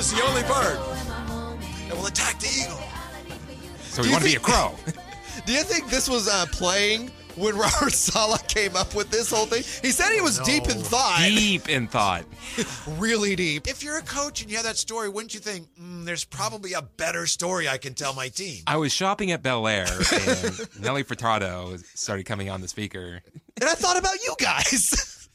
was 0.00 0.14
the 0.14 0.24
only 0.24 0.40
bird 0.44 0.78
that 1.86 1.94
will 1.94 2.06
attack 2.06 2.40
the 2.40 2.48
eagle. 2.48 2.80
So 3.82 4.02
you 4.02 4.10
want 4.12 4.24
to 4.24 4.30
be 4.30 4.36
a 4.36 4.40
crow. 4.40 4.74
Do 5.44 5.52
you 5.52 5.62
think 5.62 5.90
this 5.90 6.08
was 6.08 6.26
uh, 6.26 6.46
playing 6.52 7.10
when 7.34 7.54
Robert 7.58 7.92
Saleh 7.92 8.48
came 8.48 8.76
up 8.76 8.94
with 8.94 9.10
this 9.10 9.30
whole 9.30 9.44
thing? 9.44 9.62
He 9.82 9.92
said 9.92 10.14
he 10.14 10.22
was 10.22 10.38
deep 10.38 10.70
in 10.70 10.78
thought, 10.78 11.18
Deep 11.18 11.68
in 11.68 11.86
thought. 11.86 12.24
really 12.96 13.36
deep. 13.36 13.68
If 13.68 13.82
you're 13.82 13.98
a 13.98 14.02
coach 14.02 14.40
and 14.40 14.50
you 14.50 14.56
have 14.56 14.64
that 14.64 14.78
story, 14.78 15.10
wouldn't 15.10 15.34
you 15.34 15.40
think, 15.40 15.68
mm, 15.78 16.06
there's 16.06 16.24
probably 16.24 16.72
a 16.72 16.80
better 16.80 17.26
story 17.26 17.68
I 17.68 17.76
can 17.76 17.92
tell 17.92 18.14
my 18.14 18.28
team? 18.28 18.62
I 18.66 18.78
was 18.78 18.94
shopping 18.94 19.32
at 19.32 19.42
Bel 19.42 19.68
Air 19.68 19.84
and 19.84 20.80
Nelly 20.80 21.04
Furtado 21.04 21.78
started 21.94 22.24
coming 22.24 22.48
on 22.48 22.62
the 22.62 22.68
speaker. 22.68 23.20
And 23.60 23.68
I 23.68 23.74
thought 23.74 23.98
about 23.98 24.14
you 24.24 24.34
guys. 24.38 25.28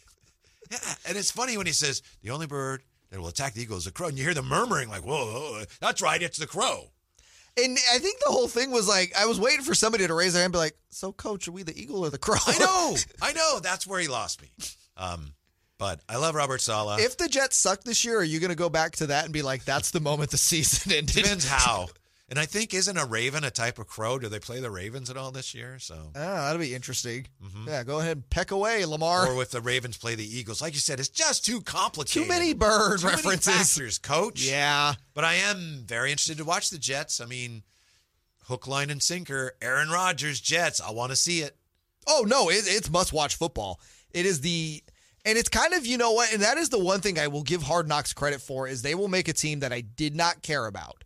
Yeah, 0.72 0.80
and 1.08 1.16
it's 1.16 1.30
funny 1.30 1.56
when 1.56 1.68
he 1.68 1.74
says, 1.74 2.02
the 2.24 2.32
only 2.32 2.48
bird 2.48 2.82
that 3.16 3.22
will 3.22 3.30
attack 3.30 3.54
the 3.54 3.62
eagle 3.62 3.78
as 3.78 3.88
a 3.88 3.94
crow. 3.94 4.10
And 4.10 4.18
you 4.18 4.26
hear 4.26 4.34
the 4.34 4.44
murmuring 4.44 4.90
like, 4.90 5.06
whoa, 5.06 5.26
whoa, 5.26 5.64
that's 5.80 6.02
right, 6.02 6.22
it's 6.22 6.38
the 6.38 6.46
crow. 6.46 6.92
And 7.58 7.78
I 7.94 8.00
think 8.00 8.20
the 8.20 8.30
whole 8.30 8.50
thing 8.50 8.72
was 8.72 8.90
like, 8.90 9.14
I 9.18 9.26
was 9.26 9.40
waiting 9.40 9.62
for 9.64 9.74
somebody 9.74 10.06
to 10.06 10.14
raise 10.14 10.34
their 10.34 10.42
hand 10.42 10.48
and 10.48 10.54
be 10.54 10.58
like, 10.58 10.76
so 10.90 11.14
coach, 11.14 11.48
are 11.48 11.54
we 11.54 11.64
the 11.64 11.80
eagle 11.82 12.06
or 12.06 12.10
the 12.10 12.18
crow? 12.18 12.36
I 12.46 12.58
know, 12.60 12.96
I 13.22 13.32
know. 13.32 13.60
That's 13.62 13.88
where 13.88 14.02
he 14.02 14.10
lost 14.10 14.42
me. 14.42 14.52
Um, 14.98 15.34
but 15.78 16.02
I 16.10 16.18
love 16.18 16.36
Robert 16.36 16.60
Saleh. 16.60 17.00
if 17.00 17.16
the 17.16 17.30
Jets 17.30 17.56
suck 17.56 17.86
this 17.86 18.04
year, 18.04 18.20
are 18.20 18.24
you 18.24 18.42
going 18.42 18.50
to 18.50 18.56
go 18.58 18.70
back 18.70 18.98
to 18.98 19.08
that 19.08 19.24
and 19.24 19.34
be 19.34 19.42
like, 19.42 19.64
that's 19.64 19.92
the 19.92 20.02
moment 20.02 20.32
the 20.32 20.38
season 20.38 20.92
ended? 20.98 21.16
Depends 21.16 21.48
how. 21.48 21.88
And 22.28 22.40
I 22.40 22.46
think 22.48 22.74
isn't 22.74 22.98
a 22.98 23.06
raven 23.06 23.44
a 23.44 23.52
type 23.52 23.78
of 23.78 23.86
crow? 23.86 24.18
Do 24.18 24.28
they 24.30 24.40
play 24.40 24.60
the 24.60 24.72
ravens 24.72 25.12
at 25.12 25.18
all 25.18 25.30
this 25.32 25.54
year? 25.54 25.78
So, 25.78 26.12
Ah, 26.16 26.48
that'll 26.48 26.60
be 26.60 26.74
interesting. 26.74 27.28
Yeah, 27.68 27.84
go 27.84 28.00
ahead 28.00 28.18
and 28.18 28.30
peck 28.32 28.50
away, 28.50 28.84
Lamar. 28.86 29.28
or 29.28 29.42
if 29.44 29.52
the 29.52 29.62
Ravens 29.62 29.96
play 29.98 30.16
the 30.16 30.26
Eagles, 30.26 30.60
like 30.62 30.74
you 30.74 30.80
said, 30.80 31.00
it's 31.00 31.10
just 31.10 31.46
too 31.46 31.62
complicated. 31.62 32.24
Too 32.24 32.28
many 32.28 32.54
bird 32.56 33.00
Too 33.00 33.06
many 33.06 33.18
references. 33.18 33.54
factors, 33.76 33.98
coach. 34.00 34.42
Yeah. 34.42 34.96
But 35.14 35.24
I 35.24 35.36
am 35.36 35.84
very 35.86 36.10
interested 36.12 36.38
to 36.40 36.46
watch 36.46 36.72
the 36.72 36.80
Jets. 36.80 37.22
I 37.22 37.26
mean, 37.28 37.62
hook, 38.46 38.66
line, 38.68 38.90
and 38.90 39.02
sinker. 39.04 39.54
Aaron 39.62 39.90
Rodgers, 39.90 40.42
Jets. 40.42 40.82
I 40.82 40.90
want 40.92 41.12
to 41.12 41.16
see 41.16 41.42
it. 41.42 41.56
Oh 42.08 42.26
no, 42.28 42.50
it, 42.50 42.64
it's 42.68 42.90
must 42.90 43.14
watch 43.14 43.36
football. 43.36 43.80
It 44.12 44.26
is 44.26 44.42
the 44.42 44.84
and 45.26 45.38
it's 45.38 45.50
kind 45.50 45.74
of 45.74 45.86
you 45.86 45.98
know 45.98 46.12
what, 46.12 46.34
and 46.34 46.42
that 46.42 46.58
is 46.58 46.70
the 46.70 46.80
one 46.80 47.02
thing 47.02 47.18
I 47.20 47.28
will 47.28 47.44
give 47.44 47.62
Hard 47.64 47.88
Knocks 47.88 48.14
credit 48.14 48.42
for 48.42 48.68
is 48.68 48.82
they 48.82 48.96
will 48.96 49.08
make 49.08 49.28
a 49.28 49.34
team 49.34 49.60
that 49.60 49.72
I 49.74 49.82
did 49.82 50.16
not 50.16 50.42
care 50.42 50.66
about. 50.66 51.04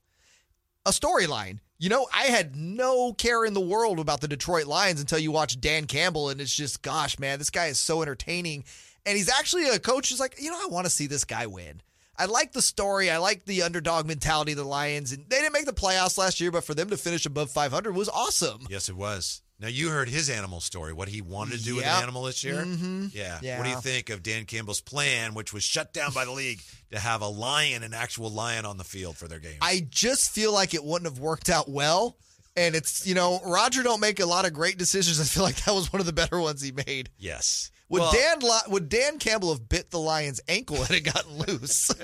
A 0.86 0.92
storyline. 0.92 1.60
You 1.78 1.90
know, 1.90 2.08
I 2.14 2.24
had 2.24 2.56
no 2.56 3.14
care 3.14 3.46
in 3.46 3.54
the 3.54 3.62
world 3.62 4.00
about 4.00 4.22
the 4.22 4.28
Detroit 4.28 4.66
Lions 4.66 5.00
until 5.00 5.20
you 5.20 5.32
watch 5.32 5.60
Dan 5.60 5.86
Campbell, 5.86 6.30
and 6.30 6.42
it's 6.42 6.54
just, 6.54 6.82
gosh, 6.82 7.18
man, 7.20 7.40
this 7.40 7.50
guy 7.50 7.68
is 7.68 7.80
so 7.80 8.02
entertaining. 8.02 8.66
And 9.06 9.18
he's 9.18 9.30
actually 9.30 9.70
a 9.70 9.80
coach 9.80 10.10
who's 10.10 10.20
like, 10.20 10.36
you 10.42 10.52
know, 10.52 10.60
I 10.62 10.68
want 10.68 10.86
to 10.86 10.92
see 10.92 11.08
this 11.08 11.24
guy 11.24 11.48
win. 11.48 11.82
I 12.18 12.26
like 12.26 12.52
the 12.52 12.62
story. 12.62 13.10
I 13.10 13.18
like 13.18 13.46
the 13.46 13.64
underdog 13.64 14.06
mentality 14.06 14.52
of 14.52 14.58
the 14.58 14.66
Lions. 14.66 15.14
And 15.14 15.24
they 15.30 15.38
didn't 15.38 15.54
make 15.54 15.66
the 15.66 15.72
playoffs 15.72 16.18
last 16.18 16.42
year, 16.42 16.52
but 16.52 16.66
for 16.66 16.74
them 16.74 16.90
to 16.90 16.98
finish 16.98 17.26
above 17.26 17.50
500 17.50 17.96
was 17.96 18.10
awesome. 18.10 18.68
Yes, 18.70 18.90
it 18.90 18.98
was. 18.98 19.42
Now 19.60 19.68
you 19.68 19.90
heard 19.90 20.08
his 20.10 20.30
animal 20.30 20.62
story. 20.62 20.94
What 20.94 21.10
he 21.10 21.22
wanted 21.22 21.60
to 21.60 21.64
do 21.66 21.76
with 21.76 21.84
Yep. 21.86 21.98
an 21.98 22.04
animal 22.04 22.24
this 22.24 22.44
year. 22.44 22.64
Mhm. 22.64 23.14
Yeah. 23.14 23.40
Yeah. 23.42 23.58
What 23.58 23.66
do 23.66 23.70
you 23.72 23.82
think 23.82 24.10
of 24.10 24.24
Dan 24.24 24.46
Campbell's 24.46 24.80
plan, 24.82 25.34
which 25.34 25.52
was 25.52 25.64
shut 25.64 25.94
down 25.94 26.14
by 26.14 26.24
the 26.26 26.32
league, 26.32 26.62
to 26.92 27.00
have 27.00 27.22
a 27.22 27.28
lion, 27.28 27.84
an 27.84 27.94
actual 27.94 28.30
lion, 28.32 28.66
on 28.66 28.78
the 28.78 28.84
field 28.86 29.18
for 29.18 29.28
their 29.28 29.40
game? 29.40 29.58
I 29.62 29.86
just 29.90 30.32
feel 30.32 30.54
like 30.54 30.74
it 30.74 30.84
wouldn't 30.84 31.12
have 31.12 31.20
worked 31.20 31.50
out 31.50 31.70
well. 31.70 32.16
And 32.56 32.76
it's, 32.76 33.06
you 33.06 33.16
know, 33.16 33.42
Roger 33.46 33.84
don't 33.84 34.00
make 34.00 34.20
a 34.20 34.26
lot 34.26 34.46
of 34.46 34.54
great 34.54 34.78
decisions. 34.78 35.20
I 35.22 35.24
feel 35.26 35.44
like 35.44 35.64
that 35.66 35.74
was 35.74 35.92
one 35.94 36.00
of 36.00 36.06
the 36.06 36.14
better 36.14 36.40
ones 36.40 36.62
he 36.62 36.72
made. 36.72 37.10
yes. 37.18 37.70
Would 37.90 38.02
Well, 38.02 38.12
Dan 38.12 38.40
would 38.68 38.88
Dan 38.88 39.18
Campbell 39.18 39.52
have 39.52 39.68
bit 39.68 39.90
the 39.90 40.00
lion's 40.00 40.40
ankle 40.48 40.78
had 40.84 40.92
it 40.96 41.02
gotten 41.02 41.38
loose? 41.40 41.90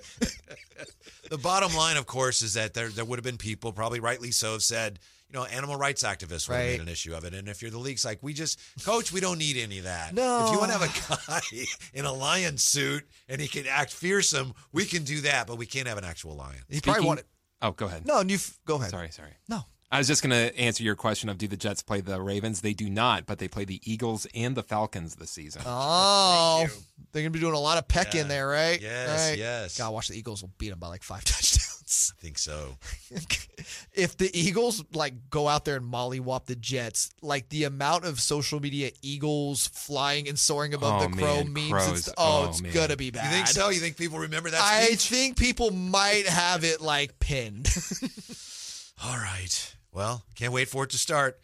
The 1.29 1.37
bottom 1.39 1.73
line, 1.75 1.97
of 1.97 2.05
course, 2.05 2.41
is 2.43 2.53
that 2.53 2.73
there 2.75 2.89
there 2.89 3.03
would 3.05 3.17
have 3.17 3.23
been 3.23 3.37
people, 3.37 3.73
probably 3.73 3.99
rightly 3.99 4.29
so, 4.31 4.51
have 4.53 4.61
said, 4.63 4.99
you 5.29 5.33
know, 5.39 5.45
animal 5.45 5.75
rights 5.75 6.03
activists 6.03 6.47
would 6.47 6.55
have 6.57 6.65
made 6.65 6.81
an 6.81 6.87
issue 6.87 7.13
of 7.15 7.23
it. 7.25 7.33
And 7.33 7.47
if 7.47 7.61
you're 7.61 7.71
the 7.71 7.77
league's 7.79 8.05
like, 8.05 8.19
we 8.21 8.33
just, 8.33 8.59
coach, 8.85 9.11
we 9.11 9.19
don't 9.19 9.37
need 9.39 9.57
any 9.57 9.79
of 9.79 9.85
that. 9.85 10.13
No. 10.13 10.45
If 10.47 10.51
you 10.53 10.59
want 10.59 10.71
to 10.71 10.77
have 10.77 10.89
a 10.89 11.27
guy 11.31 11.41
in 11.93 12.05
a 12.05 12.13
lion 12.13 12.57
suit 12.57 13.03
and 13.27 13.41
he 13.41 13.47
can 13.47 13.65
act 13.67 13.91
fearsome, 13.91 14.53
we 14.71 14.85
can 14.85 15.03
do 15.03 15.21
that, 15.21 15.47
but 15.47 15.57
we 15.57 15.65
can't 15.65 15.87
have 15.87 15.97
an 15.97 16.03
actual 16.05 16.35
lion. 16.35 16.59
he 16.69 16.79
probably 16.79 16.93
Speaking- 16.99 17.07
wanted. 17.07 17.25
Oh, 17.61 17.71
go 17.71 17.85
ahead. 17.87 18.05
No, 18.05 18.21
you 18.21 18.37
go 18.65 18.75
ahead. 18.75 18.91
Sorry, 18.91 19.09
sorry. 19.11 19.31
No. 19.49 19.61
I 19.91 19.97
was 19.99 20.07
just 20.07 20.21
going 20.21 20.31
to 20.31 20.59
answer 20.59 20.83
your 20.83 20.95
question 20.95 21.29
of 21.29 21.37
do 21.37 21.47
the 21.47 21.55
Jets 21.55 21.81
play 21.81 22.01
the 22.01 22.19
Ravens? 22.21 22.59
They 22.61 22.73
do 22.73 22.89
not, 22.89 23.25
but 23.25 23.39
they 23.39 23.47
play 23.47 23.65
the 23.65 23.79
Eagles 23.89 24.27
and 24.35 24.55
the 24.55 24.63
Falcons 24.63 25.15
this 25.15 25.31
season. 25.31 25.61
Oh, 25.65 26.65
they're 27.11 27.21
gonna 27.21 27.29
be 27.29 27.39
doing 27.39 27.53
a 27.53 27.59
lot 27.59 27.77
of 27.77 27.87
peck 27.87 28.13
in 28.15 28.27
there, 28.27 28.47
right? 28.47 28.81
Yes, 28.81 29.29
Right. 29.29 29.37
yes. 29.39 29.77
God, 29.77 29.93
watch 29.93 30.09
the 30.09 30.17
Eagles 30.17 30.41
will 30.41 30.51
beat 30.57 30.69
them 30.69 30.79
by 30.79 30.87
like 30.87 31.03
five 31.03 31.23
touchdowns. 31.25 31.83
I 32.17 32.21
think 32.21 32.37
so. 32.37 32.77
if 33.93 34.17
the 34.17 34.29
Eagles 34.37 34.83
like 34.93 35.13
go 35.29 35.47
out 35.47 35.65
there 35.65 35.77
and 35.77 35.85
mollywop 35.91 36.45
the 36.45 36.55
Jets, 36.55 37.11
like 37.21 37.49
the 37.49 37.63
amount 37.65 38.05
of 38.05 38.19
social 38.19 38.59
media 38.59 38.91
Eagles 39.01 39.67
flying 39.67 40.27
and 40.27 40.37
soaring 40.37 40.73
above 40.73 41.01
Oh, 41.01 41.07
the 41.07 41.15
crow 41.17 41.43
man, 41.43 41.53
memes, 41.53 41.71
crows. 41.71 41.99
it's, 41.99 42.09
oh, 42.09 42.13
Oh, 42.45 42.49
it's 42.49 42.61
man. 42.61 42.73
gonna 42.73 42.97
be 42.97 43.11
bad. 43.11 43.25
You 43.25 43.31
think 43.31 43.47
so? 43.47 43.69
You 43.69 43.79
think 43.79 43.97
people 43.97 44.19
remember 44.19 44.49
that 44.49 44.61
I 44.61 44.95
think 44.95 45.37
people 45.37 45.71
might 45.71 46.27
have 46.27 46.63
it 46.63 46.81
like 46.81 47.19
pinned. 47.19 47.67
All 49.03 49.17
right. 49.17 49.75
Well, 49.91 50.23
can't 50.35 50.53
wait 50.53 50.67
for 50.67 50.83
it 50.83 50.89
to 50.91 50.97
start. 50.97 51.39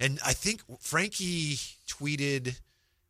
And 0.00 0.18
I 0.24 0.32
think 0.32 0.62
Frankie 0.80 1.56
tweeted, 1.88 2.58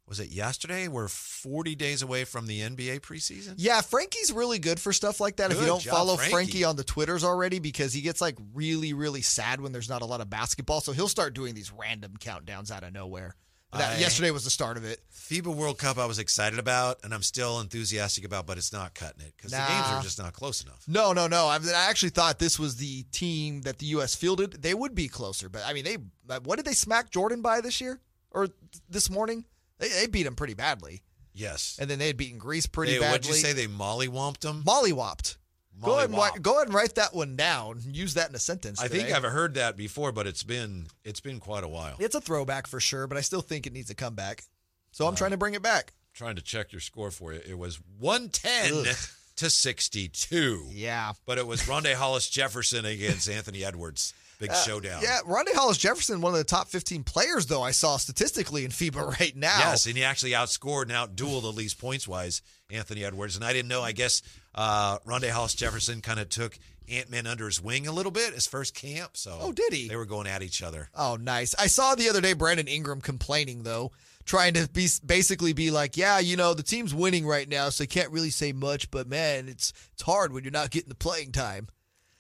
was 0.08 0.20
it 0.20 0.30
yesterday? 0.30 0.88
We're 0.88 1.08
40 1.08 1.74
days 1.74 2.02
away 2.02 2.24
from 2.24 2.46
the 2.46 2.60
NBA 2.60 3.00
preseason. 3.00 3.54
yeah, 3.56 3.80
Frankie's 3.80 4.32
really 4.32 4.58
good 4.58 4.80
for 4.80 4.92
stuff 4.92 5.20
like 5.20 5.36
that. 5.36 5.50
if 5.52 5.60
you 5.60 5.66
don't 5.66 5.80
job, 5.80 5.94
follow 5.94 6.16
Frankie. 6.16 6.32
Frankie 6.32 6.64
on 6.64 6.76
the 6.76 6.84
Twitters 6.84 7.24
already, 7.24 7.58
because 7.60 7.92
he 7.92 8.00
gets 8.00 8.20
like 8.20 8.36
really, 8.52 8.92
really 8.92 9.22
sad 9.22 9.60
when 9.60 9.72
there's 9.72 9.88
not 9.88 10.02
a 10.02 10.06
lot 10.06 10.20
of 10.20 10.28
basketball. 10.28 10.80
So 10.80 10.92
he'll 10.92 11.08
start 11.08 11.34
doing 11.34 11.54
these 11.54 11.72
random 11.72 12.14
countdowns 12.18 12.70
out 12.70 12.82
of 12.82 12.92
nowhere. 12.92 13.36
That 13.72 13.96
I- 13.96 14.00
yesterday 14.00 14.30
was 14.30 14.44
the 14.44 14.50
start 14.50 14.76
of 14.76 14.84
it. 14.84 15.00
FIBA 15.14 15.54
World 15.54 15.78
Cup, 15.78 15.96
I 15.96 16.04
was 16.04 16.18
excited 16.18 16.58
about, 16.58 16.98
and 17.04 17.14
I'm 17.14 17.22
still 17.22 17.58
enthusiastic 17.60 18.22
about, 18.26 18.44
but 18.46 18.58
it's 18.58 18.70
not 18.70 18.92
cutting 18.94 19.22
it 19.22 19.32
because 19.34 19.52
the 19.52 19.56
games 19.56 19.86
are 19.86 20.02
just 20.02 20.18
not 20.18 20.34
close 20.34 20.62
enough. 20.62 20.84
No, 20.86 21.14
no, 21.14 21.26
no. 21.26 21.48
I, 21.48 21.58
mean, 21.58 21.70
I 21.70 21.88
actually 21.88 22.10
thought 22.10 22.38
this 22.38 22.58
was 22.58 22.76
the 22.76 23.04
team 23.12 23.62
that 23.62 23.78
the 23.78 23.86
U.S. 23.86 24.14
fielded. 24.14 24.60
They 24.60 24.74
would 24.74 24.94
be 24.94 25.08
closer, 25.08 25.48
but 25.48 25.62
I 25.64 25.72
mean, 25.72 25.84
they 25.84 25.96
what 26.40 26.56
did 26.56 26.66
they 26.66 26.74
smack 26.74 27.10
Jordan 27.10 27.40
by 27.40 27.62
this 27.62 27.80
year 27.80 28.00
or 28.30 28.48
this 28.90 29.08
morning? 29.08 29.46
They, 29.82 29.88
they 29.90 30.06
beat 30.06 30.24
him 30.26 30.34
pretty 30.34 30.54
badly, 30.54 31.02
Yes. 31.34 31.76
and 31.80 31.90
then 31.90 31.98
they 31.98 32.06
had 32.06 32.16
beaten 32.16 32.38
Greece 32.38 32.66
pretty 32.66 32.92
Hey, 32.94 32.98
badly. 33.00 33.12
what'd 33.18 33.26
you 33.28 33.34
say? 33.34 33.52
They 33.52 33.66
mollywomped 33.66 34.38
them? 34.40 34.62
Mollywopped. 34.64 35.36
Go 35.80 35.98
ahead, 35.98 36.10
and, 36.10 36.42
go 36.44 36.56
ahead 36.56 36.68
and 36.68 36.74
write 36.74 36.94
that 36.96 37.14
one 37.14 37.34
down. 37.34 37.80
Use 37.90 38.14
that 38.14 38.28
in 38.28 38.34
a 38.34 38.38
sentence. 38.38 38.80
I 38.80 38.88
think. 38.88 39.10
I've 39.10 39.22
heard 39.24 39.54
that 39.54 39.76
before, 39.76 40.12
but 40.12 40.26
it's 40.26 40.42
been 40.42 40.86
it's 41.02 41.20
been 41.20 41.40
quite 41.40 41.64
a 41.64 41.68
while. 41.68 41.96
It's 41.98 42.14
a 42.14 42.20
throwback 42.20 42.66
for 42.66 42.78
sure, 42.78 43.06
but 43.06 43.16
I 43.18 43.22
still 43.22 43.40
think 43.40 43.66
it 43.66 43.72
needs 43.72 43.90
a 43.90 43.94
comeback. 43.94 44.44
So 44.92 45.06
Uh, 45.06 45.08
I'm 45.08 45.16
trying 45.16 45.30
to 45.32 45.36
bring 45.38 45.54
it 45.54 45.62
back. 45.62 45.94
trying 46.14 46.36
to 46.36 46.42
check 46.42 46.72
your 46.72 46.80
score 46.80 47.10
for 47.10 47.32
you. 47.32 47.40
It 47.44 47.58
was 47.58 47.80
110 47.98 48.86
Ugh. 48.86 48.96
to 49.36 49.48
62. 49.50 50.68
Yeah. 50.70 51.12
But 51.24 51.38
it 51.38 51.46
was 51.46 51.62
Rondae 51.62 51.94
Hollis 51.94 52.28
Jefferson 52.28 52.84
against 52.84 53.28
Anthony 53.28 53.64
Edwards. 53.64 54.12
Big 54.48 54.54
showdown. 54.56 54.98
Uh, 54.98 55.02
Yeah, 55.02 55.18
Rondae 55.26 55.54
Hollis 55.54 55.78
Jefferson, 55.78 56.20
one 56.20 56.32
of 56.32 56.38
the 56.38 56.44
top 56.44 56.68
15 56.68 57.04
players, 57.04 57.46
though, 57.46 57.62
I 57.62 57.70
saw 57.70 57.96
statistically 57.96 58.64
in 58.64 58.70
FIBA 58.70 59.18
right 59.20 59.36
now. 59.36 59.58
Yes, 59.58 59.86
and 59.86 59.96
he 59.96 60.04
actually 60.04 60.32
outscored 60.32 60.82
and 60.82 60.92
outdueled 60.92 61.48
at 61.48 61.54
least 61.54 61.78
points 61.80 62.06
wise 62.08 62.42
Anthony 62.70 63.04
Edwards. 63.04 63.36
And 63.36 63.44
I 63.44 63.52
didn't 63.52 63.68
know. 63.68 63.82
I 63.82 63.92
guess 63.92 64.20
uh, 64.54 64.98
Rondae 65.06 65.30
Hollis 65.30 65.54
Jefferson 65.54 66.00
kind 66.00 66.18
of 66.20 66.28
took 66.28 66.58
Ant 66.90 67.10
Man 67.10 67.26
under 67.26 67.46
his 67.46 67.62
wing 67.62 67.86
a 67.86 67.92
little 67.92 68.10
bit 68.12 68.34
his 68.34 68.46
first 68.46 68.74
camp. 68.74 69.16
So 69.16 69.38
Oh, 69.40 69.52
did 69.52 69.72
he? 69.72 69.88
They 69.88 69.96
were 69.96 70.04
going 70.06 70.26
at 70.26 70.42
each 70.42 70.62
other. 70.62 70.88
Oh, 70.94 71.16
nice. 71.16 71.54
I 71.58 71.68
saw 71.68 71.94
the 71.94 72.08
other 72.08 72.20
day 72.20 72.32
Brandon 72.32 72.66
Ingram 72.66 73.00
complaining 73.00 73.62
though, 73.62 73.92
trying 74.24 74.54
to 74.54 74.68
be 74.68 74.88
basically 75.06 75.52
be 75.52 75.70
like, 75.70 75.96
yeah, 75.96 76.18
you 76.18 76.36
know, 76.36 76.54
the 76.54 76.62
team's 76.64 76.92
winning 76.92 77.24
right 77.26 77.48
now, 77.48 77.68
so 77.68 77.84
I 77.84 77.86
can't 77.86 78.10
really 78.10 78.30
say 78.30 78.52
much, 78.52 78.90
but 78.90 79.06
man, 79.08 79.48
it's 79.48 79.72
it's 79.92 80.02
hard 80.02 80.32
when 80.32 80.42
you're 80.42 80.50
not 80.50 80.70
getting 80.70 80.88
the 80.88 80.94
playing 80.96 81.30
time. 81.32 81.68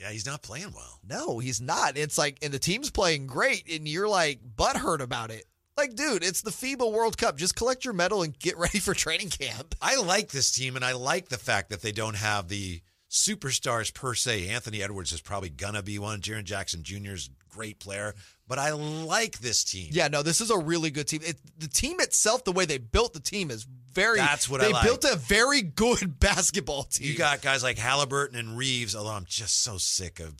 Yeah, 0.02 0.10
he's 0.10 0.26
not 0.26 0.42
playing 0.42 0.72
well. 0.74 0.98
No, 1.08 1.38
he's 1.38 1.60
not. 1.60 1.96
It's 1.96 2.18
like, 2.18 2.38
and 2.42 2.52
the 2.52 2.58
team's 2.58 2.90
playing 2.90 3.28
great, 3.28 3.72
and 3.72 3.86
you're 3.86 4.08
like 4.08 4.40
butthurt 4.56 4.98
about 5.00 5.30
it. 5.30 5.44
Like, 5.76 5.94
dude, 5.94 6.24
it's 6.24 6.42
the 6.42 6.50
FIBA 6.50 6.92
World 6.92 7.16
Cup. 7.16 7.36
Just 7.36 7.54
collect 7.54 7.84
your 7.84 7.94
medal 7.94 8.24
and 8.24 8.36
get 8.36 8.58
ready 8.58 8.80
for 8.80 8.94
training 8.94 9.28
camp. 9.28 9.76
I 9.80 10.00
like 10.00 10.30
this 10.30 10.50
team, 10.50 10.74
and 10.74 10.84
I 10.84 10.92
like 10.92 11.28
the 11.28 11.38
fact 11.38 11.70
that 11.70 11.82
they 11.82 11.92
don't 11.92 12.16
have 12.16 12.48
the 12.48 12.80
superstars 13.08 13.94
per 13.94 14.14
se. 14.14 14.48
Anthony 14.48 14.82
Edwards 14.82 15.12
is 15.12 15.20
probably 15.20 15.50
gonna 15.50 15.84
be 15.84 16.00
one. 16.00 16.20
Jaren 16.20 16.42
Jackson 16.42 16.82
Jr. 16.82 17.12
is 17.12 17.28
a 17.28 17.54
great 17.54 17.78
player, 17.78 18.16
but 18.52 18.58
I 18.58 18.72
like 18.72 19.38
this 19.38 19.64
team. 19.64 19.88
Yeah, 19.92 20.08
no, 20.08 20.22
this 20.22 20.42
is 20.42 20.50
a 20.50 20.58
really 20.58 20.90
good 20.90 21.08
team. 21.08 21.22
It, 21.24 21.38
the 21.58 21.68
team 21.68 22.00
itself, 22.00 22.44
the 22.44 22.52
way 22.52 22.66
they 22.66 22.76
built 22.76 23.14
the 23.14 23.20
team 23.20 23.50
is 23.50 23.62
very. 23.64 24.18
That's 24.18 24.46
what 24.46 24.60
I 24.60 24.64
they 24.66 24.72
like. 24.74 24.84
built 24.84 25.04
a 25.04 25.16
very 25.16 25.62
good 25.62 26.20
basketball 26.20 26.82
team. 26.82 27.06
You 27.06 27.16
got 27.16 27.40
guys 27.40 27.62
like 27.62 27.78
Halliburton 27.78 28.38
and 28.38 28.58
Reaves, 28.58 28.94
although 28.94 29.12
I'm 29.12 29.24
just 29.26 29.62
so 29.62 29.78
sick 29.78 30.20
of 30.20 30.34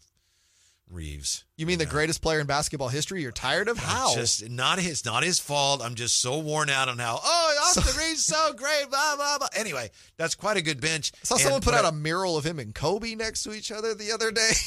Reaves. 0.91 1.45
You 1.57 1.65
mean 1.65 1.79
the 1.79 1.87
greatest 1.87 2.21
player 2.21 2.39
in 2.39 2.47
basketball 2.47 2.89
history? 2.89 3.23
You're 3.23 3.33
tired 3.33 3.69
of 3.69 3.79
how? 3.79 4.15
Just 4.15 4.47
not 4.51 4.79
his, 4.79 5.07
not 5.07 5.25
his 5.25 5.39
fault. 5.39 5.81
I'm 5.83 5.95
just 5.95 6.21
so 6.21 6.39
worn 6.39 6.69
out 6.69 6.91
on 6.91 6.99
how. 6.99 7.19
Oh, 7.25 7.59
Austin 7.75 7.99
Reaves 7.99 8.27
so 8.27 8.53
great. 8.53 8.91
Blah 8.91 9.17
blah 9.17 9.39
blah. 9.39 9.49
Anyway, 9.57 9.91
that's 10.19 10.35
quite 10.35 10.59
a 10.59 10.63
good 10.63 10.83
bench. 10.83 11.13
I 11.15 11.25
saw 11.25 11.35
And 11.37 11.43
someone 11.45 11.63
put 11.63 11.73
out 11.73 11.87
I- 11.87 11.89
a 11.89 11.93
mural 11.93 12.37
of 12.37 12.45
him 12.45 12.59
and 12.59 12.75
Kobe 12.75 13.15
next 13.15 13.43
to 13.45 13.55
each 13.55 13.73
other 13.73 13.95
the 13.95 14.13
other 14.13 14.31
day. 14.31 14.51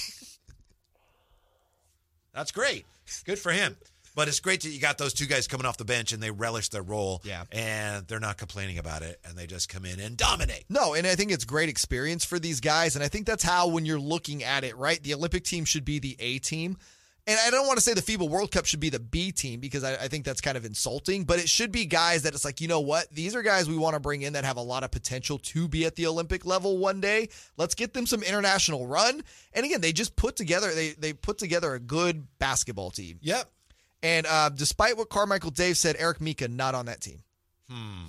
That's 2.33 2.51
great. 2.51 2.85
Good 3.25 3.39
for 3.39 3.51
him. 3.51 3.75
But 4.15 4.29
it's 4.29 4.39
great 4.39 4.61
that 4.61 4.69
you 4.69 4.79
got 4.79 4.97
those 4.97 5.13
two 5.13 5.25
guys 5.25 5.45
coming 5.45 5.65
off 5.65 5.75
the 5.75 5.83
bench 5.83 6.13
and 6.13 6.23
they 6.23 6.31
relish 6.31 6.69
their 6.69 6.81
role. 6.81 7.21
Yeah. 7.25 7.43
And 7.51 8.07
they're 8.07 8.21
not 8.21 8.37
complaining 8.37 8.77
about 8.77 9.01
it 9.01 9.19
and 9.25 9.37
they 9.37 9.45
just 9.45 9.67
come 9.67 9.83
in 9.83 9.99
and 9.99 10.15
dominate. 10.15 10.63
No, 10.69 10.93
and 10.93 11.05
I 11.05 11.15
think 11.15 11.31
it's 11.31 11.43
great 11.43 11.67
experience 11.67 12.23
for 12.23 12.39
these 12.39 12.61
guys. 12.61 12.95
And 12.95 13.03
I 13.03 13.09
think 13.09 13.25
that's 13.25 13.43
how, 13.43 13.67
when 13.67 13.85
you're 13.85 13.99
looking 13.99 14.41
at 14.41 14.63
it, 14.63 14.77
right, 14.77 15.03
the 15.03 15.13
Olympic 15.13 15.43
team 15.43 15.65
should 15.65 15.83
be 15.83 15.99
the 15.99 16.15
A 16.19 16.39
team. 16.39 16.77
And 17.27 17.39
I 17.43 17.49
don't 17.49 17.65
want 17.65 17.77
to 17.77 17.83
say 17.83 17.95
the 17.95 18.03
FIBA 18.03 18.29
World 18.29 18.51
Cup 18.51 18.65
should 18.65 18.79
be 18.79 18.89
the 18.89 18.99
B 18.99 19.31
team 19.31 19.59
because 19.59 19.83
I, 19.83 19.93
I 19.95 20.07
think 20.07 20.25
that's 20.25 20.41
kind 20.41 20.55
of 20.55 20.63
insulting, 20.63 21.23
but 21.23 21.39
it 21.39 21.49
should 21.49 21.71
be 21.71 21.85
guys 21.87 22.21
that 22.21 22.35
it's 22.35 22.45
like, 22.45 22.61
you 22.61 22.67
know 22.67 22.81
what? 22.81 23.09
These 23.09 23.35
are 23.35 23.41
guys 23.41 23.67
we 23.67 23.77
want 23.77 23.95
to 23.95 23.99
bring 23.99 24.21
in 24.21 24.33
that 24.33 24.45
have 24.45 24.57
a 24.57 24.61
lot 24.61 24.83
of 24.83 24.91
potential 24.91 25.39
to 25.39 25.67
be 25.67 25.85
at 25.85 25.95
the 25.95 26.05
Olympic 26.05 26.45
level 26.45 26.77
one 26.77 27.01
day. 27.01 27.29
Let's 27.57 27.73
get 27.73 27.93
them 27.93 28.05
some 28.05 28.21
international 28.21 28.85
run. 28.85 29.23
And 29.53 29.65
again, 29.65 29.81
they 29.81 29.91
just 29.91 30.15
put 30.15 30.35
together 30.35 30.71
they 30.71 30.89
they 30.91 31.13
put 31.13 31.39
together 31.39 31.73
a 31.73 31.79
good 31.79 32.27
basketball 32.37 32.91
team. 32.91 33.17
Yep. 33.21 33.49
And 34.03 34.27
uh, 34.27 34.49
despite 34.49 34.95
what 34.95 35.09
Carmichael 35.09 35.49
Dave 35.49 35.77
said, 35.77 35.95
Eric 35.97 36.21
Mika 36.21 36.47
not 36.47 36.75
on 36.75 36.85
that 36.85 37.01
team. 37.01 37.23
Hmm. 37.67 38.05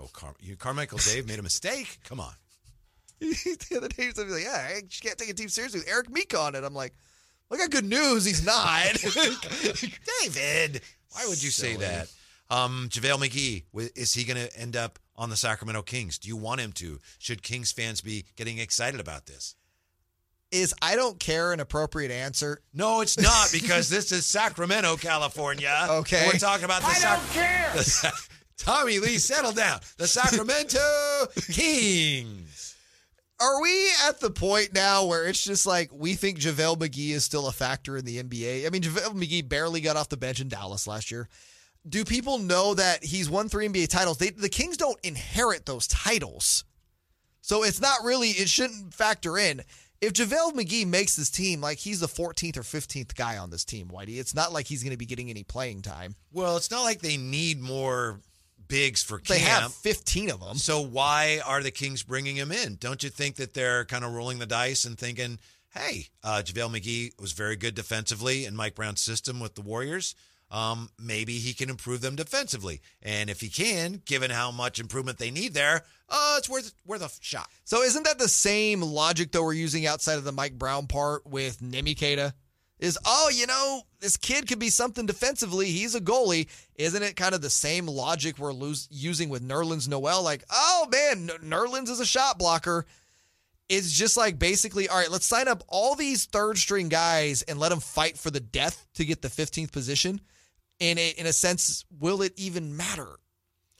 Oh, 0.00 0.08
Car- 0.10 0.34
you, 0.40 0.56
Carmichael 0.56 0.98
Dave 0.98 1.28
made 1.28 1.38
a 1.38 1.42
mistake. 1.42 1.98
Come 2.04 2.18
on. 2.18 2.32
the 3.20 3.74
other 3.76 3.88
day, 3.88 4.04
he 4.04 4.08
was 4.08 4.18
like, 4.18 4.42
"Yeah, 4.42 4.76
I 4.76 4.80
can't 5.02 5.18
take 5.18 5.28
a 5.28 5.34
team 5.34 5.48
seriously 5.48 5.80
with 5.80 5.88
Eric 5.88 6.10
Mika 6.10 6.38
on 6.38 6.54
it." 6.54 6.64
I'm 6.64 6.74
like, 6.74 6.94
"I 7.50 7.56
got 7.56 7.70
good 7.70 7.84
news. 7.84 8.24
He's 8.24 8.44
not." 8.44 8.84
David, 10.22 10.80
why 11.10 11.26
would 11.28 11.42
you 11.42 11.50
say 11.50 11.72
Silly. 11.74 11.84
that? 11.86 12.08
Um, 12.50 12.88
JaVale 12.90 13.28
McGee, 13.28 13.64
is 13.96 14.12
he 14.14 14.24
going 14.24 14.36
to 14.36 14.58
end 14.58 14.76
up 14.76 14.98
on 15.16 15.30
the 15.30 15.36
Sacramento 15.36 15.82
Kings? 15.82 16.18
Do 16.18 16.28
you 16.28 16.36
want 16.36 16.60
him 16.60 16.72
to? 16.72 17.00
Should 17.18 17.42
Kings 17.42 17.72
fans 17.72 18.00
be 18.00 18.26
getting 18.36 18.58
excited 18.58 19.00
about 19.00 19.26
this? 19.26 19.56
Is 20.50 20.74
I 20.80 20.94
don't 20.94 21.18
care 21.18 21.52
an 21.52 21.58
appropriate 21.58 22.12
answer? 22.12 22.60
No, 22.72 23.00
it's 23.00 23.18
not 23.18 23.48
because 23.50 23.88
this 23.88 24.12
is 24.12 24.24
Sacramento, 24.24 24.96
California. 24.96 25.86
Okay. 25.88 26.28
We're 26.32 26.38
talking 26.38 26.64
about 26.64 26.82
the 26.82 26.88
I 26.88 27.00
don't 27.00 27.30
care. 27.30 27.72
Tommy 28.56 29.00
Lee, 29.00 29.18
settle 29.18 29.52
down. 29.52 29.80
The 29.96 30.06
Sacramento 30.06 30.78
Kings. 31.52 32.53
Are 33.40 33.60
we 33.60 33.90
at 34.06 34.20
the 34.20 34.30
point 34.30 34.74
now 34.74 35.06
where 35.06 35.26
it's 35.26 35.42
just 35.42 35.66
like 35.66 35.90
we 35.92 36.14
think 36.14 36.38
JaVale 36.38 36.78
McGee 36.78 37.10
is 37.10 37.24
still 37.24 37.48
a 37.48 37.52
factor 37.52 37.96
in 37.96 38.04
the 38.04 38.22
NBA? 38.22 38.66
I 38.66 38.70
mean, 38.70 38.82
JaVale 38.82 39.14
McGee 39.14 39.48
barely 39.48 39.80
got 39.80 39.96
off 39.96 40.08
the 40.08 40.16
bench 40.16 40.40
in 40.40 40.48
Dallas 40.48 40.86
last 40.86 41.10
year. 41.10 41.28
Do 41.86 42.04
people 42.04 42.38
know 42.38 42.74
that 42.74 43.04
he's 43.04 43.28
won 43.28 43.48
three 43.48 43.68
NBA 43.68 43.88
titles? 43.88 44.18
They, 44.18 44.30
the 44.30 44.48
Kings 44.48 44.76
don't 44.76 44.98
inherit 45.04 45.66
those 45.66 45.86
titles. 45.86 46.64
So 47.40 47.62
it's 47.62 47.80
not 47.80 48.04
really, 48.04 48.30
it 48.30 48.48
shouldn't 48.48 48.94
factor 48.94 49.36
in. 49.36 49.62
If 50.00 50.12
JaVale 50.12 50.52
McGee 50.52 50.86
makes 50.86 51.16
this 51.16 51.30
team, 51.30 51.60
like 51.60 51.78
he's 51.78 52.00
the 52.00 52.06
14th 52.06 52.56
or 52.56 52.62
15th 52.62 53.14
guy 53.16 53.36
on 53.36 53.50
this 53.50 53.64
team, 53.64 53.88
Whitey, 53.88 54.18
it's 54.18 54.34
not 54.34 54.52
like 54.52 54.66
he's 54.66 54.82
going 54.82 54.92
to 54.92 54.98
be 54.98 55.06
getting 55.06 55.28
any 55.28 55.42
playing 55.42 55.82
time. 55.82 56.14
Well, 56.32 56.56
it's 56.56 56.70
not 56.70 56.82
like 56.84 57.00
they 57.00 57.16
need 57.16 57.60
more 57.60 58.20
bigs 58.68 59.02
for 59.02 59.20
They 59.26 59.38
camp. 59.38 59.62
have 59.62 59.74
15 59.74 60.30
of 60.30 60.40
them. 60.40 60.56
So 60.56 60.80
why 60.80 61.40
are 61.44 61.62
the 61.62 61.70
Kings 61.70 62.02
bringing 62.02 62.36
him 62.36 62.52
in? 62.52 62.76
Don't 62.76 63.02
you 63.02 63.10
think 63.10 63.36
that 63.36 63.54
they're 63.54 63.84
kind 63.84 64.04
of 64.04 64.12
rolling 64.12 64.38
the 64.38 64.46
dice 64.46 64.84
and 64.84 64.98
thinking, 64.98 65.38
hey, 65.74 66.06
uh, 66.22 66.42
JaVale 66.44 66.80
McGee 66.80 67.20
was 67.20 67.32
very 67.32 67.56
good 67.56 67.74
defensively 67.74 68.44
in 68.44 68.54
Mike 68.56 68.74
Brown's 68.74 69.00
system 69.02 69.40
with 69.40 69.54
the 69.54 69.62
Warriors. 69.62 70.14
Um, 70.50 70.90
maybe 71.00 71.38
he 71.38 71.52
can 71.52 71.68
improve 71.70 72.00
them 72.00 72.14
defensively. 72.16 72.80
And 73.02 73.28
if 73.28 73.40
he 73.40 73.48
can, 73.48 74.02
given 74.04 74.30
how 74.30 74.50
much 74.52 74.78
improvement 74.78 75.18
they 75.18 75.30
need 75.32 75.52
there, 75.54 75.82
uh, 76.08 76.34
it's 76.38 76.48
worth 76.48 76.74
worth 76.86 77.02
a 77.02 77.10
shot. 77.24 77.48
So 77.64 77.82
isn't 77.82 78.04
that 78.04 78.18
the 78.18 78.28
same 78.28 78.80
logic 78.82 79.32
though 79.32 79.42
we're 79.42 79.54
using 79.54 79.86
outside 79.86 80.18
of 80.18 80.24
the 80.24 80.30
Mike 80.32 80.56
Brown 80.56 80.86
part 80.86 81.26
with 81.26 81.60
Nemikata? 81.60 82.34
Is 82.84 82.98
oh, 83.06 83.30
you 83.32 83.46
know, 83.46 83.82
this 84.00 84.18
kid 84.18 84.46
could 84.46 84.58
be 84.58 84.68
something 84.68 85.06
defensively. 85.06 85.70
He's 85.70 85.94
a 85.94 86.00
goalie. 86.00 86.48
Isn't 86.76 87.02
it 87.02 87.16
kind 87.16 87.34
of 87.34 87.40
the 87.40 87.48
same 87.48 87.86
logic 87.86 88.38
we're 88.38 88.52
using 88.90 89.30
with 89.30 89.46
Nerlens 89.46 89.88
Noel? 89.88 90.22
Like, 90.22 90.44
oh 90.50 90.86
man, 90.92 91.28
Nerlens 91.42 91.88
is 91.88 92.00
a 92.00 92.04
shot 92.04 92.38
blocker. 92.38 92.84
It's 93.70 93.90
just 93.90 94.18
like 94.18 94.38
basically, 94.38 94.86
all 94.86 94.98
right, 94.98 95.10
let's 95.10 95.24
sign 95.24 95.48
up 95.48 95.64
all 95.66 95.94
these 95.94 96.26
third 96.26 96.58
string 96.58 96.90
guys 96.90 97.40
and 97.40 97.58
let 97.58 97.70
them 97.70 97.80
fight 97.80 98.18
for 98.18 98.30
the 98.30 98.40
death 98.40 98.86
to 98.96 99.06
get 99.06 99.22
the 99.22 99.28
15th 99.28 99.72
position. 99.72 100.20
In 100.78 100.98
a, 100.98 101.10
in 101.16 101.24
a 101.24 101.32
sense, 101.32 101.86
will 101.98 102.20
it 102.20 102.34
even 102.36 102.76
matter? 102.76 103.18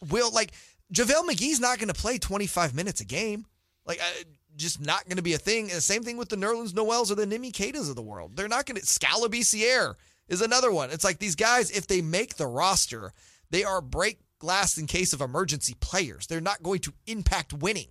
Will 0.08 0.32
like 0.32 0.52
JaVale 0.94 1.28
McGee's 1.28 1.60
not 1.60 1.76
going 1.76 1.88
to 1.88 1.94
play 1.94 2.16
25 2.16 2.74
minutes 2.74 3.02
a 3.02 3.04
game. 3.04 3.44
Like, 3.84 4.00
uh, 4.00 4.24
just 4.56 4.80
not 4.80 5.04
going 5.04 5.16
to 5.16 5.22
be 5.22 5.34
a 5.34 5.38
thing. 5.38 5.64
And 5.64 5.72
the 5.72 5.80
same 5.80 6.02
thing 6.02 6.16
with 6.16 6.28
the 6.28 6.36
Nerlens 6.36 6.74
Noels 6.74 7.10
or 7.10 7.14
the 7.14 7.26
Nimi 7.26 7.52
Katas 7.52 7.88
of 7.88 7.96
the 7.96 8.02
world. 8.02 8.36
They're 8.36 8.48
not 8.48 8.66
going 8.66 8.80
to. 8.80 8.86
Skal 8.86 9.22
Labissière 9.22 9.94
is 10.28 10.40
another 10.40 10.72
one. 10.72 10.90
It's 10.90 11.04
like 11.04 11.18
these 11.18 11.36
guys, 11.36 11.70
if 11.70 11.86
they 11.86 12.00
make 12.00 12.36
the 12.36 12.46
roster, 12.46 13.12
they 13.50 13.64
are 13.64 13.80
break 13.80 14.18
glass 14.38 14.78
in 14.78 14.86
case 14.86 15.12
of 15.12 15.20
emergency 15.20 15.74
players. 15.80 16.26
They're 16.26 16.40
not 16.40 16.62
going 16.62 16.80
to 16.80 16.92
impact 17.06 17.52
winning. 17.52 17.88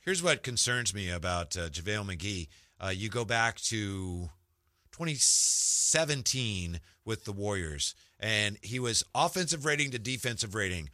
Here's 0.00 0.22
what 0.22 0.42
concerns 0.42 0.94
me 0.94 1.10
about 1.10 1.56
uh, 1.56 1.68
JaVale 1.68 2.16
McGee. 2.16 2.48
Uh, 2.78 2.90
you 2.90 3.08
go 3.08 3.24
back 3.24 3.56
to 3.56 4.28
2017 4.92 6.80
with 7.04 7.24
the 7.24 7.32
Warriors, 7.32 7.94
and 8.20 8.58
he 8.62 8.78
was 8.78 9.04
offensive 9.14 9.64
rating 9.64 9.90
to 9.92 9.98
defensive 9.98 10.54
rating 10.54 10.90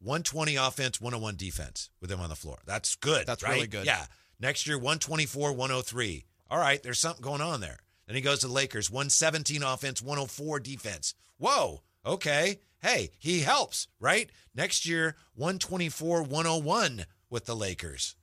120 0.00 0.56
offense, 0.56 1.00
101 1.00 1.36
defense 1.36 1.90
with 2.00 2.10
him 2.10 2.20
on 2.20 2.28
the 2.28 2.34
floor. 2.34 2.58
That's 2.64 2.96
good. 2.96 3.26
That's 3.26 3.42
right? 3.42 3.54
really 3.54 3.66
good. 3.66 3.86
Yeah. 3.86 4.04
Next 4.40 4.66
year, 4.66 4.78
124, 4.78 5.52
103. 5.52 6.24
All 6.50 6.58
right, 6.58 6.82
there's 6.82 6.98
something 6.98 7.22
going 7.22 7.42
on 7.42 7.60
there. 7.60 7.80
Then 8.06 8.16
he 8.16 8.22
goes 8.22 8.40
to 8.40 8.48
the 8.48 8.52
Lakers, 8.52 8.90
117 8.90 9.62
offense, 9.62 10.02
104 10.02 10.58
defense. 10.60 11.14
Whoa, 11.38 11.82
okay. 12.04 12.60
Hey, 12.82 13.10
he 13.18 13.40
helps, 13.40 13.88
right? 14.00 14.30
Next 14.54 14.86
year, 14.86 15.14
124, 15.34 16.22
101 16.22 17.04
with 17.28 17.44
the 17.44 17.54
Lakers, 17.54 18.16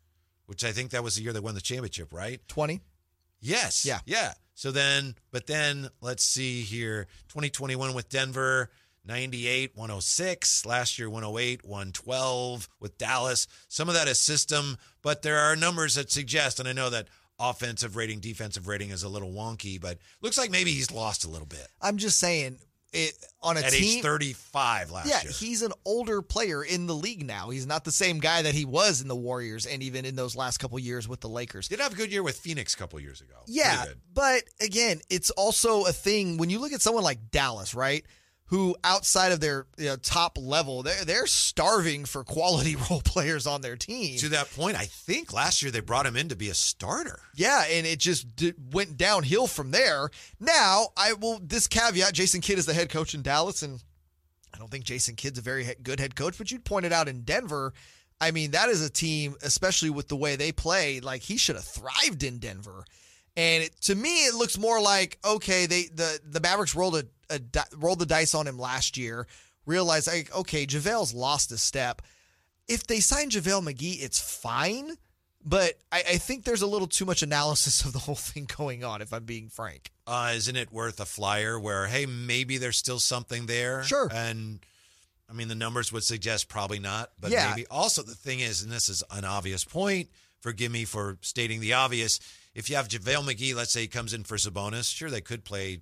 which 0.48 0.64
I 0.64 0.72
think 0.72 0.92
that 0.92 1.04
was 1.04 1.16
the 1.16 1.22
year 1.22 1.32
they 1.32 1.40
won 1.40 1.56
the 1.56 1.62
championship, 1.62 2.12
right? 2.12 2.42
20. 2.48 2.82
Yes. 3.40 3.86
Yeah. 3.86 4.00
Yeah. 4.06 4.34
So 4.56 4.72
then, 4.72 5.16
but 5.32 5.46
then 5.46 5.90
let's 6.02 6.24
see 6.24 6.62
here 6.62 7.08
2021 7.30 7.94
with 7.94 8.10
Denver, 8.10 8.72
98, 9.08 9.72
106. 9.76 10.66
Last 10.66 11.00
year, 11.00 11.10
108, 11.10 11.66
112 11.66 12.70
with 12.80 12.98
Dallas. 12.98 13.48
Some 13.68 13.88
of 13.88 13.96
that 13.96 14.08
is 14.08 14.20
system, 14.20 14.78
but 15.02 15.22
there 15.22 15.38
are 15.40 15.56
numbers 15.56 15.96
that 15.96 16.12
suggest, 16.12 16.60
and 16.60 16.68
I 16.68 16.74
know 16.74 16.90
that 16.90 17.08
offensive 17.40 17.96
rating, 17.96 18.20
defensive 18.20 18.68
rating 18.68 18.90
is 18.90 19.04
a 19.04 19.10
little 19.10 19.32
wonky, 19.32 19.80
but 19.80 20.00
looks 20.22 20.38
like 20.38 20.52
maybe 20.52 20.72
he's 20.72 20.92
lost 20.92 21.24
a 21.24 21.30
little 21.30 21.48
bit 21.48 21.68
I'm 21.82 21.98
just 21.98 22.20
saying, 22.20 22.58
it 22.94 23.14
on 23.42 23.58
a 23.58 23.62
at 23.62 23.72
team. 23.72 23.98
age 23.98 24.04
35 24.04 24.92
last 24.92 25.08
yeah, 25.08 25.22
year. 25.22 25.32
he's 25.32 25.62
an 25.62 25.74
older 25.86 26.22
player 26.22 26.64
in 26.64 26.88
the 26.88 26.96
league 26.96 27.26
now. 27.26 27.50
He's 27.50 27.68
not 27.68 27.84
the 27.84 27.92
same 27.92 28.20
guy 28.20 28.42
that 28.42 28.54
he 28.54 28.66
was 28.66 29.02
in 29.02 29.08
the 29.08 29.16
Warriors 29.16 29.66
and 29.66 29.84
even 29.84 30.06
in 30.06 30.16
those 30.16 30.36
last 30.36 30.58
couple 30.58 30.80
years 30.80 31.08
with 31.08 31.20
the 31.20 31.30
Lakers. 31.30 31.68
Did 31.68 31.80
have 31.80 31.94
a 31.94 31.96
good 31.96 32.12
year 32.12 32.24
with 32.24 32.38
Phoenix 32.38 32.74
a 32.74 32.78
couple 32.78 33.00
years 33.00 33.22
ago. 33.22 33.36
Yeah, 33.46 33.86
but 34.14 34.44
again, 34.62 35.02
it's 35.10 35.30
also 35.32 35.84
a 35.84 35.92
thing 35.92 36.38
when 36.38 36.50
you 36.50 36.60
look 36.60 36.74
at 36.74 36.82
someone 36.82 37.04
like 37.04 37.32
Dallas, 37.32 37.76
right? 37.76 38.06
Who 38.48 38.78
outside 38.84 39.34
of 39.34 39.42
their 39.42 39.66
you 39.78 39.86
know, 39.88 39.98
top 39.98 40.38
level, 40.40 40.82
they're 40.82 41.04
they're 41.04 41.28
starving 41.28 42.06
for 42.06 42.24
quality 42.24 42.76
role 42.90 43.02
players 43.02 43.46
on 43.46 43.62
their 43.62 43.76
team. 43.76 44.18
To 44.20 44.30
that 44.30 44.50
point, 44.56 44.78
I 44.78 44.86
think 44.86 45.34
last 45.34 45.62
year 45.62 45.70
they 45.72 45.82
brought 45.82 46.06
him 46.06 46.16
in 46.16 46.30
to 46.30 46.36
be 46.36 46.50
a 46.50 46.54
starter. 46.54 47.20
Yeah, 47.36 47.66
and 47.70 47.86
it 47.86 48.00
just 48.00 48.36
d- 48.36 48.54
went 48.72 48.96
downhill 48.96 49.48
from 49.48 49.72
there. 49.72 50.10
Now, 50.40 50.88
I 50.96 51.14
will 51.14 51.40
this 51.44 51.68
caveat: 51.68 52.14
Jason 52.14 52.40
Kidd 52.40 52.58
is 52.58 52.66
the 52.66 52.74
head 52.74 52.90
coach 52.90 53.14
in 53.14 53.22
Dallas, 53.22 53.64
and 53.64 53.84
I 54.54 54.58
don't 54.58 54.72
think 54.72 54.86
Jason 54.86 55.16
Kidd's 55.16 55.40
a 55.40 55.42
very 55.42 55.68
good 55.84 56.00
head 56.00 56.16
coach. 56.16 56.38
But 56.38 56.50
you 56.50 56.60
pointed 56.60 56.94
out 56.94 57.10
in 57.10 57.24
Denver, 57.24 57.74
I 58.20 58.32
mean, 58.32 58.52
that 58.52 58.70
is 58.70 58.82
a 58.82 58.90
team, 58.90 59.36
especially 59.44 59.90
with 59.90 60.08
the 60.08 60.16
way 60.16 60.36
they 60.36 60.52
play. 60.52 61.00
Like 61.02 61.22
he 61.22 61.38
should 61.38 61.56
have 61.56 61.66
thrived 61.66 62.24
in 62.24 62.40
Denver. 62.40 62.86
And 63.38 63.64
it, 63.66 63.80
to 63.84 63.96
me, 63.96 64.26
it 64.26 64.34
looks 64.34 64.58
more 64.58 64.82
like 64.82 65.18
okay, 65.24 65.66
they 65.68 65.84
the 65.94 66.20
the 66.26 66.42
Mavericks 66.42 66.76
rolled 66.76 66.96
a, 66.98 67.04
a 67.30 67.40
di- 67.40 67.64
rolled 67.78 68.00
the 68.00 68.06
dice 68.06 68.34
on 68.36 68.48
him 68.48 68.58
last 68.60 68.98
year. 68.98 69.28
Realized 69.66 70.08
like 70.08 70.36
okay, 70.36 70.66
Javale's 70.66 71.14
lost 71.14 71.52
a 71.52 71.58
step. 71.58 72.02
If 72.68 72.86
they 72.88 73.00
sign 73.00 73.30
JaVale 73.30 73.72
McGee, 73.74 74.04
it's 74.04 74.20
fine. 74.20 74.92
But 75.46 75.76
I, 75.94 76.00
I 76.00 76.18
think 76.18 76.44
there's 76.44 76.64
a 76.64 76.68
little 76.68 76.88
too 76.88 77.06
much 77.06 77.22
analysis 77.22 77.82
of 77.86 77.94
the 77.94 78.00
whole 78.00 78.16
thing 78.16 78.50
going 78.58 78.84
on, 78.84 79.02
if 79.02 79.14
I'm 79.14 79.24
being 79.24 79.48
frank. 79.50 79.92
uh, 80.08 80.34
isn't 80.36 80.56
it 80.58 80.74
worth 80.74 81.00
a 81.00 81.06
flyer 81.06 81.58
where 81.60 81.86
hey 81.88 82.06
maybe 82.06 82.58
there's 82.58 82.76
still 82.78 83.00
something 83.00 83.46
there 83.46 83.84
Sure. 83.84 84.10
and 84.14 84.60
i 85.30 85.34
mean 85.34 85.48
the 85.50 85.56
numbers 85.56 85.92
would 85.92 86.04
suggest 86.04 86.48
probably 86.50 86.80
not 86.80 87.12
but 87.20 87.30
Yeah. 87.32 87.50
maybe 87.50 87.68
also 87.68 88.02
the 88.04 88.16
thing 88.16 88.40
is 88.40 88.62
and 88.64 88.72
this 88.72 88.88
is 88.90 89.04
an 89.12 89.26
obvious 89.26 89.64
point 89.66 90.10
forgive 90.42 90.72
me 90.72 90.86
for 90.86 91.18
stating 91.22 91.60
the 91.60 91.74
obvious. 91.74 92.20
If 92.54 92.70
you 92.70 92.76
have 92.76 92.88
JaVale 92.88 93.24
McGee, 93.34 93.56
let's 93.56 93.72
say 93.72 93.82
he 93.82 93.88
comes 93.88 94.14
in 94.14 94.24
for 94.24 94.38
Sabonis, 94.38 94.94
sure, 94.94 95.10
they 95.10 95.22
could 95.22 95.44
play 95.44 95.80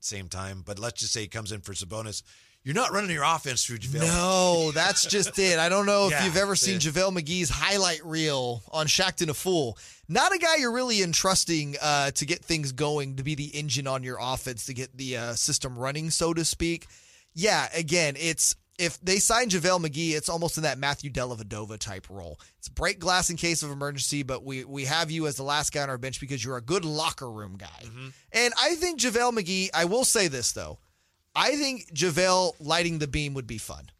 same 0.00 0.28
time, 0.28 0.62
but 0.66 0.78
let's 0.78 1.00
just 1.00 1.12
say 1.12 1.22
he 1.22 1.28
comes 1.28 1.52
in 1.52 1.60
for 1.60 1.72
Sabonis. 1.74 2.22
You're 2.64 2.76
not 2.76 2.92
running 2.92 3.10
your 3.10 3.24
offense 3.24 3.64
through 3.64 3.78
JaVale. 3.78 4.00
No, 4.02 4.70
that's 4.70 5.04
just 5.06 5.36
it. 5.40 5.58
I 5.58 5.68
don't 5.68 5.84
know 5.84 6.06
if 6.06 6.12
Yeah, 6.12 6.24
you've 6.24 6.36
ever 6.36 6.54
seen 6.54 6.74
yeah. 6.74 6.78
JaVale 6.90 7.18
McGee's 7.18 7.50
highlight 7.50 8.04
reel 8.04 8.62
on 8.70 8.86
Shaqtin' 8.86 9.28
a 9.28 9.34
Fool. 9.34 9.76
Not 10.08 10.32
a 10.32 10.38
guy 10.38 10.56
you're 10.56 10.72
really 10.72 11.02
entrusting 11.02 11.76
uh, 11.82 12.12
to 12.12 12.24
get 12.24 12.44
things 12.44 12.70
going, 12.70 13.16
to 13.16 13.24
be 13.24 13.34
the 13.34 13.46
engine 13.46 13.88
on 13.88 14.04
your 14.04 14.18
offense, 14.20 14.66
to 14.66 14.74
get 14.74 14.96
the 14.96 15.16
uh, 15.16 15.34
system 15.34 15.76
running, 15.76 16.10
so 16.10 16.32
to 16.34 16.44
speak. 16.44 16.86
Yeah, 17.34 17.68
again, 17.74 18.14
it's 18.16 18.54
if 18.78 19.00
they 19.00 19.18
sign 19.18 19.48
JaVale 19.48 19.86
McGee, 19.86 20.12
it's 20.12 20.28
almost 20.28 20.56
in 20.56 20.62
that 20.62 20.78
Matthew 20.78 21.10
Dellavedova 21.10 21.78
type 21.78 22.08
role. 22.08 22.40
It's 22.58 22.68
break 22.68 22.98
glass 22.98 23.30
in 23.30 23.36
case 23.36 23.62
of 23.62 23.70
emergency, 23.70 24.22
but 24.22 24.44
we 24.44 24.64
we 24.64 24.84
have 24.86 25.10
you 25.10 25.26
as 25.26 25.36
the 25.36 25.42
last 25.42 25.72
guy 25.72 25.82
on 25.82 25.90
our 25.90 25.98
bench 25.98 26.20
because 26.20 26.44
you're 26.44 26.56
a 26.56 26.62
good 26.62 26.84
locker 26.84 27.30
room 27.30 27.56
guy. 27.56 27.66
Mm-hmm. 27.82 28.08
And 28.32 28.54
I 28.60 28.74
think 28.76 29.00
JaVale 29.00 29.38
McGee, 29.38 29.70
I 29.74 29.84
will 29.84 30.04
say 30.04 30.28
this 30.28 30.52
though. 30.52 30.78
I 31.34 31.56
think 31.56 31.92
JaVale 31.94 32.54
lighting 32.60 32.98
the 32.98 33.08
beam 33.08 33.34
would 33.34 33.46
be 33.46 33.58
fun. 33.58 33.90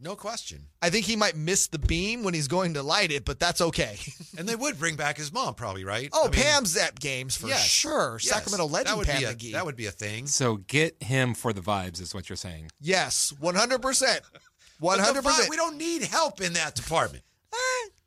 No 0.00 0.14
question. 0.14 0.66
I 0.82 0.90
think 0.90 1.06
he 1.06 1.16
might 1.16 1.36
miss 1.36 1.68
the 1.68 1.78
beam 1.78 2.22
when 2.22 2.34
he's 2.34 2.48
going 2.48 2.74
to 2.74 2.82
light 2.82 3.10
it, 3.10 3.24
but 3.24 3.38
that's 3.40 3.60
okay. 3.60 3.98
And 4.38 4.46
they 4.46 4.54
would 4.54 4.78
bring 4.78 4.96
back 4.96 5.16
his 5.16 5.32
mom, 5.32 5.54
probably, 5.54 5.82
right? 5.84 6.10
Oh, 6.12 6.26
I 6.28 6.30
mean, 6.30 6.42
Pam's 6.42 6.76
at 6.76 7.00
games 7.00 7.34
for 7.38 7.46
yes, 7.46 7.64
sure. 7.64 8.18
yes. 8.20 8.28
Sacramento 8.30 8.66
legend 8.66 8.88
that 8.88 8.98
would 8.98 9.06
Pam 9.06 9.18
be 9.20 9.24
a, 9.24 9.34
McGee. 9.34 9.52
That 9.52 9.64
would 9.64 9.76
be 9.76 9.86
a 9.86 9.90
thing. 9.90 10.26
So 10.26 10.56
get 10.58 11.02
him 11.02 11.32
for 11.32 11.54
the 11.54 11.62
vibes, 11.62 12.02
is 12.02 12.14
what 12.14 12.28
you're 12.28 12.36
saying. 12.36 12.68
yes, 12.78 13.32
one 13.40 13.54
hundred 13.54 13.80
percent, 13.80 14.20
one 14.78 14.98
But 14.98 15.06
hundred 15.06 15.22
vi- 15.22 15.30
percent. 15.30 15.48
We 15.50 15.56
don't 15.56 15.78
need 15.78 16.02
help 16.02 16.42
in 16.42 16.52
that 16.52 16.74
department. 16.74 17.24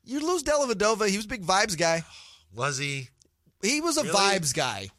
You 0.05 0.19
lose 0.25 0.43
Dellavedova. 0.43 1.08
He 1.10 1.17
was 1.17 1.25
a 1.25 1.29
big 1.29 1.43
vibes 1.43 1.75
guy. 1.77 2.03
Was 2.55 2.77
he? 2.77 3.10
He 3.63 3.79
was 3.81 3.98
a 3.98 4.03
Really? 4.03 4.15
Mm-hmm. 4.15 4.36
vibes 4.43 4.53
guy. 4.55 4.89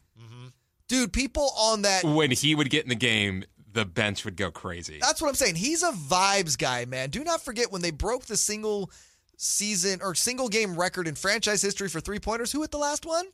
Dude, 0.89 1.13
people 1.13 1.49
on 1.57 1.83
that. 1.83 2.03
When 2.03 2.31
he 2.31 2.53
would 2.55 2.69
get 2.69 2.83
in 2.83 2.89
the 2.89 2.95
game, 2.95 3.45
the 3.73 3.85
bench 3.85 4.25
would 4.25 4.35
go 4.35 4.51
crazy. 4.51 4.97
That's 5.01 5.21
what 5.21 5.29
I'm 5.29 5.35
saying. 5.35 5.55
He's 5.55 5.83
a 5.83 5.91
vibes 5.91 6.57
guy, 6.57 6.85
man. 6.85 7.09
Do 7.09 7.23
not 7.23 7.41
forget 7.41 7.71
when 7.71 7.81
they 7.81 7.91
broke 7.91 8.25
the 8.25 8.37
single 8.37 8.91
season 9.37 9.99
or 10.01 10.13
single 10.15 10.49
game 10.49 10.75
record 10.75 11.07
in 11.07 11.15
franchise 11.15 11.61
history 11.61 11.87
for 11.89 11.99
three 11.99 12.19
pointers. 12.19 12.51
Who 12.51 12.61
hit 12.61 12.71
the 12.71 12.77
last 12.77 13.05
one? 13.05 13.25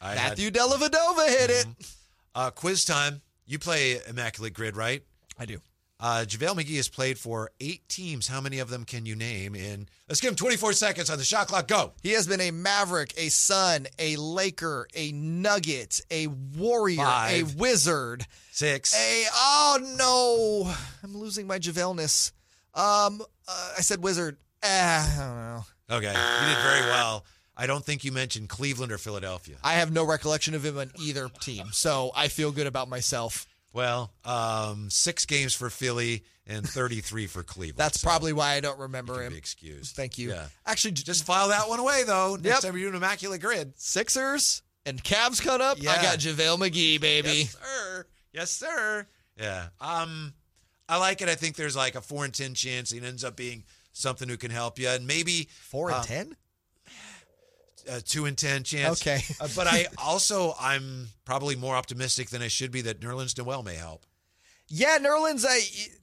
I 0.00 0.10
had- 0.14 0.30
Matthew 0.38 0.50
Dellavedova 0.50 1.28
hit 1.28 1.50
it. 1.50 1.66
uh, 2.34 2.50
quiz 2.50 2.84
time. 2.84 3.22
You 3.46 3.58
play 3.58 4.00
Immaculate 4.08 4.54
Grid, 4.54 4.76
right? 4.76 5.02
I 5.38 5.46
do. 5.46 5.58
Uh, 6.04 6.22
JaVale 6.26 6.56
McGee 6.56 6.76
has 6.76 6.88
played 6.90 7.18
for 7.18 7.50
eight 7.60 7.88
teams. 7.88 8.28
How 8.28 8.38
many 8.38 8.58
of 8.58 8.68
them 8.68 8.84
can 8.84 9.06
you 9.06 9.16
name? 9.16 9.54
In 9.54 9.88
let's 10.06 10.20
give 10.20 10.28
him 10.28 10.36
24 10.36 10.74
seconds 10.74 11.08
on 11.08 11.16
the 11.16 11.24
shot 11.24 11.46
clock. 11.48 11.66
Go. 11.66 11.92
He 12.02 12.10
has 12.10 12.26
been 12.26 12.42
a 12.42 12.50
Maverick, 12.50 13.14
a 13.16 13.30
Sun, 13.30 13.86
a 13.98 14.14
Laker, 14.16 14.86
a 14.94 15.12
Nugget, 15.12 16.02
a 16.10 16.26
Warrior, 16.26 16.98
Five. 16.98 17.56
a 17.56 17.58
Wizard, 17.58 18.26
Six. 18.50 18.94
a 18.94 19.24
oh 19.32 19.78
no, 19.96 20.74
I'm 21.02 21.16
losing 21.16 21.46
my 21.46 21.58
Javelness. 21.58 22.32
Um, 22.74 23.22
uh, 23.48 23.72
I 23.78 23.80
said 23.80 24.02
Wizard. 24.02 24.36
Ah, 24.62 25.10
I 25.10 25.26
don't 25.26 25.36
know. 25.36 25.96
Okay, 25.96 26.12
you 26.12 26.54
did 26.54 26.62
very 26.62 26.82
well. 26.90 27.24
I 27.56 27.66
don't 27.66 27.82
think 27.82 28.04
you 28.04 28.12
mentioned 28.12 28.50
Cleveland 28.50 28.92
or 28.92 28.98
Philadelphia. 28.98 29.56
I 29.64 29.74
have 29.74 29.90
no 29.90 30.04
recollection 30.04 30.54
of 30.54 30.66
him 30.66 30.76
on 30.76 30.90
either 31.00 31.30
team, 31.40 31.68
so 31.72 32.10
I 32.14 32.28
feel 32.28 32.52
good 32.52 32.66
about 32.66 32.90
myself. 32.90 33.46
Well, 33.74 34.12
um, 34.24 34.88
six 34.88 35.26
games 35.26 35.52
for 35.54 35.68
Philly 35.68 36.24
and 36.46 36.66
33 36.66 37.26
for 37.26 37.42
Cleveland. 37.42 37.76
That's 37.76 38.00
So 38.00 38.06
probably 38.08 38.32
why 38.32 38.54
I 38.54 38.60
don't 38.60 38.78
remember 38.78 39.20
him. 39.22 39.32
be 39.32 39.38
excused. 39.38 39.96
Thank 39.96 40.16
you. 40.16 40.30
Yeah. 40.30 40.46
Actually, 40.64 40.92
Just 40.92 41.26
file 41.26 41.48
that 41.48 41.68
one 41.68 41.80
away 41.80 42.04
though. 42.06 42.36
Next 42.36 42.46
Yep. 42.46 42.60
time 42.60 42.72
you're 42.78 42.90
doing 42.90 42.96
Immaculate 43.02 43.40
Grid. 43.40 43.74
Sixers 43.76 44.62
and 44.86 45.02
Cavs 45.02 45.42
cut 45.42 45.60
up. 45.60 45.78
I 45.80 46.00
got 46.00 46.18
JaVale 46.18 46.58
McGee, 46.58 47.00
baby. 47.00 47.28
Yes, 47.50 47.52
sir. 47.60 48.06
Yes, 48.32 48.50
sir. 48.52 49.06
Yeah. 49.38 49.66
Um, 49.80 50.34
I 50.88 50.98
like 50.98 51.20
it. 51.22 51.28
I 51.28 51.34
think 51.34 51.56
there's 51.56 51.74
like 51.76 51.96
a 51.96 52.00
four 52.00 52.24
and 52.24 52.32
ten 52.32 52.54
chance 52.54 52.90
he 52.90 53.00
ends 53.00 53.24
up 53.24 53.34
being 53.36 53.64
something 53.92 54.28
who 54.28 54.36
can 54.36 54.50
help 54.52 54.78
you, 54.78 54.88
and 54.88 55.06
maybe 55.06 55.48
Four 55.62 55.88
and 55.90 55.98
uh, 55.98 56.02
ten. 56.02 56.36
A 57.88 58.00
two 58.00 58.26
and 58.26 58.36
ten 58.36 58.62
chance. 58.62 59.00
Okay. 59.02 59.20
Uh, 59.40 59.48
but 59.56 59.66
I 59.66 59.86
also 59.98 60.54
I'm 60.60 61.08
probably 61.24 61.56
more 61.56 61.74
optimistic 61.74 62.30
than 62.30 62.42
I 62.42 62.48
should 62.48 62.70
be 62.70 62.82
that 62.82 63.00
Nerlens 63.00 63.36
Noel 63.36 63.62
may 63.62 63.74
help. 63.74 64.06
Yeah, 64.68 64.98
Nerlens. 64.98 65.44
I 65.46 65.60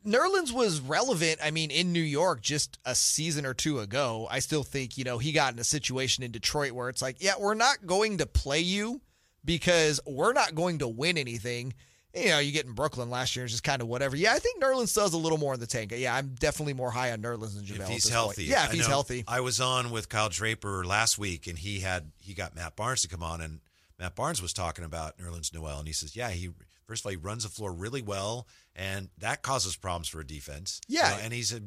Nerlens 0.07 0.51
was 0.51 0.79
relevant. 0.81 1.39
I 1.43 1.51
mean, 1.51 1.71
in 1.71 1.91
New 1.91 2.00
York 2.00 2.41
just 2.41 2.77
a 2.85 2.93
season 2.93 3.45
or 3.45 3.53
two 3.53 3.79
ago. 3.79 4.27
I 4.29 4.39
still 4.39 4.63
think 4.63 4.97
you 4.97 5.03
know 5.03 5.17
he 5.17 5.31
got 5.31 5.53
in 5.53 5.59
a 5.59 5.63
situation 5.63 6.23
in 6.23 6.31
Detroit 6.31 6.71
where 6.71 6.89
it's 6.89 7.01
like, 7.01 7.17
yeah, 7.19 7.33
we're 7.39 7.55
not 7.55 7.85
going 7.85 8.19
to 8.19 8.25
play 8.25 8.59
you 8.59 9.01
because 9.43 10.00
we're 10.05 10.33
not 10.33 10.53
going 10.53 10.79
to 10.79 10.88
win 10.88 11.17
anything. 11.17 11.73
You 12.13 12.27
know, 12.30 12.39
you 12.39 12.51
get 12.51 12.65
in 12.65 12.74
Brooklyn 12.74 13.10
last 13.10 13.36
year, 13.36 13.46
it's 13.46 13.53
just 13.53 13.63
kind 13.63 13.82
of 13.82 13.88
whatever. 13.88 14.15
Yeah, 14.18 14.34
I 14.34 14.39
think 14.39 14.62
Nerlens 14.62 14.94
does 14.94 15.13
a 15.13 15.18
little 15.18 15.38
more 15.38 15.53
in 15.53 15.60
the 15.62 15.68
tank. 15.68 15.94
Yeah, 15.96 16.13
I'm 16.13 16.36
definitely 16.39 16.74
more 16.74 16.91
high 16.91 17.12
on 17.13 17.22
Nerlens 17.22 17.56
than 17.56 17.63
JaVale. 17.63 17.80
if 17.82 17.88
he's 17.88 18.10
healthy. 18.10 18.41
point. 18.44 18.50
Yeah, 18.50 18.65
if 18.65 18.72
I 18.72 18.74
he's 18.74 18.82
know 18.84 18.89
healthy. 18.89 19.24
I 19.27 19.39
was 19.39 19.62
on 19.62 19.91
with 19.91 20.10
Kyle 20.10 20.27
Draper 20.30 20.84
last 20.86 21.18
week, 21.18 21.48
and 21.48 21.58
he 21.58 21.80
had 21.80 22.12
he 22.20 22.34
got 22.34 22.53
Matt 22.56 22.75
Barnes 22.75 23.01
to 23.03 23.08
come 23.08 23.24
on, 23.24 23.39
and 23.39 23.62
Matt 23.98 24.15
Barnes 24.15 24.41
was 24.41 24.51
talking 24.51 24.84
about 24.84 25.18
Nerlens 25.18 25.53
Noel, 25.53 25.80
and 25.80 25.88
he 25.88 25.94
says, 25.94 26.15
yeah, 26.15 26.30
he 26.32 26.50
first 26.86 27.03
of 27.03 27.06
all 27.06 27.12
he 27.12 27.15
runs 27.18 27.44
the 27.44 27.50
floor 27.50 27.72
really 27.72 28.01
well, 28.01 28.46
and 28.75 29.08
that 29.20 29.41
causes 29.41 29.77
problems 29.77 30.10
for 30.10 30.20
a 30.20 30.27
defense. 30.27 30.82
You 30.89 31.00
Yeah. 31.00 31.12
know, 31.12 31.18
and 31.24 31.34
he's 31.34 31.53
a 31.53 31.62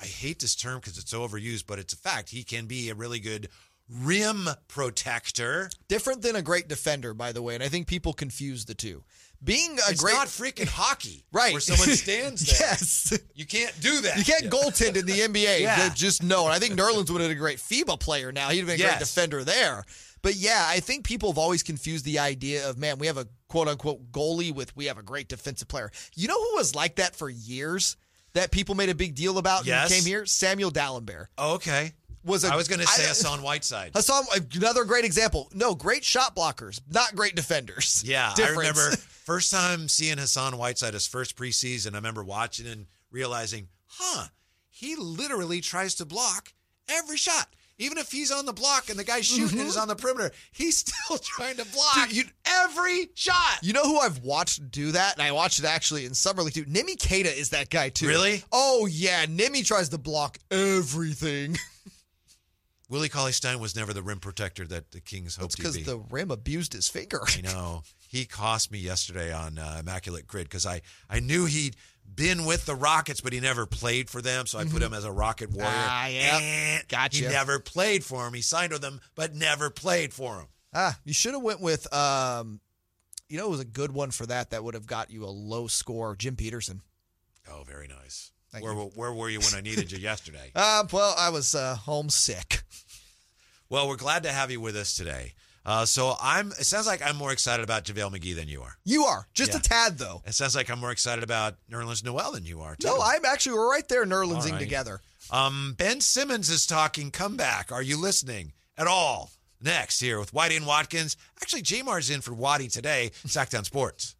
I 0.00 0.06
hate 0.06 0.40
this 0.40 0.56
term 0.56 0.80
because 0.80 0.96
it's 0.96 1.10
so 1.10 1.20
overused, 1.28 1.64
but 1.66 1.78
it's 1.78 1.92
a 1.92 1.96
fact. 1.98 2.30
He 2.30 2.42
can 2.44 2.64
be 2.66 2.88
a 2.88 2.94
really 2.94 3.20
good 3.20 3.48
rim 3.88 4.48
protector. 4.68 5.70
Different 5.88 6.22
than 6.22 6.34
a 6.36 6.42
great 6.42 6.66
defender, 6.68 7.14
by 7.14 7.32
the 7.32 7.42
way, 7.42 7.54
and 7.54 7.62
I 7.62 7.68
think 7.68 7.86
people 7.86 8.12
confuse 8.12 8.64
the 8.64 8.74
two. 8.74 9.04
Being 9.44 9.72
a 9.72 9.90
It's 9.90 10.00
great 10.00 10.14
not 10.14 10.28
freaking 10.28 10.68
hockey, 10.68 11.24
right 11.32 11.52
Where 11.52 11.60
someone 11.60 11.88
stands 11.96 12.46
there. 12.58 12.68
yes. 12.70 13.18
You 13.34 13.44
can't 13.46 13.78
do 13.80 14.00
that. 14.02 14.16
You 14.16 14.24
can't 14.24 14.44
goaltend 14.44 14.96
in 14.96 15.06
the 15.06 15.20
NBA. 15.20 15.60
Yeah. 15.60 15.88
Just 15.94 16.22
know. 16.22 16.44
And 16.44 16.52
I 16.52 16.58
think 16.58 16.74
Nerlens 16.74 17.10
would 17.10 17.20
have 17.20 17.28
been 17.30 17.36
a 17.36 17.40
great 17.40 17.58
FIBA 17.58 17.98
player 18.00 18.30
now. 18.32 18.50
He'd 18.50 18.58
have 18.58 18.66
been 18.68 18.80
a 18.80 18.84
great 18.84 18.98
defender 18.98 19.42
there. 19.44 19.84
But 20.22 20.36
yeah, 20.36 20.64
I 20.68 20.78
think 20.80 21.04
people 21.04 21.30
have 21.32 21.38
always 21.38 21.62
confused 21.64 22.04
the 22.04 22.20
idea 22.20 22.68
of, 22.70 22.78
man, 22.78 22.98
we 22.98 23.08
have 23.08 23.16
a 23.18 23.26
quote 23.48 23.66
unquote 23.66 24.12
goalie 24.12 24.54
with 24.54 24.74
we 24.76 24.86
have 24.86 24.96
a 24.98 25.02
great 25.02 25.28
defensive 25.28 25.66
player. 25.66 25.90
You 26.14 26.28
know 26.28 26.40
who 26.40 26.56
was 26.56 26.74
like 26.76 26.96
that 26.96 27.16
for 27.16 27.28
years 27.28 27.96
that 28.34 28.50
people 28.52 28.74
made 28.76 28.88
a 28.88 28.94
big 28.94 29.14
deal 29.16 29.36
about 29.38 29.66
Yes. 29.66 29.90
when 29.90 29.96
he 29.98 30.02
came 30.04 30.08
here? 30.08 30.24
Samuel 30.24 30.70
Dalembert. 30.70 31.26
Oh, 31.36 31.54
okay. 31.56 31.92
Was 32.24 32.44
a- 32.44 32.52
I 32.52 32.56
was 32.56 32.68
going 32.68 32.80
to 32.80 32.86
say 32.86 33.04
I- 33.04 33.08
Hassan 33.08 33.42
Whiteside. 33.42 33.92
Hassan, 33.94 34.24
another 34.54 34.84
great 34.84 35.04
example. 35.04 35.50
No, 35.54 35.74
great 35.74 36.04
shot 36.04 36.36
blockers, 36.36 36.80
not 36.90 37.14
great 37.14 37.34
defenders. 37.34 38.02
Yeah, 38.12 38.32
Difference. 38.36 38.56
I 38.58 38.60
remember 38.60 38.96
first 39.24 39.50
time 39.52 39.88
seeing 39.88 40.18
Hassan 40.18 40.56
Whiteside 40.58 40.94
his 40.94 41.06
first 41.06 41.36
preseason. 41.36 41.92
I 41.92 41.96
remember 41.96 42.22
watching 42.24 42.66
and 42.66 42.86
realizing, 43.10 43.68
huh, 43.86 44.26
he 44.70 44.96
literally 44.96 45.60
tries 45.60 45.94
to 45.96 46.04
block 46.04 46.52
every 46.88 47.16
shot. 47.16 47.48
Even 47.78 47.98
if 47.98 48.12
he's 48.12 48.30
on 48.30 48.46
the 48.46 48.52
block 48.52 48.90
and 48.90 48.98
the 48.98 49.02
guy 49.04 49.22
shooting 49.22 49.58
is 49.58 49.76
on 49.76 49.88
the 49.88 49.96
perimeter, 49.96 50.30
he's 50.52 50.76
still 50.86 51.18
trying 51.18 51.56
to 51.56 51.64
block 51.64 51.94
Mm-hmm. 51.94 52.08
Dude, 52.10 52.16
you- 52.26 52.32
every 52.46 53.08
shot. 53.14 53.58
You 53.62 53.72
know 53.72 53.82
who 53.82 53.98
I've 53.98 54.18
watched 54.22 54.70
do 54.70 54.92
that? 54.92 55.14
And 55.14 55.22
I 55.22 55.32
watched 55.32 55.58
it 55.58 55.64
actually 55.64 56.04
in 56.04 56.14
Summer 56.14 56.42
League 56.42 56.54
too. 56.54 56.64
Nimi 56.66 56.96
Queta 57.04 57.36
is 57.36 57.48
that 57.50 57.70
guy 57.70 57.88
too. 57.88 58.06
Really? 58.06 58.44
Oh 58.52 58.86
yeah, 58.86 59.26
Nimi 59.26 59.64
tries 59.66 59.88
to 59.88 59.98
block 59.98 60.38
everything. 60.50 61.56
Willie 62.92 63.08
Cauley 63.08 63.32
Stein 63.32 63.58
was 63.58 63.74
never 63.74 63.94
the 63.94 64.02
rim 64.02 64.20
protector 64.20 64.66
that 64.66 64.90
the 64.90 65.00
Kings 65.00 65.36
hoped 65.36 65.56
he'd 65.56 65.62
because 65.62 65.82
the 65.86 65.98
rim 66.10 66.30
abused 66.30 66.74
his 66.74 66.88
finger. 66.88 67.22
I 67.26 67.40
know. 67.40 67.84
He 68.06 68.26
cost 68.26 68.70
me 68.70 68.78
yesterday 68.78 69.32
on 69.32 69.58
uh, 69.58 69.78
Immaculate 69.80 70.26
Grid 70.26 70.44
because 70.44 70.66
I, 70.66 70.82
I 71.08 71.20
knew 71.20 71.46
he'd 71.46 71.74
been 72.14 72.44
with 72.44 72.66
the 72.66 72.74
Rockets, 72.74 73.22
but 73.22 73.32
he 73.32 73.40
never 73.40 73.64
played 73.64 74.10
for 74.10 74.20
them. 74.20 74.44
So 74.44 74.58
I 74.58 74.64
put 74.64 74.82
him 74.82 74.92
as 74.92 75.06
a 75.06 75.10
Rocket 75.10 75.50
Warrior. 75.52 75.70
Mm-hmm. 75.70 75.88
Ah, 75.88 76.06
yep. 76.08 76.42
Eh, 76.42 76.78
Gotcha. 76.88 77.16
He 77.16 77.28
never 77.28 77.58
played 77.58 78.04
for 78.04 78.26
him. 78.26 78.34
He 78.34 78.42
signed 78.42 78.72
with 78.72 78.82
them, 78.82 79.00
but 79.14 79.34
never 79.34 79.70
played 79.70 80.12
for 80.12 80.40
him. 80.40 80.46
Ah, 80.74 80.98
you 81.04 81.14
should 81.14 81.32
have 81.32 81.42
went 81.42 81.62
with 81.62 81.90
um, 81.94 82.60
you 83.30 83.38
know, 83.38 83.46
it 83.46 83.50
was 83.50 83.60
a 83.60 83.64
good 83.64 83.92
one 83.92 84.10
for 84.10 84.26
that. 84.26 84.50
That 84.50 84.62
would 84.64 84.74
have 84.74 84.86
got 84.86 85.10
you 85.10 85.24
a 85.24 85.32
low 85.32 85.66
score. 85.66 86.14
Jim 86.14 86.36
Petersen. 86.36 86.82
Oh, 87.50 87.62
very 87.66 87.88
nice. 87.88 88.32
Thank 88.52 88.64
Where, 88.64 88.74
you. 88.74 88.90
where 88.94 89.12
were 89.12 89.30
you 89.30 89.40
when 89.40 89.54
I 89.54 89.62
needed 89.62 89.90
you 89.90 89.98
yesterday? 89.98 90.52
Uh, 90.54 90.84
well, 90.92 91.14
I 91.18 91.30
was 91.30 91.54
uh, 91.54 91.74
homesick. 91.74 92.62
Well, 93.72 93.88
we're 93.88 93.96
glad 93.96 94.24
to 94.24 94.32
have 94.32 94.50
you 94.50 94.60
with 94.60 94.76
us 94.76 94.94
today. 94.94 95.32
Uh, 95.64 95.86
so 95.86 96.14
I'm. 96.20 96.48
It 96.48 96.66
sounds 96.66 96.86
like 96.86 97.00
I'm 97.00 97.16
more 97.16 97.32
excited 97.32 97.64
about 97.64 97.84
JaVale 97.84 98.12
McGee 98.18 98.36
than 98.36 98.46
you 98.46 98.60
are. 98.60 98.76
You 98.84 99.04
are 99.04 99.26
just 99.32 99.52
Yeah. 99.52 99.60
a 99.60 99.62
tad 99.62 99.96
though. 99.96 100.20
It 100.26 100.34
sounds 100.34 100.54
like 100.54 100.68
I'm 100.68 100.78
more 100.78 100.90
excited 100.90 101.24
about 101.24 101.54
Nerlens 101.70 102.04
Noel 102.04 102.32
than 102.32 102.44
you 102.44 102.60
are. 102.60 102.76
Too. 102.76 102.88
No, 102.88 103.00
I'm 103.02 103.24
actually 103.24 103.54
we're 103.54 103.70
right 103.70 103.88
there, 103.88 104.04
All 104.50 104.56
right. 104.56 104.58
together. 104.60 105.00
Um, 105.30 105.74
ben 105.78 106.02
Simmons 106.02 106.50
is 106.50 106.66
talking 106.66 107.10
comeback. 107.10 107.72
Are 107.72 107.80
you 107.80 107.96
listening 107.96 108.52
at 108.76 108.86
all? 108.86 109.30
Next 109.58 110.00
here 110.00 110.18
with 110.18 110.34
Whitey 110.34 110.58
and 110.58 110.66
Watkins. 110.66 111.16
Actually, 111.40 111.62
Jamar's 111.62 112.10
in 112.10 112.20
for 112.20 112.34
Waddy 112.34 112.68
today. 112.68 113.10
Sactown 113.26 113.64
Sports. 113.64 114.16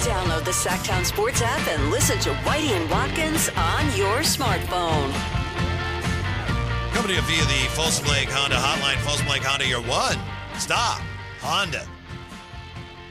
Download 0.00 0.44
the 0.44 0.50
Sactown 0.50 1.04
Sports 1.04 1.42
app 1.42 1.66
and 1.68 1.90
listen 1.90 2.18
to 2.20 2.30
Whitey 2.30 2.70
and 2.70 2.90
Watkins 2.90 3.50
on 3.50 3.84
your 3.96 4.20
smartphone. 4.20 5.12
Coming 6.92 7.08
to 7.08 7.14
you 7.14 7.20
via 7.22 7.44
the 7.44 7.68
Folsom 7.74 8.06
Lake 8.08 8.30
Honda 8.30 8.56
Hotline. 8.56 8.96
Folsom 9.04 9.28
Lake 9.28 9.42
Honda, 9.42 9.66
your 9.66 9.82
one 9.82 10.16
stop 10.58 11.00
Honda 11.40 11.86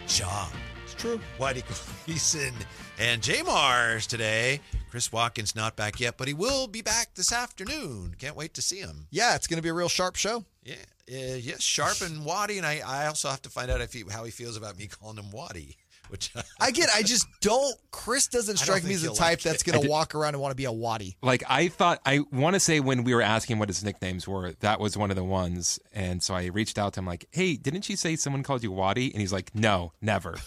shop. 0.08 0.51
It's 0.84 0.96
true. 0.96 1.19
Whitey 1.38 1.63
Gleason 2.05 2.53
and 2.98 3.22
Jay 3.22 3.43
Mars 3.43 4.08
today. 4.08 4.60
Chris 4.89 5.12
Watkins 5.12 5.55
not 5.55 5.75
back 5.75 6.00
yet, 6.00 6.17
but 6.17 6.27
he 6.27 6.34
will 6.34 6.65
be 6.67 6.81
back 6.81 7.13
this 7.13 7.31
afternoon. 7.31 8.15
Can't 8.17 8.36
wait 8.36 8.55
to 8.55 8.62
see 8.63 8.79
him. 8.79 9.05
Yeah, 9.12 9.36
it's 9.36 9.46
going 9.46 9.58
to 9.58 9.63
be 9.63 9.69
a 9.69 9.74
real 9.74 9.89
sharp 9.89 10.15
show. 10.15 10.43
Yeah, 10.63 10.74
uh, 11.08 11.36
yes, 11.36 11.62
sharp 11.62 12.01
and 12.01 12.25
Waddy, 12.25 12.58
and 12.58 12.65
I, 12.65 12.81
I 12.86 13.05
also 13.05 13.29
have 13.29 13.43
to 13.43 13.50
find 13.50 13.69
out 13.69 13.81
if 13.81 13.93
he, 13.93 14.03
how 14.10 14.24
he 14.24 14.31
feels 14.31 14.58
about 14.58 14.77
me 14.77 14.88
calling 14.88 15.17
him 15.17 15.29
Waddy. 15.31 15.77
Which 16.10 16.34
I 16.60 16.72
get. 16.72 16.89
I 16.94 17.04
just 17.04 17.28
don't. 17.42 17.75
Chris 17.92 18.28
doesn't 18.28 18.58
strike 18.58 18.84
me 18.84 18.94
as 18.94 19.04
the 19.04 19.10
type 19.10 19.20
like 19.20 19.42
that's 19.42 19.63
going 19.63 19.82
to 19.82 19.88
walk 19.88 20.16
around 20.16 20.34
and 20.34 20.42
want 20.42 20.51
to 20.51 20.56
be 20.56 20.66
a 20.66 20.72
waddy. 20.72 21.18
Like 21.22 21.44
I 21.50 21.68
thought, 21.68 22.00
I 22.06 22.22
want 22.32 22.56
to 22.56 22.60
say 22.60 22.80
when 22.80 23.04
we 23.04 23.13
were 23.13 23.22
asking 23.22 23.60
what 23.60 23.70
his 23.70 23.84
nicknames 23.84 24.28
were, 24.28 24.54
that 24.60 24.80
was 24.80 24.98
one 24.98 25.10
of 25.10 25.16
the 25.16 25.24
ones, 25.24 25.80
and 25.94 26.22
so 26.22 26.34
I 26.34 26.46
reached 26.48 26.78
out 26.78 26.94
to 26.94 27.01
him 27.01 27.06
like, 27.06 27.25
"Hey, 27.32 27.56
didn't 27.56 27.89
you 27.89 27.96
say 27.96 28.16
someone 28.16 28.44
called 28.44 28.63
you 28.63 28.72
Waddy?" 28.72 29.12
And 29.12 29.22
he's 29.22 29.34
like, 29.34 29.54
"No, 29.56 29.94
never. 30.01 30.32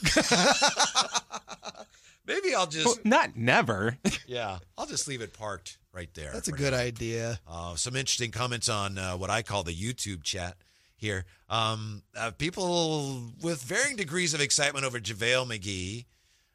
maybe 2.26 2.54
I'll 2.54 2.61
well, 2.61 2.66
just 2.66 3.04
not 3.04 3.37
never." 3.37 3.99
yeah, 4.26 4.59
I'll 4.76 4.87
just 4.87 5.09
leave 5.09 5.23
it 5.23 5.33
parked 5.33 5.78
right 5.92 6.12
there. 6.14 6.33
That's 6.33 6.49
a 6.49 6.52
good 6.52 6.73
now. 6.73 6.78
idea. 6.78 7.40
Uh, 7.47 7.76
some 7.76 7.97
interesting 7.97 8.31
comments 8.31 8.69
on 8.69 8.99
uh, 8.99 9.16
what 9.16 9.31
I 9.31 9.42
call 9.42 9.62
the 9.62 9.75
YouTube 9.75 10.23
chat 10.23 10.57
here. 11.02 11.26
Um, 11.50 12.02
uh, 12.16 12.30
people 12.30 13.25
with 13.42 13.61
varying 13.62 13.97
degrees 13.97 14.32
of 14.32 14.40
excitement 14.40 14.87
over 14.87 14.99
JaVale 14.99 15.47
McGee. 15.47 16.06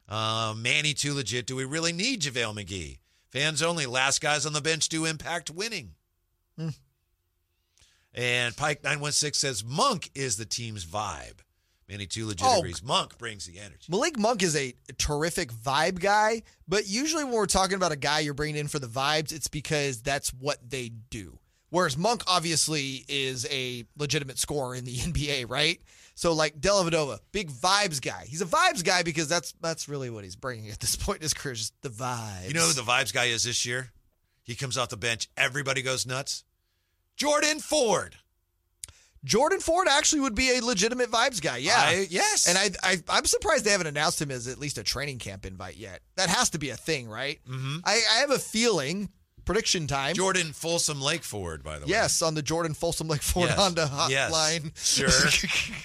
Uh, 0.09 0.55
Manny 0.57 0.93
too 0.95 1.13
legit. 1.13 1.45
Do 1.45 1.55
we 1.55 1.65
really 1.65 1.91
need 1.93 2.21
JaVale 2.21 2.55
McGee? 2.55 2.97
Fans 3.29 3.61
only. 3.61 3.85
Last 3.85 4.21
guys 4.21 4.45
on 4.45 4.53
the 4.53 4.61
bench 4.61 4.87
do 4.89 5.05
impact 5.05 5.51
winning. 5.51 5.91
Hmm. 6.57 6.69
And 8.13 8.55
Pike 8.55 8.83
nine 8.83 8.99
one 8.99 9.11
six 9.11 9.37
says 9.37 9.63
Monk 9.63 10.09
is 10.15 10.37
the 10.37 10.45
team's 10.45 10.85
vibe. 10.85 11.39
Manny 11.89 12.05
too 12.05 12.25
legit 12.25 12.47
Oh. 12.49 12.59
agrees. 12.59 12.81
Monk 12.83 13.17
brings 13.17 13.45
the 13.45 13.59
energy. 13.59 13.85
Malik 13.89 14.17
Monk 14.17 14.43
is 14.43 14.55
a 14.55 14.73
terrific 14.97 15.51
vibe 15.53 15.99
guy, 15.99 16.43
but 16.67 16.87
usually 16.87 17.23
when 17.23 17.33
we're 17.33 17.45
talking 17.45 17.75
about 17.75 17.91
a 17.91 17.97
guy 17.97 18.19
you're 18.19 18.33
bringing 18.33 18.57
in 18.57 18.67
for 18.67 18.79
the 18.79 18.87
vibes, 18.87 19.31
it's 19.31 19.47
because 19.47 20.01
that's 20.01 20.33
what 20.33 20.57
they 20.69 20.89
do. 21.09 21.37
Whereas 21.69 21.97
Monk 21.97 22.23
obviously 22.27 23.03
is 23.09 23.45
a 23.51 23.83
legitimate 23.97 24.37
scorer 24.39 24.75
in 24.75 24.85
the 24.85 24.95
NBA, 24.97 25.49
right? 25.49 25.79
So 26.15 26.33
like 26.33 26.59
Dellavedova, 26.59 27.19
big 27.31 27.51
vibes 27.51 28.01
guy. 28.01 28.25
He's 28.27 28.41
a 28.41 28.45
vibes 28.45 28.83
guy 28.83 29.03
because 29.03 29.27
that's 29.27 29.53
that's 29.61 29.87
really 29.87 30.09
what 30.09 30.23
he's 30.23 30.35
bringing 30.35 30.69
at 30.71 30.79
this 30.79 30.95
point 30.97 31.17
in 31.17 31.23
his 31.23 31.33
career, 31.33 31.55
just 31.55 31.73
the 31.81 31.89
vibes. 31.89 32.47
You 32.47 32.53
know 32.53 32.67
who 32.67 32.73
the 32.73 32.81
vibes 32.81 33.13
guy 33.13 33.25
is 33.25 33.43
this 33.43 33.65
year? 33.65 33.91
He 34.43 34.55
comes 34.55 34.77
off 34.77 34.89
the 34.89 34.97
bench. 34.97 35.27
Everybody 35.35 35.81
goes 35.81 36.05
nuts. 36.05 36.43
Jordan 37.17 37.59
Ford. 37.59 38.15
Jordan 39.23 39.59
Ford 39.59 39.87
actually 39.89 40.21
would 40.21 40.35
be 40.35 40.57
a 40.57 40.63
legitimate 40.63 41.11
vibes 41.11 41.41
guy. 41.41 41.57
Yeah. 41.57 41.73
I- 41.75 42.07
yes. 42.09 42.47
And 42.47 42.57
I, 42.57 42.69
I 42.91 42.97
I'm 43.09 43.25
surprised 43.25 43.65
they 43.65 43.71
haven't 43.71 43.87
announced 43.87 44.21
him 44.21 44.31
as 44.31 44.47
at 44.47 44.57
least 44.57 44.77
a 44.77 44.83
training 44.83 45.19
camp 45.19 45.45
invite 45.45 45.75
yet. 45.75 45.99
That 46.15 46.29
has 46.29 46.51
to 46.51 46.59
be 46.59 46.69
a 46.69 46.77
thing, 46.77 47.09
right? 47.09 47.39
Mm-hmm. 47.49 47.77
I, 47.83 48.01
I 48.15 48.19
have 48.19 48.31
a 48.31 48.39
feeling. 48.39 49.09
Prediction 49.47 49.87
time. 49.87 50.13
Jordan 50.13 50.51
Folsom 50.53 51.01
Lake 51.01 51.23
Ford, 51.23 51.63
by 51.63 51.79
the 51.79 51.85
way. 51.85 51.91
Yes, 51.91 52.21
on 52.21 52.35
the 52.35 52.41
Jordan 52.41 52.73
Folsom 52.73 53.07
Lake 53.07 53.21
Ford 53.23 53.47
Yes. 53.47 53.57
Honda 53.57 53.89
Yes. 54.09 54.71
Sure. 54.75 55.07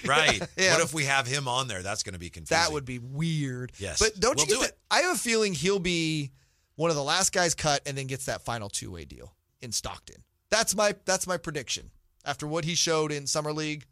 right. 0.05 0.41
Yeah. 0.57 0.73
What 0.73 0.83
if 0.83 0.93
we 0.93 1.05
have 1.05 1.25
him 1.25 1.47
on 1.47 1.67
there? 1.69 1.81
That's 1.81 2.03
going 2.03 2.13
to 2.13 2.19
be 2.19 2.29
confusing. 2.29 2.61
That 2.61 2.73
would 2.73 2.83
be 2.85 2.99
weird. 2.99 3.71
Yes. 3.77 3.99
But 3.99 4.19
don't 4.19 4.35
We'll 4.35 4.45
you 4.45 4.51
get 4.55 4.59
do 4.59 4.65
it. 4.65 4.77
I 4.91 4.99
have 5.01 5.15
a 5.15 5.17
feeling 5.19 5.53
he'll 5.53 5.79
be 5.79 6.31
one 6.75 6.89
of 6.89 6.95
the 6.97 7.03
last 7.03 7.31
guys 7.31 7.55
cut 7.55 7.81
and 7.85 7.97
then 7.97 8.07
gets 8.07 8.25
that 8.25 8.41
final 8.43 8.67
two 8.69 8.91
way 8.91 9.05
deal 9.05 9.33
in 9.61 9.71
Stockton. 9.71 10.23
That's 10.49 10.75
my 10.75 10.95
that's 11.05 11.25
my 11.25 11.37
prediction. 11.37 11.89
After 12.25 12.45
what 12.45 12.65
he 12.65 12.75
showed 12.75 13.11
in 13.11 13.27
summer 13.27 13.53
league. 13.53 13.85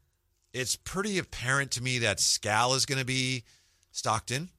It's 0.53 0.75
pretty 0.75 1.17
apparent 1.17 1.71
to 1.71 1.81
me 1.81 1.99
that 1.99 2.19
Skal 2.19 2.73
is 2.73 2.85
going 2.85 2.99
to 2.99 3.05
be 3.05 3.45
Stockton. 3.93 4.49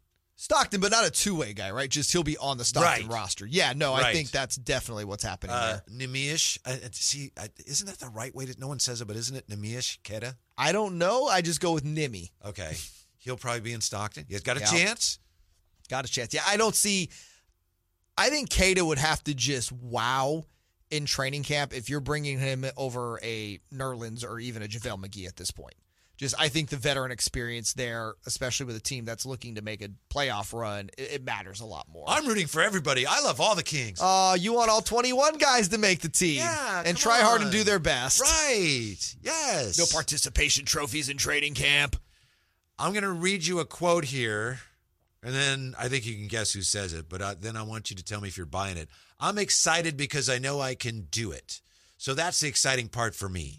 Stockton, 0.42 0.80
but 0.80 0.90
not 0.90 1.06
a 1.06 1.10
two 1.10 1.36
way 1.36 1.52
guy, 1.52 1.70
right? 1.70 1.88
Just 1.88 2.10
he'll 2.10 2.24
be 2.24 2.36
on 2.36 2.58
the 2.58 2.64
Stockton 2.64 3.06
Right. 3.06 3.14
roster. 3.14 3.46
Yeah, 3.46 3.74
no, 3.76 3.94
I 3.94 4.12
think 4.12 4.32
that's 4.32 4.56
definitely 4.56 5.04
what's 5.04 5.22
happening 5.22 5.54
Uh, 5.54 5.78
there. 5.86 6.08
Nemish, 6.08 6.58
uh, 6.64 6.70
uh, 6.84 6.88
see, 6.90 7.30
uh, 7.36 7.46
isn't 7.64 7.86
that 7.86 8.00
the 8.00 8.08
right 8.08 8.34
way 8.34 8.46
to? 8.46 8.54
No 8.58 8.66
one 8.66 8.80
says 8.80 9.00
it, 9.00 9.04
but 9.04 9.14
isn't 9.16 9.36
it 9.36 9.48
Neemias 9.48 9.98
Queta? 10.02 10.36
I 10.58 10.72
don't 10.72 10.98
know. 10.98 11.28
I 11.28 11.42
just 11.42 11.60
go 11.60 11.70
with 11.70 11.84
Nimi. 11.84 12.30
Okay, 12.44 12.76
he'll 13.18 13.36
probably 13.36 13.60
be 13.60 13.72
in 13.72 13.80
Stockton. 13.80 14.26
He's 14.28 14.40
got 14.40 14.56
a 14.56 14.60
Yeah. 14.60 14.66
chance. 14.70 15.20
Got 15.88 16.06
a 16.06 16.08
chance. 16.08 16.34
Yeah, 16.34 16.42
I 16.44 16.56
don't 16.56 16.74
see. 16.74 17.10
I 18.18 18.28
think 18.28 18.50
Queta 18.50 18.84
would 18.84 18.98
have 18.98 19.22
to 19.24 19.34
just 19.34 19.70
wow 19.70 20.44
in 20.90 21.06
training 21.06 21.44
camp 21.44 21.72
if 21.72 21.88
you're 21.88 22.00
bringing 22.00 22.40
him 22.40 22.66
over 22.76 23.20
a 23.22 23.58
Nerlens 23.72 24.24
or 24.24 24.40
even 24.40 24.62
a 24.62 24.66
JaVale 24.66 25.06
McGee 25.06 25.28
at 25.28 25.36
this 25.36 25.52
point. 25.52 25.74
Just, 26.22 26.36
I 26.38 26.48
think 26.48 26.68
the 26.70 26.76
veteran 26.76 27.10
experience 27.10 27.72
there, 27.74 28.14
especially 28.26 28.66
with 28.66 28.76
a 28.76 28.80
team 28.80 29.04
that's 29.04 29.26
looking 29.26 29.56
to 29.56 29.62
make 29.62 29.82
a 29.82 29.88
playoff 30.08 30.56
run, 30.56 30.88
it, 30.96 31.14
it 31.14 31.24
matters 31.24 31.60
a 31.60 31.66
lot 31.66 31.88
more. 31.92 32.04
I'm 32.06 32.26
rooting 32.26 32.46
for 32.46 32.62
everybody. 32.62 33.06
I 33.08 33.20
love 33.20 33.40
all 33.40 33.56
the 33.56 33.64
Kings. 33.64 34.00
Uh, 34.00 34.36
you 34.38 34.52
want 34.52 34.70
all 34.70 34.80
21 34.82 35.36
guys 35.38 35.68
to 35.70 35.78
make 35.78 36.00
the 36.00 36.08
team 36.08 36.36
Yeah, 36.38 36.82
and 36.86 36.96
try 36.96 37.22
hard 37.22 37.42
and 37.42 37.50
do 37.50 37.64
their 37.64 37.80
best. 37.80 38.20
right. 38.20 39.16
Yes. 39.20 39.76
No 39.78 39.84
participation 39.92 40.64
trophies 40.64 41.08
in 41.08 41.16
training 41.16 41.54
camp. 41.54 41.96
I'm 42.78 42.92
going 42.92 43.02
to 43.02 43.10
read 43.10 43.44
you 43.44 43.58
a 43.58 43.64
quote 43.64 44.04
here, 44.04 44.60
and 45.24 45.34
then 45.34 45.74
I 45.76 45.88
think 45.88 46.06
you 46.06 46.14
can 46.14 46.28
guess 46.28 46.52
who 46.52 46.62
says 46.62 46.92
it, 46.92 47.08
but 47.08 47.20
uh, 47.20 47.34
then 47.38 47.56
I 47.56 47.62
want 47.64 47.90
you 47.90 47.96
to 47.96 48.04
tell 48.04 48.20
me 48.20 48.28
if 48.28 48.36
you're 48.36 48.46
buying 48.46 48.76
it. 48.76 48.88
I'm 49.18 49.38
excited 49.38 49.96
because 49.96 50.28
I 50.28 50.38
know 50.38 50.60
I 50.60 50.76
can 50.76 51.08
do 51.10 51.32
it. 51.32 51.60
So 51.98 52.14
that's 52.14 52.38
the 52.40 52.48
exciting 52.48 52.88
part 52.88 53.14
for 53.16 53.28
me. 53.28 53.58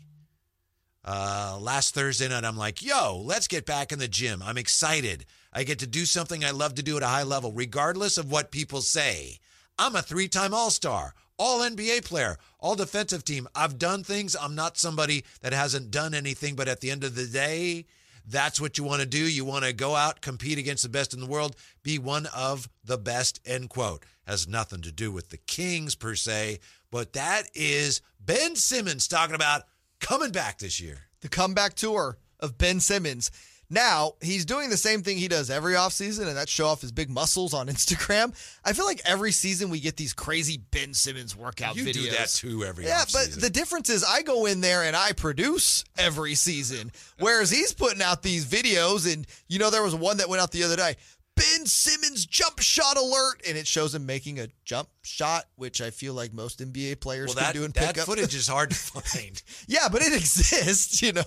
Uh, 1.05 1.57
last 1.59 1.93
Thursday 1.93 2.29
night, 2.29 2.45
I'm 2.45 2.57
like, 2.57 2.81
yo, 2.81 3.21
let's 3.25 3.47
get 3.47 3.65
back 3.65 3.91
in 3.91 3.99
the 3.99 4.07
gym. 4.07 4.41
I'm 4.41 4.57
excited. 4.57 5.25
I 5.51 5.63
get 5.63 5.79
to 5.79 5.87
do 5.87 6.05
something 6.05 6.43
I 6.43 6.51
love 6.51 6.75
to 6.75 6.83
do 6.83 6.95
at 6.97 7.03
a 7.03 7.07
high 7.07 7.23
level, 7.23 7.51
regardless 7.51 8.17
of 8.17 8.31
what 8.31 8.51
people 8.51 8.81
say. 8.81 9.39
I'm 9.77 9.95
a 9.95 10.01
three 10.01 10.27
time 10.27 10.53
All 10.53 10.69
Star, 10.69 11.13
All 11.37 11.59
NBA 11.59 12.05
player, 12.05 12.37
All 12.59 12.75
Defensive 12.75 13.25
Team. 13.25 13.47
I've 13.53 13.77
done 13.77 14.03
things. 14.03 14.35
I'm 14.39 14.55
not 14.55 14.77
somebody 14.77 15.25
that 15.41 15.51
hasn't 15.51 15.91
done 15.91 16.13
anything, 16.13 16.55
but 16.55 16.69
at 16.69 16.79
the 16.79 16.89
end 16.89 17.03
of 17.03 17.15
the 17.15 17.27
day, 17.27 17.85
that's 18.25 18.61
what 18.61 18.77
you 18.77 18.85
want 18.85 19.01
to 19.01 19.07
do. 19.07 19.17
You 19.17 19.43
want 19.43 19.65
to 19.65 19.73
go 19.73 19.95
out, 19.95 20.21
compete 20.21 20.57
against 20.57 20.83
the 20.83 20.89
best 20.89 21.13
in 21.13 21.19
the 21.19 21.27
world, 21.27 21.57
be 21.83 21.99
one 21.99 22.27
of 22.27 22.69
the 22.85 22.97
best, 22.97 23.41
end 23.45 23.69
quote. 23.69 24.05
Has 24.25 24.47
nothing 24.47 24.81
to 24.83 24.91
do 24.91 25.11
with 25.11 25.29
the 25.29 25.37
Kings 25.37 25.95
per 25.95 26.15
se, 26.15 26.59
but 26.91 27.11
that 27.13 27.49
is 27.53 28.01
Ben 28.21 28.55
Simmons 28.55 29.09
talking 29.09 29.35
about 29.35 29.63
coming 30.03 30.31
back 30.31 30.59
this 30.59 30.79
year. 30.79 30.99
the 31.21 31.29
comeback 31.29 31.73
tour 31.73 32.17
of 32.39 32.57
Ben 32.57 32.79
Simmons. 32.79 33.31
Now, 33.69 34.13
he's 34.21 34.45
doing 34.45 34.69
the 34.69 34.77
same 34.77 35.01
thing 35.01 35.17
he 35.17 35.27
does 35.27 35.49
every 35.49 35.73
offseason, 35.73 36.27
and 36.27 36.37
that's 36.37 36.51
show 36.51 36.67
off 36.67 36.81
his 36.81 36.91
big 36.91 37.09
muscles 37.09 37.55
on 37.55 37.67
Instagram. 37.69 38.31
I 38.63 38.73
feel 38.73 38.85
like 38.85 39.01
every 39.03 39.31
season 39.31 39.69
we 39.71 39.79
get 39.79 39.97
these 39.97 40.13
crazy 40.13 40.61
Ben 40.69 40.93
Simmons 40.93 41.35
workout 41.35 41.75
You 41.75 41.85
videos. 41.85 41.93
do 41.93 42.11
that 42.11 42.29
too 42.29 42.63
every 42.65 42.85
Yeah, 42.85 43.03
but 43.11 43.31
the 43.31 43.49
difference 43.49 43.89
is 43.89 44.03
I 44.03 44.21
go 44.21 44.45
in 44.45 44.61
there 44.61 44.83
and 44.83 44.95
I 44.95 45.13
produce 45.13 45.85
every 45.97 46.35
season, 46.35 46.91
whereas 47.17 47.49
he's 47.49 47.73
putting 47.73 48.01
out 48.01 48.21
these 48.21 48.45
videos. 48.45 49.11
And 49.11 49.25
you 49.47 49.57
know, 49.57 49.71
there 49.71 49.81
was 49.81 49.95
one 49.95 50.17
that 50.17 50.29
went 50.29 50.41
out 50.41 50.51
the 50.51 50.63
other 50.65 50.75
day. 50.75 50.97
Ben 51.35 51.65
Simmons 51.65 52.25
jump 52.25 52.59
shot 52.59 52.97
alert, 52.97 53.41
and 53.47 53.57
it 53.57 53.65
shows 53.67 53.95
him 53.95 54.05
making 54.05 54.39
a 54.39 54.47
jump 54.65 54.89
shot, 55.03 55.45
which 55.55 55.81
I 55.81 55.89
feel 55.89 56.13
like 56.13 56.33
most 56.33 56.59
NBA 56.59 56.99
players 56.99 57.29
well, 57.29 57.35
can 57.35 57.43
that, 57.45 57.53
do 57.53 57.63
in 57.63 57.71
that 57.71 57.95
pickup. 57.95 58.05
footage 58.05 58.35
is 58.35 58.47
hard 58.47 58.69
to 58.69 58.75
find. 58.77 59.41
Yeah, 59.67 59.87
but 59.91 60.01
it 60.01 60.13
exists, 60.15 61.01
you 61.01 61.13
know. 61.13 61.23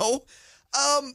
Um, 0.75 1.14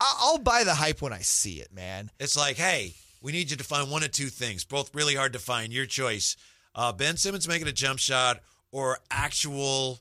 I- 0.00 0.16
I'll 0.20 0.38
buy 0.38 0.64
the 0.64 0.74
hype 0.74 1.02
when 1.02 1.12
I 1.12 1.20
see 1.20 1.54
it, 1.60 1.72
man. 1.74 2.10
It's 2.18 2.36
like, 2.36 2.56
hey, 2.56 2.94
we 3.20 3.32
need 3.32 3.50
you 3.50 3.56
to 3.58 3.64
find 3.64 3.90
one 3.90 4.02
of 4.02 4.12
two 4.12 4.28
things, 4.28 4.64
both 4.64 4.94
really 4.94 5.14
hard 5.14 5.32
to 5.34 5.38
find. 5.38 5.72
Your 5.72 5.86
choice. 5.86 6.36
Uh, 6.74 6.92
ben 6.92 7.16
Simmons 7.16 7.46
making 7.48 7.68
a 7.68 7.72
jump 7.72 7.98
shot 7.98 8.40
or 8.72 8.98
actual 9.10 9.98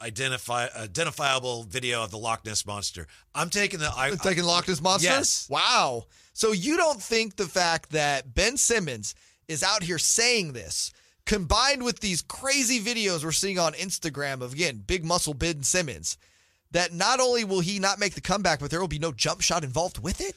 identify 0.00 0.68
identifiable 0.76 1.64
video 1.64 2.02
of 2.04 2.10
the 2.10 2.18
Loch 2.18 2.44
Ness 2.44 2.66
monster. 2.66 3.06
I'm 3.34 3.50
taking 3.50 3.80
the 3.80 3.90
I, 3.94 4.10
Taking 4.22 4.44
Loch 4.44 4.68
Ness 4.68 4.80
Monster? 4.80 5.08
Yes. 5.08 5.48
Wow. 5.48 6.04
So 6.32 6.52
you 6.52 6.76
don't 6.76 7.00
think 7.00 7.36
the 7.36 7.46
fact 7.46 7.90
that 7.90 8.34
Ben 8.34 8.56
Simmons 8.56 9.14
is 9.48 9.62
out 9.62 9.82
here 9.82 9.98
saying 9.98 10.52
this, 10.52 10.92
combined 11.24 11.82
with 11.82 12.00
these 12.00 12.22
crazy 12.22 12.80
videos 12.80 13.24
we're 13.24 13.32
seeing 13.32 13.58
on 13.58 13.72
Instagram 13.72 14.42
of, 14.42 14.52
again, 14.52 14.82
big 14.86 15.04
muscle 15.04 15.34
Ben 15.34 15.62
Simmons, 15.62 16.18
that 16.72 16.92
not 16.92 17.20
only 17.20 17.44
will 17.44 17.60
he 17.60 17.78
not 17.78 17.98
make 17.98 18.14
the 18.14 18.20
comeback, 18.20 18.60
but 18.60 18.70
there 18.70 18.80
will 18.80 18.88
be 18.88 18.98
no 18.98 19.12
jump 19.12 19.40
shot 19.40 19.64
involved 19.64 20.02
with 20.02 20.20
it? 20.20 20.34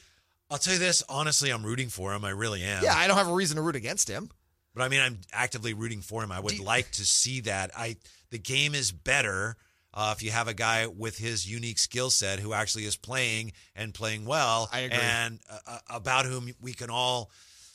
I'll 0.50 0.58
tell 0.58 0.72
you 0.72 0.78
this, 0.78 1.02
honestly, 1.08 1.50
I'm 1.50 1.64
rooting 1.64 1.88
for 1.88 2.12
him. 2.12 2.24
I 2.24 2.30
really 2.30 2.62
am. 2.62 2.82
Yeah, 2.82 2.94
I 2.96 3.06
don't 3.06 3.16
have 3.16 3.28
a 3.28 3.34
reason 3.34 3.56
to 3.56 3.62
root 3.62 3.76
against 3.76 4.08
him. 4.08 4.30
But 4.74 4.82
I 4.82 4.88
mean, 4.88 5.00
I'm 5.00 5.18
actively 5.32 5.74
rooting 5.74 6.00
for 6.00 6.22
him. 6.22 6.30
I 6.32 6.40
would 6.40 6.58
you- 6.58 6.62
like 6.64 6.90
to 6.92 7.04
see 7.04 7.40
that. 7.42 7.70
I 7.76 7.96
the 8.30 8.38
game 8.38 8.74
is 8.74 8.92
better. 8.92 9.56
Uh, 9.92 10.14
if 10.16 10.22
you 10.22 10.30
have 10.30 10.46
a 10.46 10.54
guy 10.54 10.86
with 10.86 11.18
his 11.18 11.50
unique 11.50 11.78
skill 11.78 12.10
set 12.10 12.38
who 12.38 12.52
actually 12.52 12.84
is 12.84 12.94
playing 12.96 13.50
and 13.74 13.92
playing 13.92 14.24
well, 14.24 14.68
I 14.72 14.80
agree. 14.80 14.98
and 15.00 15.40
uh, 15.50 15.58
uh, 15.66 15.78
about 15.90 16.26
whom 16.26 16.48
we 16.60 16.72
can 16.74 16.90
all 16.90 17.30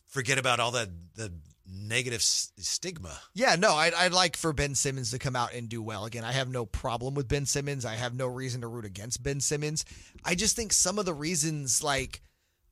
forget 0.08 0.38
about 0.38 0.62
all 0.62 0.72
the 0.72 0.90
the 1.16 1.34
negative 1.68 2.20
s- 2.22 2.54
stigma. 2.58 3.20
Yeah, 3.34 3.56
no, 3.56 3.74
I'd, 3.74 3.94
I'd 3.96 4.14
like 4.14 4.38
for 4.38 4.54
Ben 4.54 4.76
Simmons 4.76 5.12
to 5.12 5.20
come 5.20 5.36
out 5.36 5.54
and 5.54 5.68
do 5.68 5.82
well. 5.82 6.06
Again, 6.06 6.24
I 6.24 6.32
have 6.32 6.48
no 6.48 6.66
problem 6.66 7.16
with 7.16 7.28
Ben 7.28 7.46
Simmons. 7.46 7.84
I 7.86 7.96
have 7.96 8.14
no 8.14 8.28
reason 8.28 8.62
to 8.62 8.68
root 8.68 8.86
against 8.86 9.22
Ben 9.24 9.42
Simmons. 9.42 9.84
I 10.24 10.36
just 10.36 10.56
think 10.56 10.72
some 10.72 11.00
of 11.00 11.06
the 11.06 11.14
reasons, 11.14 11.84
like 11.84 12.22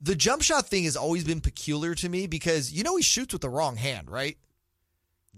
the 0.03 0.15
jump 0.15 0.41
shot 0.43 0.67
thing, 0.67 0.83
has 0.83 0.97
always 0.97 1.23
been 1.23 1.39
peculiar 1.41 1.95
to 1.95 2.09
me 2.09 2.27
because 2.27 2.71
you 2.71 2.83
know 2.83 2.97
he 2.97 3.01
shoots 3.03 3.33
with 3.33 3.41
the 3.41 3.49
wrong 3.49 3.77
hand, 3.77 4.11
right? 4.11 4.37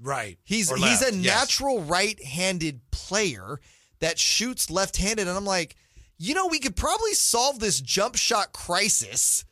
Right. 0.01 0.37
He's 0.43 0.71
Or 0.71 0.75
he's 0.75 1.01
left, 1.01 1.13
a 1.13 1.15
yes. 1.15 1.35
natural 1.49 1.81
right-handed 1.83 2.81
player 2.91 3.61
that 3.99 4.19
shoots 4.19 4.69
left-handed, 4.69 5.27
and 5.27 5.37
I'm 5.37 5.45
like, 5.45 5.75
you 6.17 6.33
know, 6.33 6.47
we 6.47 6.59
could 6.59 6.75
probably 6.75 7.13
solve 7.13 7.59
this 7.59 7.79
jump 7.79 8.15
shot 8.15 8.51
crisis 8.51 9.45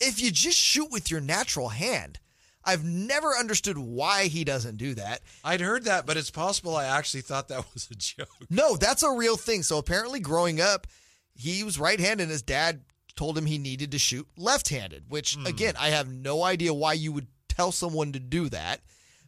if 0.00 0.20
you 0.22 0.30
just 0.30 0.58
shoot 0.58 0.90
with 0.92 1.10
your 1.10 1.20
natural 1.20 1.70
hand. 1.70 2.20
I've 2.64 2.84
never 2.84 3.34
understood 3.34 3.78
why 3.78 4.24
he 4.26 4.44
doesn't 4.44 4.76
do 4.76 4.94
that. 4.94 5.22
I'd 5.42 5.60
heard 5.62 5.84
that, 5.84 6.04
but 6.06 6.16
it's 6.18 6.30
possible 6.30 6.76
I 6.76 6.84
actually 6.84 7.22
thought 7.22 7.48
that 7.48 7.64
was 7.74 7.88
a 7.90 7.94
joke. 7.94 8.28
No, 8.50 8.76
that's 8.76 9.02
a 9.02 9.10
real 9.10 9.36
thing. 9.36 9.62
So 9.62 9.78
apparently, 9.78 10.20
growing 10.20 10.60
up, 10.60 10.86
he 11.34 11.64
was 11.64 11.78
right-handed. 11.78 12.24
and 12.24 12.30
His 12.30 12.42
dad 12.42 12.82
told 13.18 13.36
him 13.36 13.46
he 13.46 13.58
needed 13.58 13.90
to 13.90 13.98
shoot 13.98 14.26
left-handed. 14.36 15.04
Which, 15.08 15.34
hmm. 15.34 15.44
again, 15.44 15.74
I 15.78 15.88
have 15.88 16.08
no 16.08 16.44
idea 16.44 16.72
why 16.72 16.92
you 16.92 17.12
would 17.12 17.26
tell 17.48 17.72
someone 17.72 18.12
to 18.12 18.20
do 18.20 18.48
that, 18.48 18.80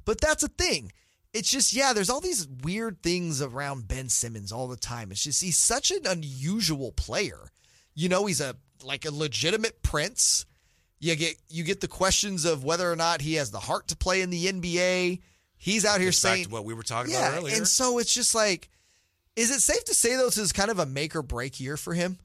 but 0.04 0.20
that's 0.20 0.44
a 0.44 0.48
thing. 0.48 0.92
It's 1.32 1.50
just 1.50 1.72
yeah, 1.72 1.92
there's 1.92 2.10
all 2.10 2.20
these 2.20 2.48
weird 2.62 3.02
things 3.02 3.42
around 3.42 3.88
Ben 3.88 4.08
Simmons 4.08 4.50
all 4.50 4.68
the 4.68 4.76
time. 4.76 5.10
It's 5.10 5.22
just 5.22 5.42
he's 5.42 5.56
such 5.56 5.90
an 5.90 6.06
unusual 6.06 6.92
player. 6.92 7.50
You 7.94 8.08
know, 8.08 8.26
he's 8.26 8.40
a 8.40 8.56
like 8.82 9.04
a 9.04 9.12
legitimate 9.12 9.82
prince. 9.82 10.46
You 10.98 11.14
get 11.14 11.36
you 11.48 11.62
get 11.62 11.80
the 11.80 11.88
questions 11.88 12.44
of 12.44 12.64
whether 12.64 12.90
or 12.90 12.96
not 12.96 13.20
he 13.20 13.34
has 13.34 13.50
the 13.50 13.60
heart 13.60 13.88
to 13.88 13.96
play 13.96 14.22
in 14.22 14.30
the 14.30 14.46
NBA. 14.46 15.20
He's 15.56 15.84
out 15.84 16.00
here 16.00 16.10
back 16.10 16.14
saying 16.14 16.50
what 16.50 16.64
we 16.64 16.74
were 16.74 16.82
talking 16.82 17.12
yeah, 17.12 17.28
about 17.28 17.38
earlier. 17.42 17.56
and 17.56 17.68
so 17.68 17.98
it's 17.98 18.14
just 18.14 18.34
like, 18.34 18.70
is 19.36 19.50
it 19.50 19.60
safe 19.60 19.84
to 19.84 19.94
say 19.94 20.16
though 20.16 20.26
this 20.26 20.38
is 20.38 20.52
kind 20.52 20.70
of 20.70 20.78
a 20.78 20.86
make 20.86 21.14
or 21.14 21.22
break 21.22 21.60
year 21.60 21.76
for 21.76 21.94
him? 21.94 22.18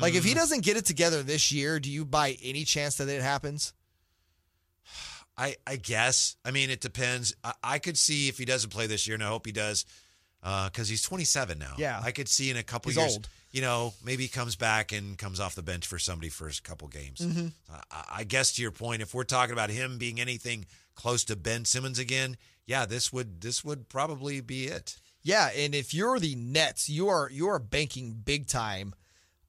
Like 0.00 0.14
if 0.14 0.24
he 0.24 0.32
Mm. 0.32 0.36
doesn't 0.36 0.60
get 0.64 0.76
it 0.78 0.86
together 0.86 1.22
this 1.22 1.52
year, 1.52 1.78
do 1.78 1.90
you 1.90 2.04
buy 2.06 2.36
any 2.42 2.64
chance 2.64 2.96
that 2.96 3.08
it 3.08 3.20
happens? 3.22 3.72
I, 5.38 5.56
I 5.66 5.76
guess. 5.76 6.36
I 6.44 6.50
mean, 6.50 6.70
it 6.70 6.80
depends. 6.80 7.34
I, 7.44 7.52
I 7.62 7.78
could 7.78 7.98
see 7.98 8.28
if 8.28 8.38
he 8.38 8.44
doesn't 8.44 8.70
play 8.70 8.86
this 8.86 9.06
year, 9.06 9.14
and 9.14 9.22
I 9.22 9.28
hope 9.28 9.44
he 9.44 9.52
does, 9.52 9.84
because 10.42 10.88
he's 10.88 11.02
27 11.02 11.58
now. 11.58 11.74
Yeah. 11.76 12.00
I 12.02 12.10
could 12.12 12.28
see 12.28 12.50
in 12.50 12.56
a 12.56 12.62
couple 12.62 12.90
He's 12.90 12.98
years. 12.98 13.12
old. 13.12 13.28
You 13.50 13.62
know, 13.62 13.94
maybe 14.04 14.22
he 14.24 14.28
comes 14.28 14.54
back 14.56 14.92
and 14.92 15.16
comes 15.16 15.40
off 15.40 15.54
the 15.54 15.62
bench 15.62 15.86
for 15.86 15.98
somebody 15.98 16.28
for 16.28 16.46
a 16.48 16.52
couple 16.62 16.88
games. 16.88 17.20
Mm-hmm. 17.20 17.48
I, 17.90 18.04
I 18.18 18.24
guess 18.24 18.52
to 18.54 18.62
your 18.62 18.70
point, 18.70 19.02
if 19.02 19.14
we're 19.14 19.24
talking 19.24 19.52
about 19.52 19.70
him 19.70 19.98
being 19.98 20.20
anything 20.20 20.66
close 20.94 21.24
to 21.24 21.36
Ben 21.36 21.64
Simmons 21.64 21.98
again, 21.98 22.36
yeah, 22.66 22.84
this 22.86 23.12
would 23.12 23.40
this 23.40 23.64
would 23.64 23.88
probably 23.88 24.40
be 24.40 24.64
it. 24.66 24.96
Yeah, 25.22 25.50
and 25.56 25.74
if 25.74 25.94
you're 25.94 26.18
the 26.18 26.34
Nets, 26.34 26.88
you 26.88 27.08
are 27.08 27.30
you 27.32 27.48
are 27.48 27.58
banking 27.58 28.12
big 28.12 28.46
time 28.46 28.94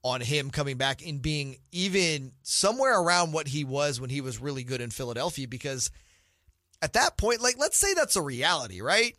on 0.08 0.22
him 0.22 0.50
coming 0.50 0.78
back 0.78 1.06
and 1.06 1.22
being 1.22 1.58
even 1.72 2.32
somewhere 2.42 3.00
around 3.00 3.34
what 3.34 3.48
he 3.48 3.64
was 3.64 4.02
when 4.02 4.10
he 4.10 4.22
was 4.22 4.40
really 4.40 4.64
good 4.64 4.82
in 4.82 4.90
Philadelphia 4.90 5.48
because 5.48 5.90
at 6.82 6.94
that 6.94 7.18
point 7.18 7.42
like 7.42 7.56
let's 7.58 7.78
say 7.78 7.94
that's 7.94 8.16
a 8.16 8.22
reality, 8.22 8.82
right? 8.82 9.16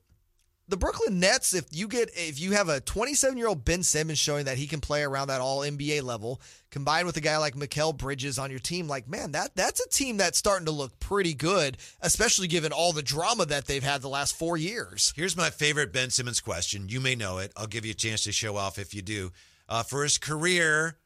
The 0.71 0.77
Brooklyn 0.77 1.19
Nets 1.19 1.55
if 1.55 1.65
you 1.73 1.89
get 1.89 2.11
if 2.15 2.39
you 2.39 2.53
have 2.53 2.69
a 2.69 2.81
27-year-old 2.83 3.65
Ben 3.65 3.83
Simmons 3.83 4.19
showing 4.19 4.45
that 4.45 4.59
he 4.59 4.67
can 4.67 4.81
play 4.81 5.03
around 5.03 5.29
that 5.29 5.41
all 5.41 5.61
NBA 5.61 6.03
level 6.03 6.43
combined 6.71 7.07
with 7.07 7.17
a 7.17 7.23
guy 7.23 7.39
like 7.39 7.55
Mikal 7.55 7.97
Bridges 7.97 8.39
on 8.39 8.51
your 8.51 8.59
team 8.59 8.87
like 8.87 9.09
man 9.09 9.33
that 9.33 9.57
that's 9.57 9.81
a 9.81 9.89
team 9.89 10.19
that's 10.19 10.37
starting 10.37 10.67
to 10.67 10.73
look 10.73 11.01
pretty 11.01 11.33
good 11.33 11.79
especially 12.03 12.49
given 12.49 12.71
all 12.71 12.93
the 12.93 13.03
drama 13.03 13.47
that 13.47 13.67
they've 13.67 13.83
had 13.83 14.03
the 14.03 14.09
last 14.09 14.37
4 14.37 14.59
years. 14.59 15.15
Here's 15.17 15.37
my 15.37 15.49
favorite 15.49 15.93
Ben 15.93 16.11
Simmons 16.11 16.41
question. 16.41 16.91
You 16.91 17.01
may 17.01 17.15
know 17.15 17.39
it. 17.39 17.51
I'll 17.57 17.67
give 17.67 17.87
you 17.87 17.93
a 17.93 17.95
chance 17.95 18.25
to 18.25 18.33
show 18.33 18.57
off 18.57 18.79
if 18.79 18.93
you 18.95 19.01
do. 19.01 19.33
Uh, 19.69 19.83
for 19.83 20.03
his 20.03 20.17
career, 20.19 20.97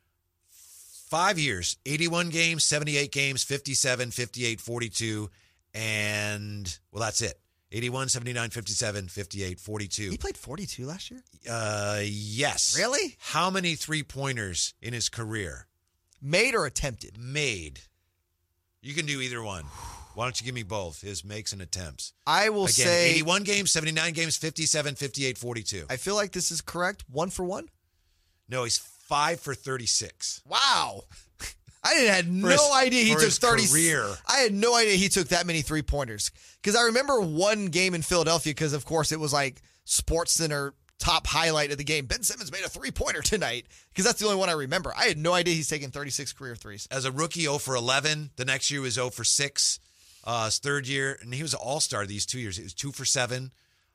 five 1.09 1.39
years, 1.39 1.77
81 1.85 2.31
games, 2.31 2.65
78 2.65 3.11
games, 3.11 3.43
57, 3.43 4.11
58, 4.11 4.61
42, 4.61 5.31
and, 5.75 6.79
well, 6.93 7.03
that's 7.03 7.21
it. 7.23 7.39
81, 7.75 8.09
79, 8.11 8.51
57, 8.51 9.09
58, 9.09 9.59
42. 9.59 10.11
He 10.11 10.17
played 10.19 10.37
42 10.37 10.85
last 10.87 11.11
year? 11.11 11.23
Uh, 11.51 12.01
yes. 12.05 12.77
Really? 12.79 13.17
How 13.19 13.51
many 13.51 13.75
three 13.75 14.03
pointers 14.03 14.75
in 14.83 14.93
his 14.93 15.09
career 15.09 15.67
Made 16.21 16.55
or 16.55 16.67
attempted? 16.67 17.17
made? 17.19 17.81
You 18.83 18.95
can 18.95 19.07
do 19.07 19.21
either 19.21 19.43
one. 19.43 19.65
Why 20.15 20.27
don't 20.27 20.39
you 20.39 20.45
give 20.45 20.55
me 20.55 20.63
both? 20.65 21.01
His 21.01 21.25
makes 21.25 21.53
and 21.55 21.63
attempts. 21.63 22.13
I 22.27 22.51
will 22.51 22.65
Again, 22.65 22.87
say 22.87 23.11
81 23.13 23.45
games, 23.45 23.73
79 23.73 24.13
games, 24.13 24.37
57, 24.37 24.95
58, 24.97 25.39
42. 25.39 25.87
I 25.89 25.97
feel 25.97 26.15
like 26.15 26.33
this 26.33 26.51
is 26.51 26.61
correct. 26.61 27.05
One 27.11 27.31
for 27.31 27.45
one. 27.45 27.69
No, 28.49 28.65
he's 28.65 28.79
five 28.79 29.41
for 29.41 29.55
36. 29.55 30.43
Wow. 30.47 31.05
I 31.85 31.95
didn't 31.95 32.15
had 32.15 32.31
no 32.33 32.49
his- 32.49 32.71
idea 32.75 33.05
he 33.05 33.13
took 33.13 33.23
his 33.23 33.39
30 33.39 33.69
career. 33.69 34.07
I 34.29 34.39
had 34.39 34.53
no 34.55 34.75
idea 34.77 34.95
he 34.95 35.09
took 35.09 35.29
that 35.29 35.47
many 35.47 35.63
three 35.63 35.83
pointers. 35.83 36.31
Because 36.61 36.77
I 36.77 36.83
remember 36.85 37.21
one 37.21 37.67
game 37.67 37.95
in 37.95 38.03
Philadelphia, 38.03 38.53
because 38.53 38.73
of 38.73 38.85
course 38.85 39.11
it 39.11 39.19
was 39.19 39.33
like 39.33 39.61
Sports 39.85 40.33
Center 40.33 40.75
top 41.01 41.27
highlight 41.27 41.73
of 41.73 41.79
the 41.79 41.85
game. 41.85 42.07
Ben 42.07 42.23
Simmons 42.23 42.53
made 42.53 42.63
a 42.65 42.69
three 42.69 42.93
pointer 42.93 43.21
tonight. 43.23 43.67
Because 43.91 44.05
that's 44.05 44.21
the 44.21 44.27
only 44.27 44.39
one 44.39 44.49
I 44.49 44.53
remember. 44.53 44.93
I 44.97 45.07
had 45.07 45.19
no 45.19 45.33
idea 45.33 45.55
he's 45.55 45.69
taken 45.69 45.91
36 45.91 46.33
career 46.35 46.55
threes. 46.55 46.87
As 46.91 47.05
a 47.05 47.11
rookie, 47.11 47.43
0 47.43 47.59
for 47.59 47.75
11. 47.75 48.31
The 48.37 48.45
next 48.45 48.71
year 48.71 48.81
was 48.81 48.95
0 48.95 49.11
for 49.11 49.25
6. 49.25 49.81
Uh, 50.25 50.45
his 50.45 50.61
third 50.61 50.87
year, 50.87 51.19
and 51.21 51.35
he 51.35 51.43
was 51.43 51.53
an 51.53 51.59
all 51.61 51.81
star 51.81 52.07
these 52.07 52.25
two 52.25 52.39
years. 52.39 52.57
It 52.57 52.63
was 52.63 52.75
2 52.75 52.93
for 52.93 53.05
7. 53.05 53.51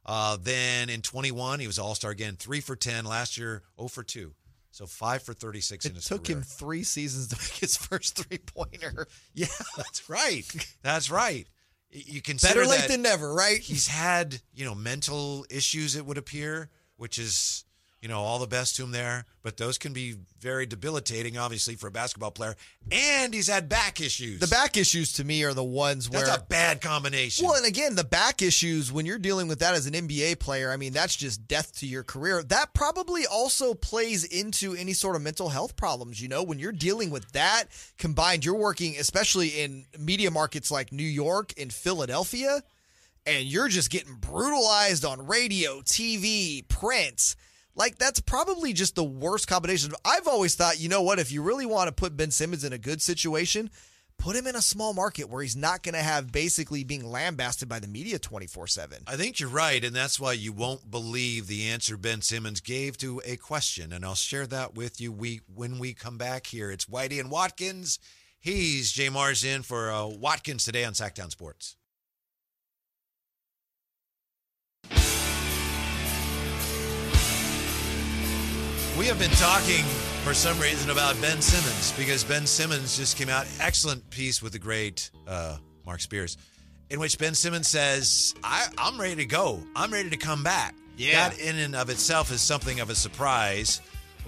Uh, 0.08 0.38
then 0.42 0.90
in 0.90 1.02
21, 1.02 1.60
he 1.60 1.68
was 1.68 1.78
all 1.78 1.94
star 1.96 2.12
again, 2.12 2.36
3 2.38 2.62
for 2.62 2.76
10. 2.76 3.06
Last 3.06 3.38
year, 3.38 3.64
0 3.78 3.90
for 3.90 4.04
2. 4.04 4.34
So 4.72 4.86
5 4.86 5.24
for 5.24 5.34
36 5.34 5.86
in 5.86 5.92
It 5.92 5.96
his 5.96 6.06
took 6.06 6.24
career. 6.26 6.38
him 6.38 6.44
three 6.44 6.84
seasons 6.84 7.28
to 7.30 7.36
make 7.42 7.60
his 7.60 7.76
first 7.76 8.16
three 8.16 8.38
pointer. 8.38 9.08
Yeah, 9.34 9.48
that's 9.76 10.10
right. 10.10 10.44
That's 10.84 11.10
right. 11.12 11.48
You 11.90 12.22
consider 12.22 12.62
Better 12.62 12.70
late 12.70 12.88
than 12.90 13.02
never, 13.02 13.34
right? 13.34 13.60
he's 13.60 13.88
had, 13.88 14.42
you 14.54 14.66
know, 14.66 14.76
mental 14.76 15.46
issues, 15.50 15.96
it 15.96 16.06
would 16.06 16.18
appear, 16.18 16.70
which 16.98 17.18
is, 17.18 17.64
you 18.02 18.08
know, 18.08 18.20
all 18.20 18.40
the 18.40 18.48
best 18.48 18.76
to 18.76 18.84
him 18.84 18.92
there. 18.92 19.26
But 19.42 19.58
those 19.58 19.78
can 19.78 19.94
be 19.94 20.16
very 20.40 20.66
debilitating, 20.66 21.38
obviously, 21.38 21.76
for 21.76 21.88
a 21.88 21.92
basketball 21.92 22.32
player. 22.32 22.56
And 22.92 23.34
he's 23.34 23.48
had 23.48 23.70
back 23.70 24.02
issues. 24.02 24.40
The 24.40 24.48
back 24.48 24.78
issues 24.78 25.14
to 25.14 25.24
me 25.24 25.44
are 25.44 25.54
the 25.54 25.64
ones 25.64 26.10
where 26.10 26.26
That's 26.26 26.44
a 26.44 26.46
bad 26.46 26.82
combination. 26.82 27.46
Well, 27.46 27.56
and 27.56 27.66
again, 27.66 27.96
the 27.96 28.04
back 28.04 28.42
issues, 28.42 28.92
when 28.92 29.06
you're 29.06 29.18
dealing 29.18 29.48
with 29.48 29.60
that 29.60 29.74
as 29.74 29.88
an 29.88 29.94
NBA 29.94 30.40
player, 30.40 30.72
I 30.72 30.78
mean, 30.78 30.94
that's 30.94 31.16
just 31.16 31.48
death 31.48 31.76
to 31.80 31.88
your 31.88 32.04
career. 32.04 32.44
That 32.44 32.74
probably 32.74 33.26
also 33.26 33.74
plays 33.74 34.26
into 34.26 34.76
any 34.76 34.94
sort 34.94 35.16
of 35.16 35.22
mental 35.22 35.50
health 35.50 35.76
problems. 35.76 36.22
You 36.22 36.28
know, 36.28 36.44
when 36.44 36.60
you're 36.60 36.72
dealing 36.72 37.10
with 37.10 37.32
that 37.32 37.66
combined, 37.98 38.46
you're 38.46 38.56
working, 38.56 38.96
especially 39.00 39.48
in 39.48 39.86
media 39.98 40.30
markets 40.30 40.70
like 40.70 40.92
New 40.92 41.04
York 41.04 41.54
and 41.58 41.74
Philadelphia, 41.74 42.62
and 43.26 43.46
you're 43.46 43.70
just 43.70 43.90
getting 43.90 44.16
brutalized 44.16 45.04
on 45.04 45.26
radio, 45.26 45.82
TV, 45.82 46.68
print. 46.68 47.36
Like, 47.78 48.00
that's 48.00 48.20
probably 48.20 48.74
just 48.74 48.96
the 48.96 49.04
worst 49.04 49.48
combination. 49.48 49.94
I've 50.04 50.28
always 50.28 50.56
thought, 50.56 50.82
you 50.82 50.90
know 50.90 51.04
what, 51.04 51.20
if 51.20 51.32
you 51.32 51.44
really 51.44 51.68
want 51.68 51.88
to 51.88 51.94
put 51.94 52.18
Ben 52.18 52.32
Simmons 52.32 52.64
in 52.64 52.74
a 52.74 52.78
good 52.80 53.04
situation, 53.04 53.70
put 54.18 54.36
him 54.36 54.48
in 54.48 54.56
a 54.56 54.62
small 54.64 54.96
market 54.96 55.30
where 55.30 55.44
he's 55.44 55.56
not 55.56 55.84
going 55.84 55.94
to 55.94 56.02
have 56.02 56.32
basically 56.32 56.84
being 56.84 57.06
lambasted 57.06 57.70
by 57.70 57.80
the 57.80 57.88
media 57.88 58.18
24 58.18 58.66
7. 58.66 59.04
I 59.06 59.16
think 59.16 59.40
you're 59.40 59.48
right, 59.48 59.84
and 59.86 59.96
that's 59.96 60.20
why 60.20 60.34
you 60.34 60.52
won't 60.52 60.90
believe 60.90 61.46
the 61.46 61.70
answer 61.70 61.98
Ben 61.98 62.24
Simmons 62.24 62.62
gave 62.62 62.98
to 62.98 63.22
a 63.24 63.38
question. 63.38 63.94
And 63.94 64.04
I'll 64.04 64.16
share 64.16 64.48
that 64.48 64.74
with 64.74 65.00
you 65.00 65.12
we, 65.12 65.42
when 65.54 65.78
we 65.78 65.94
come 65.94 66.18
back 66.18 66.48
here. 66.48 66.72
It's 66.72 66.86
Whitey 66.86 67.20
and 67.20 67.30
Watkins. 67.30 68.00
He's 68.40 68.92
Jay 68.92 69.10
Mars 69.10 69.44
in 69.44 69.62
for 69.62 69.92
uh, 69.92 70.08
Watkins 70.08 70.66
today 70.66 70.84
on 70.84 70.94
Sactown 70.94 71.30
Sports. 71.30 71.77
We 78.98 79.06
have 79.06 79.20
been 79.20 79.30
talking 79.32 79.84
for 80.24 80.34
some 80.34 80.60
reason 80.60 80.90
about 80.90 81.22
Ben 81.22 81.40
Simmons 81.40 81.94
because 81.96 82.24
Ben 82.24 82.48
Simmons 82.48 82.98
just 82.98 83.16
came 83.16 83.30
out 83.30 83.46
excellent 83.60 84.10
piece 84.10 84.42
with 84.42 84.54
the 84.54 84.60
great 84.60 85.12
uh, 85.28 85.58
Marc 85.86 86.00
Spears, 86.00 86.36
in 86.90 87.00
which 87.00 87.20
Ben 87.20 87.36
Simmons 87.36 87.68
says, 87.68 88.34
I, 88.44 88.66
"I'm 88.76 89.00
ready 89.00 89.18
to 89.18 89.26
go. 89.26 89.60
I'm 89.76 89.94
ready 89.94 90.10
to 90.10 90.18
come 90.18 90.42
back." 90.44 90.74
Yeah. 90.98 91.30
that 91.30 91.40
in 91.40 91.60
and 91.60 91.76
of 91.76 91.92
itself 91.92 92.32
is 92.32 92.42
something 92.42 92.80
of 92.80 92.90
a 92.90 92.96
surprise. 92.96 93.82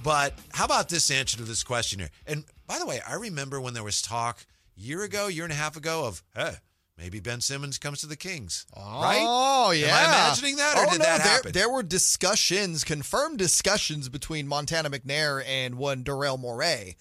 But 0.04 0.38
how 0.54 0.66
about 0.66 0.88
this 0.88 1.10
answer 1.10 1.38
to 1.38 1.44
this 1.44 1.64
question 1.64 2.00
here? 2.00 2.12
And 2.28 2.44
by 2.68 2.78
the 2.78 2.86
way, 2.86 3.02
I 3.08 3.16
remember 3.16 3.60
when 3.60 3.74
there 3.74 3.84
was 3.84 4.04
talk 4.04 4.46
year 4.76 5.02
ago, 5.02 5.28
year 5.28 5.46
and 5.46 5.52
a 5.52 5.56
half 5.56 5.78
ago 5.78 6.06
of, 6.06 6.22
"Hey, 6.36 6.54
maybe 7.00 7.20
Ben 7.20 7.42
Simmons 7.42 7.78
comes 7.78 8.02
to 8.02 8.08
the 8.08 8.16
Kings. 8.16 8.66
right? 8.76 9.24
Oh 9.26 9.72
yeah. 9.72 9.88
Am 9.88 9.94
I 9.94 10.04
imagining 10.28 10.56
that, 10.58 10.78
or 10.78 10.86
oh, 10.86 10.92
did 10.92 11.00
no, 11.00 11.06
that 11.06 11.24
there, 11.24 11.28
happen? 11.34 11.52
There 11.54 11.70
were 11.70 11.84
discussions, 11.84 12.84
confirmed 12.84 13.40
discussions 13.40 14.10
between 14.10 14.48
Montana 14.48 14.90
McNair 14.90 15.44
and 15.48 15.76
one 15.76 16.04
Daryl 16.04 16.40
Morey. 16.40 16.98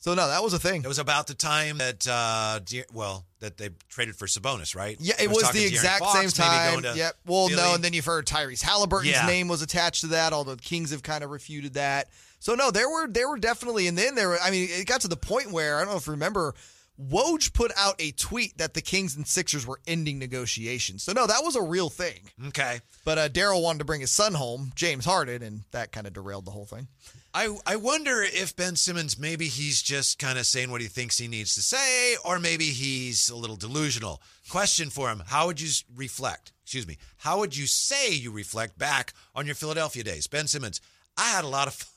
So 0.00 0.14
no, 0.14 0.28
that 0.28 0.42
was 0.44 0.52
a 0.52 0.58
thing. 0.60 0.84
It 0.84 0.88
was 0.88 1.00
about 1.00 1.26
the 1.26 1.34
time 1.34 1.78
that, 1.78 2.06
uh, 2.06 2.60
De- 2.64 2.84
well, 2.92 3.26
that 3.40 3.56
they 3.56 3.70
traded 3.88 4.14
for 4.14 4.26
Sabonis, 4.26 4.76
right? 4.76 4.96
Yeah, 5.00 5.14
I 5.18 5.24
it 5.24 5.30
was 5.30 5.50
the 5.50 5.64
exact 5.64 6.00
Fox, 6.00 6.18
same 6.18 6.30
time. 6.30 6.84
Yep. 6.96 7.16
Well, 7.26 7.48
no, 7.50 7.74
and 7.74 7.82
then 7.82 7.92
you've 7.92 8.04
heard 8.04 8.24
Tyrese 8.26 8.62
Halliburton's 8.62 9.12
Yeah. 9.12 9.26
name 9.26 9.48
was 9.48 9.60
attached 9.60 10.02
to 10.02 10.06
that. 10.08 10.32
Although 10.32 10.54
the 10.54 10.62
Kings 10.62 10.92
have 10.92 11.02
kind 11.02 11.24
of 11.24 11.30
refuted 11.30 11.74
that. 11.74 12.08
So 12.38 12.54
no, 12.54 12.70
there 12.70 12.88
were 12.88 13.08
there 13.08 13.28
were 13.28 13.38
definitely, 13.38 13.88
and 13.88 13.98
then 13.98 14.14
there 14.14 14.28
were. 14.28 14.40
I 14.40 14.50
mean, 14.50 14.68
it 14.70 14.86
got 14.86 15.00
to 15.00 15.08
the 15.08 15.16
point 15.16 15.50
where 15.50 15.76
I 15.76 15.80
don't 15.80 15.90
know 15.90 15.98
if 15.98 16.06
you 16.06 16.12
remember. 16.12 16.54
Woj 17.00 17.52
put 17.52 17.70
out 17.76 17.94
a 18.00 18.10
tweet 18.12 18.58
that 18.58 18.74
the 18.74 18.80
Kings 18.80 19.16
and 19.16 19.26
Sixers 19.26 19.66
were 19.66 19.80
ending 19.86 20.18
negotiations. 20.18 21.04
So 21.04 21.12
no, 21.12 21.26
that 21.26 21.44
was 21.44 21.54
a 21.54 21.62
real 21.62 21.88
thing. 21.88 22.30
Okay. 22.48 22.80
But 23.04 23.18
uh, 23.18 23.28
Daryl 23.28 23.62
wanted 23.62 23.78
to 23.78 23.84
bring 23.84 24.00
his 24.00 24.10
son 24.10 24.34
home, 24.34 24.72
James 24.74 25.04
Harden, 25.04 25.42
and 25.42 25.62
that 25.70 25.92
kind 25.92 26.06
of 26.06 26.12
derailed 26.12 26.44
the 26.44 26.50
whole 26.50 26.66
thing. 26.66 26.88
I, 27.32 27.56
I 27.66 27.76
wonder 27.76 28.22
if 28.22 28.56
Ben 28.56 28.74
Simmons 28.74 29.18
maybe 29.18 29.46
he's 29.46 29.80
just 29.80 30.18
kind 30.18 30.38
of 30.38 30.46
saying 30.46 30.70
what 30.70 30.80
he 30.80 30.88
thinks 30.88 31.18
he 31.18 31.28
needs 31.28 31.54
to 31.54 31.62
say, 31.62 32.16
or 32.24 32.40
maybe 32.40 32.64
he's 32.64 33.28
a 33.28 33.36
little 33.36 33.56
delusional. 33.56 34.20
Question 34.50 34.90
for 34.90 35.10
him: 35.10 35.22
How 35.26 35.46
would 35.46 35.60
you 35.60 35.68
reflect? 35.94 36.52
Excuse 36.64 36.86
me. 36.86 36.98
How 37.18 37.38
would 37.38 37.56
you 37.56 37.66
say 37.66 38.12
you 38.12 38.32
reflect 38.32 38.76
back 38.76 39.12
on 39.34 39.46
your 39.46 39.54
Philadelphia 39.54 40.02
days, 40.02 40.26
Ben 40.26 40.46
Simmons? 40.46 40.80
I 41.16 41.28
had 41.28 41.44
a 41.44 41.48
lot 41.48 41.66
of, 41.66 41.74
fun. 41.74 41.88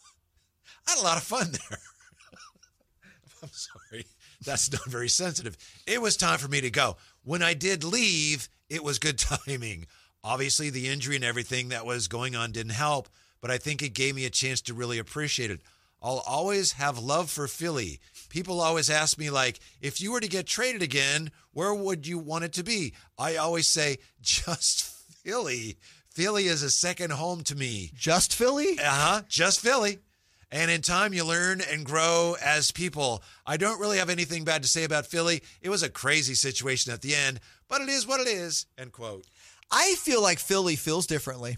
I 0.87 0.91
had 0.91 0.99
a 0.99 1.03
lot 1.03 1.17
of 1.17 1.23
fun 1.23 1.51
there. 1.51 1.79
I'm 3.43 3.49
sorry, 3.51 4.05
that's 4.43 4.71
not 4.71 4.85
very 4.85 5.09
sensitive. 5.09 5.57
It 5.85 6.01
was 6.01 6.17
time 6.17 6.39
for 6.39 6.47
me 6.47 6.61
to 6.61 6.69
go. 6.69 6.97
When 7.23 7.41
I 7.41 7.53
did 7.53 7.83
leave, 7.83 8.49
it 8.69 8.83
was 8.83 8.99
good 8.99 9.17
timing. 9.47 9.87
Obviously, 10.23 10.69
the 10.69 10.87
injury 10.87 11.15
and 11.15 11.25
everything 11.25 11.69
that 11.69 11.85
was 11.85 12.07
going 12.07 12.35
on 12.35 12.51
didn't 12.51 12.73
help, 12.73 13.09
but 13.41 13.51
I 13.51 13.57
think 13.57 13.81
it 13.81 13.93
gave 13.93 14.15
me 14.15 14.25
a 14.25 14.29
chance 14.29 14.61
to 14.61 14.73
really 14.73 14.99
appreciate 14.99 15.51
it. 15.51 15.61
I'll 16.03 16.23
always 16.27 16.73
have 16.73 16.97
love 16.97 17.29
for 17.29 17.47
Philly. 17.47 17.99
People 18.29 18.59
always 18.59 18.89
ask 18.89 19.19
me, 19.19 19.29
like, 19.29 19.59
if 19.81 20.01
you 20.01 20.11
were 20.11 20.19
to 20.19 20.27
get 20.27 20.47
traded 20.47 20.81
again, 20.81 21.31
where 21.53 21.73
would 21.73 22.07
you 22.07 22.17
want 22.17 22.43
it 22.43 22.53
to 22.53 22.63
be? 22.63 22.93
I 23.19 23.35
always 23.35 23.67
say, 23.67 23.97
just 24.21 24.85
Philly. 25.23 25.77
Philly 26.09 26.47
is 26.47 26.63
a 26.63 26.69
second 26.71 27.11
home 27.11 27.43
to 27.43 27.55
me. 27.55 27.91
Just 27.93 28.33
Philly? 28.33 28.79
Uh 28.79 28.83
huh. 28.83 29.21
Just 29.27 29.59
Philly. 29.59 29.99
And 30.51 30.69
in 30.69 30.81
time, 30.81 31.13
you 31.13 31.23
learn 31.23 31.61
and 31.61 31.85
grow 31.85 32.35
as 32.43 32.71
people. 32.71 33.23
I 33.45 33.55
don't 33.57 33.79
really 33.79 33.99
have 33.99 34.09
anything 34.09 34.43
bad 34.43 34.63
to 34.63 34.67
say 34.67 34.83
about 34.83 35.05
Philly. 35.05 35.43
It 35.61 35.69
was 35.69 35.81
a 35.81 35.89
crazy 35.89 36.33
situation 36.33 36.91
at 36.91 37.01
the 37.01 37.15
end, 37.15 37.39
but 37.69 37.81
it 37.81 37.87
is 37.87 38.05
what 38.05 38.19
it 38.19 38.27
is. 38.27 38.65
End 38.77 38.91
quote. 38.91 39.25
I 39.71 39.95
feel 39.95 40.21
like 40.21 40.39
Philly 40.39 40.75
feels 40.75 41.07
differently. 41.07 41.57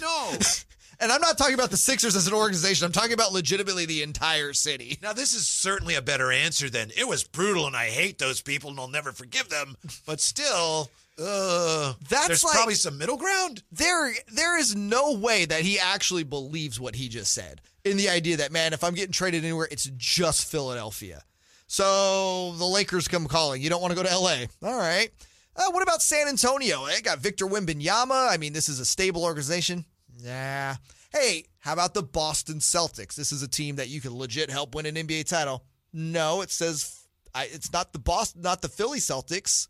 Know. 0.00 0.32
And 1.02 1.10
I'm 1.10 1.20
not 1.20 1.36
talking 1.36 1.54
about 1.54 1.72
the 1.72 1.76
Sixers 1.76 2.14
as 2.14 2.28
an 2.28 2.32
organization. 2.32 2.86
I'm 2.86 2.92
talking 2.92 3.12
about 3.12 3.32
legitimately 3.32 3.86
the 3.86 4.04
entire 4.04 4.52
city. 4.52 5.00
now, 5.02 5.12
this 5.12 5.34
is 5.34 5.48
certainly 5.48 5.96
a 5.96 6.02
better 6.02 6.30
answer 6.30 6.70
than 6.70 6.92
it 6.96 7.08
was 7.08 7.24
brutal 7.24 7.66
and 7.66 7.74
I 7.74 7.86
hate 7.86 8.20
those 8.20 8.40
people 8.40 8.70
and 8.70 8.78
I'll 8.78 8.86
never 8.86 9.10
forgive 9.10 9.48
them. 9.48 9.76
But 10.06 10.20
still, 10.20 10.90
uh, 11.24 11.94
That's 12.08 12.26
there's 12.28 12.44
like- 12.44 12.54
probably 12.54 12.74
some 12.74 12.98
middle 12.98 13.16
ground. 13.16 13.62
There, 13.72 14.12
there 14.32 14.58
is 14.58 14.74
no 14.76 15.12
way 15.14 15.44
that 15.44 15.62
he 15.62 15.78
actually 15.78 16.24
believes 16.24 16.80
what 16.80 16.94
he 16.96 17.08
just 17.08 17.32
said 17.32 17.60
in 17.84 17.96
the 17.96 18.08
idea 18.08 18.36
that, 18.38 18.52
man, 18.52 18.72
if 18.72 18.82
I'm 18.84 18.94
getting 18.94 19.12
traded 19.12 19.44
anywhere, 19.44 19.68
it's 19.70 19.90
just 19.96 20.50
Philadelphia. 20.50 21.22
So 21.66 22.52
the 22.58 22.66
Lakers 22.66 23.08
come 23.08 23.26
calling. 23.26 23.62
You 23.62 23.70
don't 23.70 23.80
want 23.80 23.96
to 23.96 24.02
go 24.02 24.06
to 24.08 24.14
LA. 24.18 24.44
All 24.62 24.76
right. 24.78 25.10
Uh, 25.56 25.70
what 25.70 25.82
about 25.82 26.02
San 26.02 26.28
Antonio? 26.28 26.86
They 26.86 27.00
got 27.00 27.18
Victor 27.18 27.46
Wembanyama. 27.46 28.30
I 28.30 28.36
mean, 28.36 28.52
this 28.52 28.68
is 28.68 28.78
a 28.80 28.84
stable 28.84 29.24
organization. 29.24 29.84
Yeah. 30.18 30.76
Hey, 31.12 31.44
how 31.58 31.72
about 31.72 31.94
the 31.94 32.02
Boston 32.02 32.56
Celtics? 32.58 33.14
This 33.14 33.32
is 33.32 33.42
a 33.42 33.48
team 33.48 33.76
that 33.76 33.88
you 33.88 34.00
can 34.00 34.16
legit 34.16 34.50
help 34.50 34.74
win 34.74 34.86
an 34.86 34.94
NBA 34.96 35.26
title. 35.28 35.64
No, 35.92 36.40
it 36.40 36.50
says 36.50 37.06
I, 37.34 37.44
it's 37.44 37.72
not 37.72 37.92
the 37.92 37.98
Boston, 37.98 38.42
not 38.42 38.62
the 38.62 38.68
Philly 38.68 38.98
Celtics. 38.98 39.68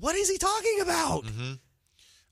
What 0.00 0.16
is 0.16 0.28
he 0.30 0.38
talking 0.38 0.78
about? 0.80 1.24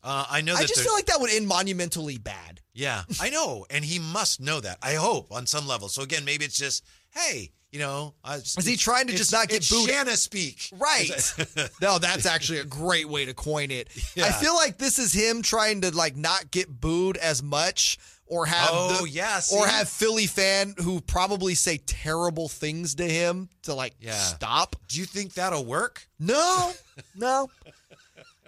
Uh, 0.02 0.24
I 0.30 0.40
know 0.40 0.54
that 0.54 0.62
I 0.62 0.66
just 0.66 0.82
feel 0.82 0.92
like 0.92 1.06
that 1.06 1.20
would 1.20 1.30
end 1.30 1.46
monumentally 1.46 2.18
bad. 2.18 2.60
Yeah, 2.72 3.02
I 3.20 3.30
know, 3.30 3.66
and 3.70 3.84
he 3.84 3.98
must 3.98 4.40
know 4.40 4.60
that. 4.60 4.78
I 4.82 4.94
hope 4.94 5.32
on 5.32 5.46
some 5.46 5.66
level. 5.66 5.88
So 5.88 6.02
again, 6.02 6.24
maybe 6.24 6.44
it's 6.44 6.56
just, 6.56 6.84
hey, 7.10 7.50
you 7.72 7.80
know, 7.80 8.14
uh, 8.24 8.38
Is 8.42 8.64
he 8.64 8.76
trying 8.76 9.08
to 9.08 9.16
just 9.16 9.32
not 9.32 9.48
get 9.48 9.58
it's 9.58 9.70
booed? 9.70 9.90
Shanna 9.90 10.16
speak, 10.16 10.70
Right. 10.72 11.10
no, 11.82 11.98
that's 11.98 12.24
actually 12.24 12.60
a 12.60 12.64
great 12.64 13.08
way 13.08 13.26
to 13.26 13.34
coin 13.34 13.70
it. 13.70 13.88
I 14.16 14.30
feel 14.32 14.54
like 14.54 14.78
this 14.78 14.98
is 14.98 15.12
him 15.12 15.42
trying 15.42 15.82
to 15.82 15.94
like 15.94 16.16
not 16.16 16.50
get 16.50 16.68
booed 16.80 17.16
as 17.18 17.42
much 17.42 17.98
or 18.28 18.46
have 18.46 18.68
Oh, 18.72 19.06
the- 19.06 19.40
see? 19.40 19.56
or 19.56 19.66
have 19.66 19.88
Philly 19.88 20.26
fan 20.26 20.74
who 20.82 21.00
probably 21.00 21.54
say 21.54 21.78
terrible 21.78 22.48
things 22.48 22.94
to 22.96 23.04
him 23.08 23.48
to 23.62 23.74
like 23.74 23.94
Yeah. 24.00 24.18
stop. 24.18 24.76
Do 24.88 24.98
you 25.00 25.04
think 25.06 25.34
that'll 25.34 25.64
work? 25.64 26.06
No, 26.18 26.72
no. 27.16 27.50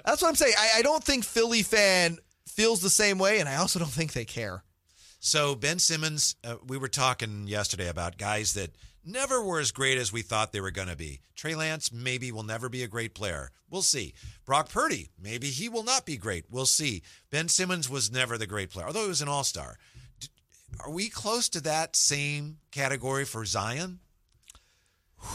That's 0.05 0.23
what 0.23 0.29
I'm 0.29 0.35
saying. 0.37 0.55
I, 0.59 0.79
I 0.79 0.83
don't 0.83 1.05
think 1.05 1.25
Philly 1.25 1.63
fan 1.63 2.19
feels 2.47 2.81
the 2.81 2.91
same 2.91 3.19
way, 3.19 3.39
and 3.41 3.49
I 3.49 3.57
also 3.57 3.79
don't 3.79 3.91
think 3.91 4.13
they 4.13 4.25
care. 4.25 4.63
So 5.19 5.55
Ben 5.55 5.79
Simmons, 5.79 6.37
uh, 6.43 6.57
we 6.67 6.79
were 6.79 6.89
talking 6.89 7.47
yesterday 7.47 7.89
about 7.89 8.17
guys 8.17 8.55
that 8.55 8.71
never 9.05 9.43
were 9.43 9.61
as 9.61 9.73
great 9.73 9.99
as 9.99 10.13
we 10.13 10.23
thought 10.23 10.53
they 10.53 10.61
were 10.61 10.71
going 10.71 10.89
to 10.89 10.97
be. 10.97 11.21
Trey 11.35 11.55
Lance 11.55 11.93
maybe 11.93 12.33
will 12.33 12.43
never 12.43 12.69
be 12.69 12.83
a 12.83 12.89
great 12.89 13.15
player. 13.15 13.51
We'll 13.71 13.83
see. 13.83 14.15
Brock 14.45 14.69
Purdy, 14.69 15.11
maybe 15.21 15.49
he 15.49 15.69
will 15.69 15.85
not 15.85 16.05
be 16.05 16.17
great. 16.17 16.45
We'll 16.51 16.67
see. 16.67 17.03
Ben 17.31 17.49
Simmons 17.49 17.89
was 17.89 18.11
never 18.11 18.37
the 18.37 18.47
great 18.47 18.71
player, 18.71 18.87
although 18.87 19.03
he 19.03 19.09
was 19.09 19.23
an 19.23 19.29
all-star. 19.29 19.77
Are 20.85 20.91
we 20.91 21.09
close 21.09 21.49
to 21.51 21.61
that 21.63 21.97
same 21.97 22.59
category 22.71 23.25
for 23.25 23.45
Zion? 23.45 24.01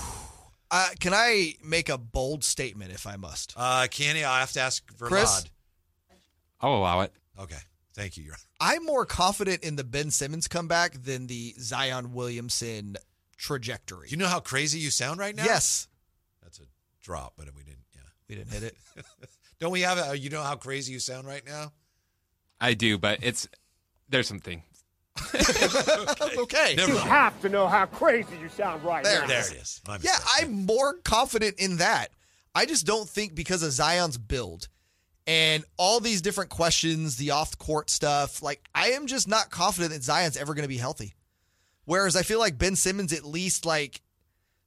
Uh, 0.71 0.89
can 0.99 1.13
I 1.13 1.53
make 1.63 1.89
a 1.89 1.97
bold 1.97 2.43
statement 2.43 2.91
if 2.91 3.05
I 3.05 3.17
must? 3.17 3.53
Uh, 3.55 3.85
Kenny, 3.89 4.25
I 4.25 4.39
have 4.39 4.51
to 4.53 4.61
ask 4.61 4.83
for 4.97 5.07
Chris? 5.07 5.45
I'll 6.59 6.73
allow 6.73 7.01
it. 7.01 7.13
Okay. 7.39 7.59
Thank 7.93 8.17
you. 8.17 8.23
Your 8.23 8.33
Honor. 8.33 8.41
I'm 8.59 8.83
more 8.83 9.05
confident 9.05 9.63
in 9.63 9.75
the 9.75 9.83
Ben 9.83 10.11
Simmons 10.11 10.47
comeback 10.47 11.03
than 11.03 11.27
the 11.27 11.53
Zion 11.59 12.13
Williamson 12.13 12.97
trajectory. 13.37 14.07
You 14.09 14.17
know 14.17 14.27
how 14.27 14.39
crazy 14.39 14.79
you 14.79 14.89
sound 14.89 15.19
right 15.19 15.35
now? 15.35 15.43
yes, 15.45 15.87
That's 16.43 16.59
a 16.59 16.63
drop, 17.01 17.33
but 17.37 17.47
we 17.55 17.63
didn't. 17.63 17.85
Yeah. 17.93 18.01
we 18.29 18.35
didn't 18.35 18.51
hit 18.51 18.63
it. 18.63 18.75
Don't 19.59 19.71
we 19.71 19.81
have 19.81 19.97
a, 19.97 20.09
uh, 20.09 20.13
you 20.13 20.29
know 20.29 20.41
how 20.43 20.55
crazy 20.55 20.91
you 20.93 20.99
sound 20.99 21.27
right 21.27 21.45
now? 21.45 21.71
I 22.59 22.73
do, 22.73 22.97
but 22.97 23.19
it's 23.21 23.47
there's 24.09 24.27
something. 24.27 24.63
okay. 26.37 26.75
Never 26.75 26.91
You 26.91 26.97
mind. 26.97 27.09
have 27.09 27.41
to 27.41 27.49
know 27.49 27.67
how 27.67 27.85
crazy 27.85 28.35
you 28.41 28.49
sound 28.49 28.83
right 28.83 29.03
There 29.03 29.21
now. 29.21 29.27
There 29.27 29.39
it 29.47 29.53
is. 29.61 29.81
My 29.87 29.93
Yeah, 29.95 30.11
mistake. 30.11 30.25
I'm 30.41 30.65
more 30.65 30.95
confident 31.03 31.55
in 31.59 31.77
that. 31.77 32.09
I 32.53 32.65
just 32.65 32.85
don't 32.85 33.07
think 33.07 33.35
because 33.35 33.63
of 33.63 33.71
Zion's 33.71 34.17
build 34.17 34.67
and 35.27 35.63
all 35.77 35.99
these 35.99 36.21
different 36.21 36.49
questions, 36.49 37.17
the 37.17 37.31
off 37.31 37.57
court 37.57 37.89
stuff, 37.89 38.41
like 38.41 38.61
I 38.73 38.89
am 38.89 39.07
just 39.07 39.27
not 39.27 39.49
confident 39.49 39.93
that 39.93 40.03
Zion's 40.03 40.37
ever 40.37 40.53
going 40.53 40.63
to 40.63 40.69
be 40.69 40.77
healthy. 40.77 41.15
Whereas 41.85 42.15
I 42.15 42.23
feel 42.23 42.39
like 42.39 42.57
Ben 42.57 42.75
Simmons, 42.75 43.13
at 43.13 43.23
least, 43.23 43.65
like 43.65 44.01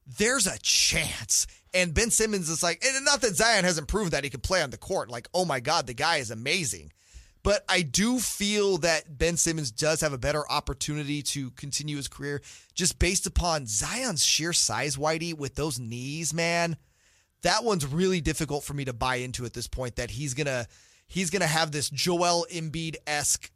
there's 0.06 0.46
a 0.46 0.58
chance. 0.58 1.46
And 1.74 1.92
Ben 1.92 2.10
Simmons 2.10 2.48
is 2.48 2.62
like, 2.62 2.82
and 2.84 3.04
not 3.04 3.20
that 3.20 3.36
Zion 3.36 3.64
hasn't 3.64 3.88
proven 3.88 4.10
that 4.10 4.24
he 4.24 4.30
can 4.30 4.40
play 4.40 4.62
on 4.62 4.70
the 4.70 4.78
court. 4.78 5.10
Like, 5.10 5.28
oh 5.34 5.44
my 5.44 5.60
God, 5.60 5.86
the 5.86 5.94
guy 5.94 6.16
is 6.16 6.30
amazing. 6.30 6.92
But 7.42 7.64
I 7.68 7.82
do 7.82 8.18
feel 8.18 8.78
that 8.78 9.16
Ben 9.16 9.36
Simmons 9.36 9.70
does 9.70 10.00
have 10.00 10.12
a 10.12 10.18
better 10.18 10.50
opportunity 10.50 11.22
to 11.22 11.50
continue 11.52 11.96
his 11.96 12.08
career 12.08 12.42
just 12.74 12.98
based 12.98 13.26
upon 13.26 13.66
Zion's 13.66 14.24
sheer 14.24 14.52
size, 14.52 14.96
Whitey, 14.96 15.34
with 15.34 15.54
those 15.54 15.78
knees, 15.78 16.34
man. 16.34 16.76
That 17.42 17.62
one's 17.62 17.86
really 17.86 18.20
difficult 18.20 18.64
for 18.64 18.74
me 18.74 18.84
to 18.86 18.92
buy 18.92 19.16
into 19.16 19.44
at 19.44 19.52
this 19.52 19.68
point 19.68 19.96
that 19.96 20.10
he's 20.10 20.34
gonna 20.34 20.66
he's 21.06 21.30
gonna 21.30 21.46
have 21.46 21.70
this 21.70 21.88
Joel 21.88 22.46
Embiid 22.52 22.96
esque 23.06 23.52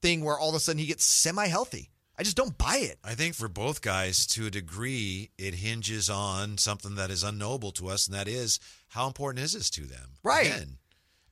thing 0.00 0.24
where 0.24 0.38
all 0.38 0.48
of 0.48 0.54
a 0.54 0.60
sudden 0.60 0.78
he 0.78 0.86
gets 0.86 1.04
semi 1.04 1.46
healthy. 1.46 1.90
I 2.20 2.22
just 2.22 2.36
don't 2.36 2.58
buy 2.58 2.76
it. 2.76 2.98
I 3.02 3.14
think 3.14 3.34
for 3.34 3.48
both 3.48 3.80
guys, 3.80 4.26
to 4.26 4.46
a 4.46 4.50
degree, 4.50 5.30
it 5.38 5.54
hinges 5.54 6.10
on 6.10 6.58
something 6.58 6.94
that 6.96 7.10
is 7.10 7.24
unknowable 7.24 7.70
to 7.72 7.88
us, 7.88 8.06
and 8.06 8.14
that 8.14 8.28
is 8.28 8.60
how 8.88 9.06
important 9.06 9.42
is 9.42 9.54
this 9.54 9.70
to 9.70 9.86
them? 9.86 10.18
Right. 10.22 10.48
Again. 10.48 10.76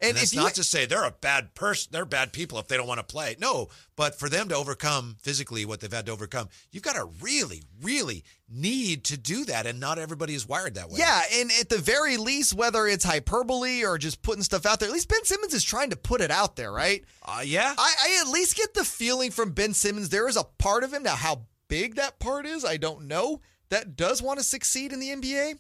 And 0.01 0.11
And, 0.11 0.17
that's 0.19 0.33
if 0.33 0.35
you- 0.35 0.41
not 0.43 0.55
to 0.55 0.63
say 0.65 0.87
they're 0.87 1.05
a 1.05 1.11
bad 1.11 1.55
person, 1.55 1.89
they're 1.93 2.05
bad 2.05 2.33
people 2.33 2.59
if 2.59 2.69
they 2.69 2.77
don't 2.77 2.87
want 2.87 2.99
to 2.99 3.05
play. 3.05 3.35
No, 3.41 3.69
but 3.97 4.17
for 4.19 4.29
them 4.29 4.49
to 4.49 4.55
overcome 4.55 5.17
physically 5.21 5.65
what 5.65 5.81
they've 5.81 5.93
had 5.93 6.07
to 6.07 6.13
overcome, 6.13 6.49
you've 6.71 6.85
got 6.85 6.93
to 6.95 7.05
really, 7.21 7.63
really 7.83 8.23
need 8.49 9.03
to 9.05 9.17
do 9.17 9.45
that, 9.47 9.67
and 9.67 9.81
not 9.81 9.99
everybody 9.99 10.35
is 10.35 10.47
wired 10.47 10.75
that 10.75 10.89
way. 10.89 11.01
Yeah, 11.01 11.21
and 11.35 11.51
at 11.61 11.69
the 11.69 11.79
very 11.79 12.17
least, 12.17 12.55
whether 12.55 12.87
it's 12.87 13.05
hyperbole 13.05 13.85
or 13.85 13.99
just 13.99 14.23
putting 14.23 14.43
stuff 14.45 14.65
out 14.67 14.79
there, 14.81 14.89
at 14.89 14.93
least 14.93 15.09
Ben 15.09 15.25
Simmons 15.25 15.53
is 15.53 15.65
trying 15.65 15.91
to 15.91 15.97
put 15.97 16.21
it 16.21 16.31
out 16.31 16.55
there, 16.57 16.71
right? 16.73 17.05
uh, 17.25 17.43
yeah. 17.45 17.75
I, 17.77 17.95
I 18.05 18.21
at 18.25 18.29
least 18.33 18.57
get 18.57 18.75
the 18.75 18.85
feeling 18.85 19.31
from 19.33 19.51
Ben 19.53 19.75
Simmons 19.75 20.09
there 20.11 20.29
is 20.29 20.37
a 20.37 20.45
part 20.45 20.85
of 20.85 20.93
him 20.95 21.03
now. 21.03 21.17
How 21.17 21.43
big 21.67 21.97
that 21.97 22.19
part 22.21 22.47
is, 22.47 22.65
I 22.65 22.77
don't 22.77 23.07
know. 23.07 23.41
That 23.71 23.97
does 23.97 24.23
want 24.23 24.39
to 24.39 24.45
succeed 24.45 24.93
in 24.95 25.01
the 25.01 25.09
NBA. 25.11 25.59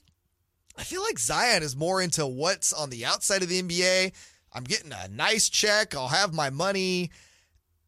I 0.78 0.84
feel 0.84 1.02
like 1.02 1.18
Zion 1.18 1.62
is 1.62 1.74
more 1.76 2.00
into 2.00 2.24
what's 2.26 2.72
on 2.72 2.90
the 2.90 3.04
outside 3.04 3.42
of 3.42 3.48
the 3.48 3.60
NBA. 3.60 4.12
I'm 4.52 4.64
getting 4.64 4.92
a 4.92 5.08
nice 5.08 5.48
check. 5.48 5.94
I'll 5.94 6.08
have 6.08 6.32
my 6.32 6.50
money. 6.50 7.10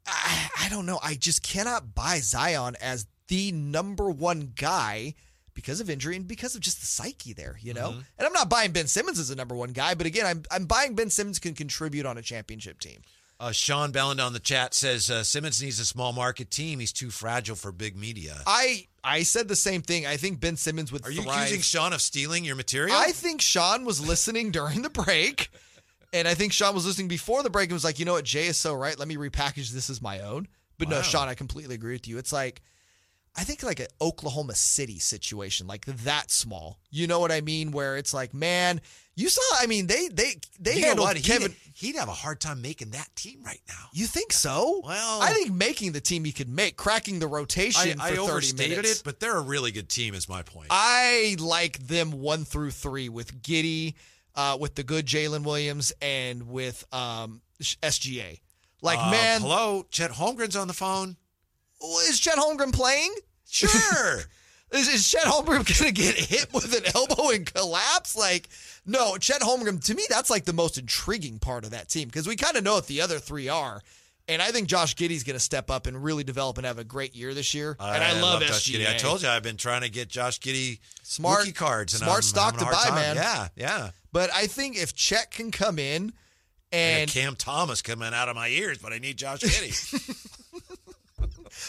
I, 0.07 0.48
I 0.62 0.68
don't 0.68 0.87
know. 0.87 0.98
I 1.03 1.14
just 1.14 1.42
cannot 1.42 1.94
buy 1.94 2.18
Zion 2.18 2.76
as 2.81 3.07
the 3.29 3.53
number 3.53 4.11
one 4.11 4.53
guy 4.57 5.14
because 5.55 5.81
of 5.81 5.88
injury 5.88 6.16
and 6.16 6.26
because 6.26 6.55
of 6.55 6.61
just 6.62 6.81
the 6.81 6.87
psyche 6.87 7.33
there, 7.33 7.57
you 7.61 7.74
know? 7.74 7.90
And 8.18 8.26
I'm 8.26 8.33
not 8.33 8.48
buying 8.50 8.72
Ben 8.72 8.87
Simmons 8.88 9.18
as 9.18 9.31
a 9.31 9.37
number 9.37 9.55
one 9.55 9.70
guy, 9.70 9.94
but 9.94 10.07
again, 10.07 10.26
I'm, 10.26 10.42
I'm 10.50 10.64
buying 10.66 10.94
Ben 10.94 11.11
Simmons 11.11 11.38
can 11.38 11.55
contribute 11.55 12.07
on 12.07 12.18
a 12.18 12.22
championship 12.22 12.81
team. 12.81 13.03
Uh, 13.38 13.53
Sean 13.53 13.90
Belland 13.92 14.24
on 14.24 14.33
the 14.33 14.38
chat 14.40 14.74
says 14.74 15.11
uh, 15.11 15.22
Simmons 15.22 15.62
needs 15.62 15.79
a 15.81 15.87
small 15.87 16.12
market 16.12 16.50
team. 16.50 16.79
He's 16.79 16.92
too 16.92 17.11
fragile 17.11 17.57
for 17.57 17.72
big 17.72 17.96
media. 17.96 18.37
I 18.46 18.87
I 19.03 19.23
said 19.23 19.49
the 19.49 19.57
same 19.57 19.83
thing. 19.83 20.07
I 20.07 20.17
think 20.17 20.41
Ben 20.41 20.57
Simmons 20.57 20.93
would 20.93 21.05
Are 21.07 21.11
you 21.11 21.23
thrive. 21.23 21.45
accusing 21.45 21.63
Sean 21.63 21.93
of 21.93 22.03
stealing 22.03 22.45
your 22.45 22.57
material? 22.57 22.95
I 22.97 23.13
think 23.13 23.41
Sean 23.41 23.85
was 23.85 24.07
listening 24.07 24.51
during 24.51 24.83
the 24.83 24.91
break. 24.91 25.51
And 26.13 26.27
I 26.27 26.35
think 26.35 26.53
Sean 26.53 26.75
was 26.75 26.85
listening 26.85 27.09
before 27.09 27.43
the 27.43 27.51
break 27.51 27.69
and 27.71 27.73
was 27.75 27.85
like, 27.85 27.99
you 27.99 28.05
know 28.05 28.15
what, 28.15 28.25
Jay 28.25 28.47
is 28.47 28.57
so 28.57 28.75
right. 28.75 28.99
Let 28.99 29.07
me 29.09 29.17
repackage 29.17 29.71
this 29.71 29.89
as 29.91 30.03
my 30.03 30.21
own. 30.21 30.49
But 30.77 30.89
no, 30.89 31.03
Sean, 31.03 31.29
I 31.29 31.35
completely 31.35 31.75
agree 31.75 31.93
with 31.93 32.09
you. 32.09 32.19
It's 32.19 32.33
like, 32.33 32.63
I 33.37 33.45
think 33.45 33.62
like 33.62 33.81
an 33.81 33.87
Oklahoma 34.01 34.55
City 34.55 34.99
situation, 34.99 35.66
like 35.66 35.87
that 35.87 36.31
small. 36.31 36.79
You 36.90 37.07
know 37.07 37.21
what 37.21 37.31
I 37.31 37.40
mean? 37.40 37.71
Where 37.71 37.97
it's 37.97 38.12
like, 38.12 38.35
man, 38.35 38.81
you 39.14 39.29
saw. 39.29 39.40
I 39.61 39.66
mean, 39.66 39.87
they 39.87 40.09
they 40.09 40.33
they 40.59 40.75
you 40.79 40.85
handled? 40.85 41.14
He'd, 41.14 41.25
Kevin. 41.25 41.55
he'd 41.75 41.95
have 41.97 42.09
a 42.09 42.12
hard 42.12 42.40
time 42.40 42.61
making 42.61 42.90
that 42.90 43.09
team 43.14 43.40
right 43.45 43.61
now. 43.69 43.87
You 43.93 44.07
think 44.07 44.33
so? 44.33 44.83
Well- 44.85 45.23
I 45.23 45.33
think 45.33 45.53
making 45.53 45.93
the 45.93 46.01
team 46.01 46.25
he 46.25 46.33
could 46.33 46.49
make, 46.49 46.77
cracking 46.77 47.21
the 47.21 47.29
rotation 47.29 48.01
I 48.01 48.11
for 48.11 48.16
thirty 48.16 48.19
overstated 48.33 48.77
minutes. 48.79 49.01
it, 49.01 49.05
but 49.05 49.21
they're 49.21 49.37
a 49.37 49.43
really 49.43 49.71
good 49.71 49.88
team. 49.88 50.14
Is 50.14 50.29
my 50.29 50.43
point. 50.43 50.66
I 50.71 51.37
like 51.38 51.79
them 51.79 52.11
one 52.11 52.45
through 52.45 52.73
three 52.73 53.09
with 53.09 53.43
Giddey, 53.43 53.95
uh, 54.35 54.59
with 54.61 54.75
the 54.75 54.83
good 54.83 55.07
Jalen 55.07 55.45
Williams, 55.45 55.93
and 56.03 56.49
with 56.51 56.85
um, 56.93 57.43
SGA. 57.61 58.40
Like, 58.83 58.99
Uh, 58.99 59.11
man, 59.11 59.40
hello, 59.43 59.87
Chet 59.90 60.11
Holmgren's 60.11 60.57
on 60.57 60.66
the 60.66 60.75
phone. 60.75 61.16
Oh, 61.83 62.01
is 62.09 62.19
Chet 62.21 62.37
Holmgren 62.37 62.73
playing? 62.73 63.14
Sure. 63.49 64.21
Is, 64.73 64.87
is 64.87 65.11
Chet 65.11 65.25
Holmgren 65.25 65.47
going 65.64 65.64
to 65.64 65.90
get 65.90 66.14
hit 66.14 66.47
with 66.55 66.73
an 66.77 66.85
elbow 66.95 67.31
and 67.31 67.45
collapse? 67.45 68.14
Like, 68.16 68.49
no, 68.87 69.16
Chet 69.16 69.40
Holmgren, 69.40 69.85
to 69.87 69.95
me, 69.97 70.05
that's 70.09 70.31
like 70.31 70.45
the 70.45 70.53
most 70.53 70.79
intriguing 70.79 71.40
part 71.40 71.64
of 71.64 71.73
that 71.73 71.88
team 71.88 72.07
because 72.07 72.29
we 72.29 72.37
kind 72.37 72.57
of 72.57 72.62
know 72.62 72.75
what 72.75 72.87
the 72.87 73.01
other 73.01 73.19
three 73.19 73.49
are. 73.49 73.81
And 74.29 74.40
I 74.40 74.53
think 74.53 74.69
Josh 74.69 74.95
Giddey's 74.95 75.25
going 75.25 75.35
to 75.35 75.40
step 75.40 75.73
up 75.73 75.88
and 75.88 76.01
really 76.05 76.23
develop 76.23 76.57
and 76.57 76.64
have 76.66 76.79
a 76.79 76.85
great 76.85 77.16
year 77.16 77.35
this 77.35 77.53
year. 77.53 77.77
and 77.81 78.05
I, 78.05 78.21
love, 78.21 78.43
Josh 78.43 78.71
SGA. 78.71 78.79
Giddey. 78.85 78.95
I 78.95 78.97
told 78.97 79.23
you 79.23 79.29
I've 79.29 79.43
been 79.43 79.57
trying 79.57 79.81
to 79.81 79.88
get 79.90 80.09
Josh 80.09 80.38
Giddey 80.38 80.79
Smart- 81.03 81.40
rookie 81.40 81.51
cards. 81.53 81.95
And 81.95 82.05
smart 82.05 82.19
I'm 82.19 82.23
stock 82.23 82.55
a 82.55 82.59
to 82.61 82.64
buy, 82.66 82.85
time. 82.90 82.95
man. 82.95 83.16
Yeah, 83.16 83.49
yeah. 83.57 83.90
But 84.12 84.31
I 84.33 84.47
think 84.47 84.77
if 84.81 84.95
Chet 84.95 85.33
can 85.33 85.51
come 85.51 85.81
in 85.81 86.12
And, 86.71 87.01
and 87.01 87.11
Cam 87.11 87.35
Thomas 87.35 87.83
coming 87.83 88.14
out 88.14 88.29
of 88.29 88.37
my 88.37 88.47
ears, 88.47 88.79
but 88.79 88.93
I 88.93 88.99
need 88.99 89.16
Josh 89.16 89.40
Giddey. 89.40 90.37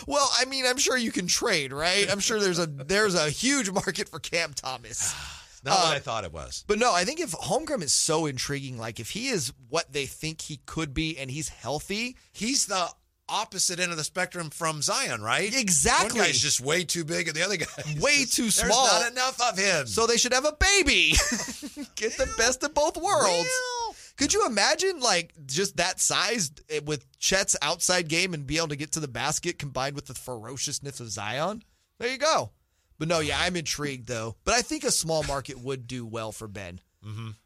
Well, 0.08 0.30
I 0.40 0.46
mean, 0.46 0.66
I'm 0.66 0.78
sure 0.78 0.98
you 0.98 1.12
can 1.12 1.28
trade, 1.28 1.72
right? 1.74 2.08
I'm 2.12 2.20
sure 2.20 2.40
there's 2.40 2.60
a 2.60 2.66
there's 2.66 3.16
a 3.16 3.30
huge 3.30 3.70
market 3.72 4.10
for 4.10 4.20
Cam 4.20 4.54
Thomas. 4.54 5.14
Not 5.64 5.78
what 5.78 5.92
Uh, 5.94 5.96
I 5.96 6.00
thought 6.00 6.24
it 6.24 6.34
was. 6.34 6.64
But 6.68 6.80
no, 6.80 6.92
I 6.94 7.04
think 7.06 7.20
if 7.20 7.32
Holmgren 7.34 7.84
is 7.84 7.94
so 7.94 8.26
intriguing, 8.26 8.80
like 8.80 9.00
if 9.00 9.12
he 9.12 9.28
is 9.28 9.54
what 9.70 9.94
they 9.94 10.08
think 10.08 10.42
he 10.42 10.60
could 10.66 10.92
be 10.94 11.18
and 11.20 11.30
he's 11.30 11.50
healthy, 11.50 12.18
He's 12.32 12.66
the 12.66 12.88
opposite 13.30 13.80
end 13.80 13.92
of 13.92 13.98
the 13.98 14.04
spectrum 14.04 14.50
from 14.50 14.82
Zion, 14.82 15.22
right? 15.22 15.56
Exactly. 15.56 16.20
One 16.20 16.28
guy's 16.30 16.40
just 16.42 16.60
way 16.60 16.84
too 16.84 17.06
big, 17.06 17.28
and 17.28 17.38
the 17.38 17.44
other 17.46 17.56
guy 17.58 17.66
Way 18.02 18.26
too 18.26 18.42
There's 18.44 18.56
small. 18.56 18.86
not 18.88 19.12
enough 19.12 19.40
of 19.40 19.58
him. 19.58 19.86
so 19.88 20.06
they 20.08 20.18
should 20.18 20.34
have 20.34 20.44
a 20.46 20.52
baby. 20.60 21.12
Get 21.96 22.18
the 22.18 22.30
best 22.38 22.64
of 22.64 22.74
both 22.74 22.98
worlds. 22.98 23.28
Well, 23.28 23.81
Could 24.21 24.34
you 24.34 24.45
imagine 24.45 24.99
like 24.99 25.34
just 25.47 25.77
that 25.77 25.99
size 25.99 26.51
eh, 26.69 26.79
with 26.86 27.07
Chet's 27.17 27.55
outside 27.63 28.07
game 28.07 28.36
and 28.36 28.45
be 28.45 28.57
able 28.57 28.67
to 28.67 28.75
get 28.75 28.91
to 28.91 28.99
the 28.99 29.07
basket 29.07 29.57
combined 29.57 29.95
with 29.95 30.05
the 30.05 30.13
ferociousness 30.13 30.99
of 30.99 31.10
Zion? 31.10 31.63
There 31.97 32.07
you 32.07 32.19
go. 32.19 32.51
But 32.99 33.07
no, 33.07 33.19
yeah, 33.19 33.39
I'm 33.39 33.55
intrigued 33.55 34.07
though. 34.07 34.36
But 34.45 34.53
I 34.53 34.62
think 34.62 34.84
a 34.84 34.91
small 34.91 35.23
market 35.23 35.60
would 35.60 35.88
do 35.88 36.05
well 36.05 36.31
for 36.31 36.47
Ben, 36.47 36.81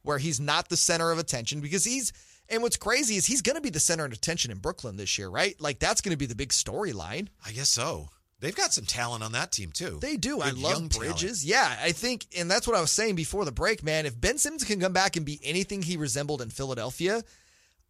where 0.03 0.17
he's 0.17 0.41
not 0.41 0.67
the 0.67 0.75
center 0.75 1.11
of 1.11 1.17
attention 1.17 1.61
because 1.61 1.85
he's. 1.85 2.11
And 2.49 2.61
what's 2.61 2.77
crazy 2.77 3.15
is 3.15 3.25
he's 3.25 3.41
going 3.41 3.55
to 3.55 3.61
be 3.61 3.71
the 3.71 3.79
center 3.79 4.05
of 4.05 4.11
attention 4.11 4.51
in 4.51 4.57
Brooklyn 4.59 4.97
this 4.97 5.17
year, 5.17 5.29
right? 5.29 5.59
Like 5.61 5.79
that's 5.79 6.01
going 6.01 6.11
to 6.11 6.17
be 6.17 6.27
the 6.27 6.35
big 6.35 6.49
storyline. 6.49 7.29
I 7.45 7.53
guess 7.53 7.69
so. 7.69 8.09
They've 8.45 8.55
got 8.55 8.73
some 8.73 8.85
talent 8.85 9.23
on 9.23 9.31
that 9.31 9.51
team 9.51 9.71
too. 9.71 9.97
They 9.99 10.17
do. 10.17 10.39
I 10.39 10.51
love 10.51 10.57
young 10.57 10.89
talent. 10.89 11.19
Bridges. 11.19 11.43
Yeah, 11.43 11.75
I 11.81 11.91
think, 11.93 12.27
and 12.37 12.49
that's 12.49 12.67
what 12.67 12.77
I 12.77 12.81
was 12.81 12.91
saying 12.91 13.15
before 13.15 13.43
the 13.43 13.51
break, 13.51 13.81
man. 13.81 14.05
If 14.05 14.21
Ben 14.21 14.37
Simmons 14.37 14.63
can 14.63 14.79
come 14.79 14.93
back 14.93 15.15
and 15.15 15.25
be 15.25 15.39
anything 15.43 15.81
he 15.81 15.97
resembled 15.97 16.43
in 16.43 16.51
Philadelphia, 16.51 17.23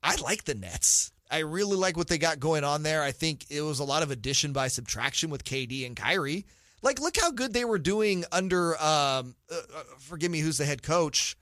I 0.01 0.15
like 0.15 0.45
the 0.45 0.55
Nets. 0.55 1.11
I 1.29 1.39
really 1.39 1.75
like 1.75 1.97
what 1.97 2.07
they 2.07 2.17
got 2.17 2.39
going 2.39 2.63
on 2.63 2.83
there. 2.83 3.03
I 3.03 3.11
think 3.11 3.45
it 3.49 3.63
was 3.63 3.79
a 3.79 3.83
lot 3.83 4.01
of 4.01 4.11
addition 4.11 4.53
by 4.53 4.69
subtraction 4.69 5.29
with 5.29 5.43
KD 5.43 5.85
and 5.85 5.93
Kyrie. 5.93 6.45
Like, 6.81 7.01
look 7.01 7.17
how 7.19 7.31
good 7.31 7.51
they 7.51 7.65
were 7.65 7.79
doing 7.79 8.23
under. 8.31 8.75
Um, 8.81 9.35
uh, 9.51 9.55
uh, 9.55 9.83
forgive 9.99 10.31
me, 10.31 10.39
who's 10.39 10.59
the 10.59 10.65
head 10.65 10.83
coach? 10.83 11.35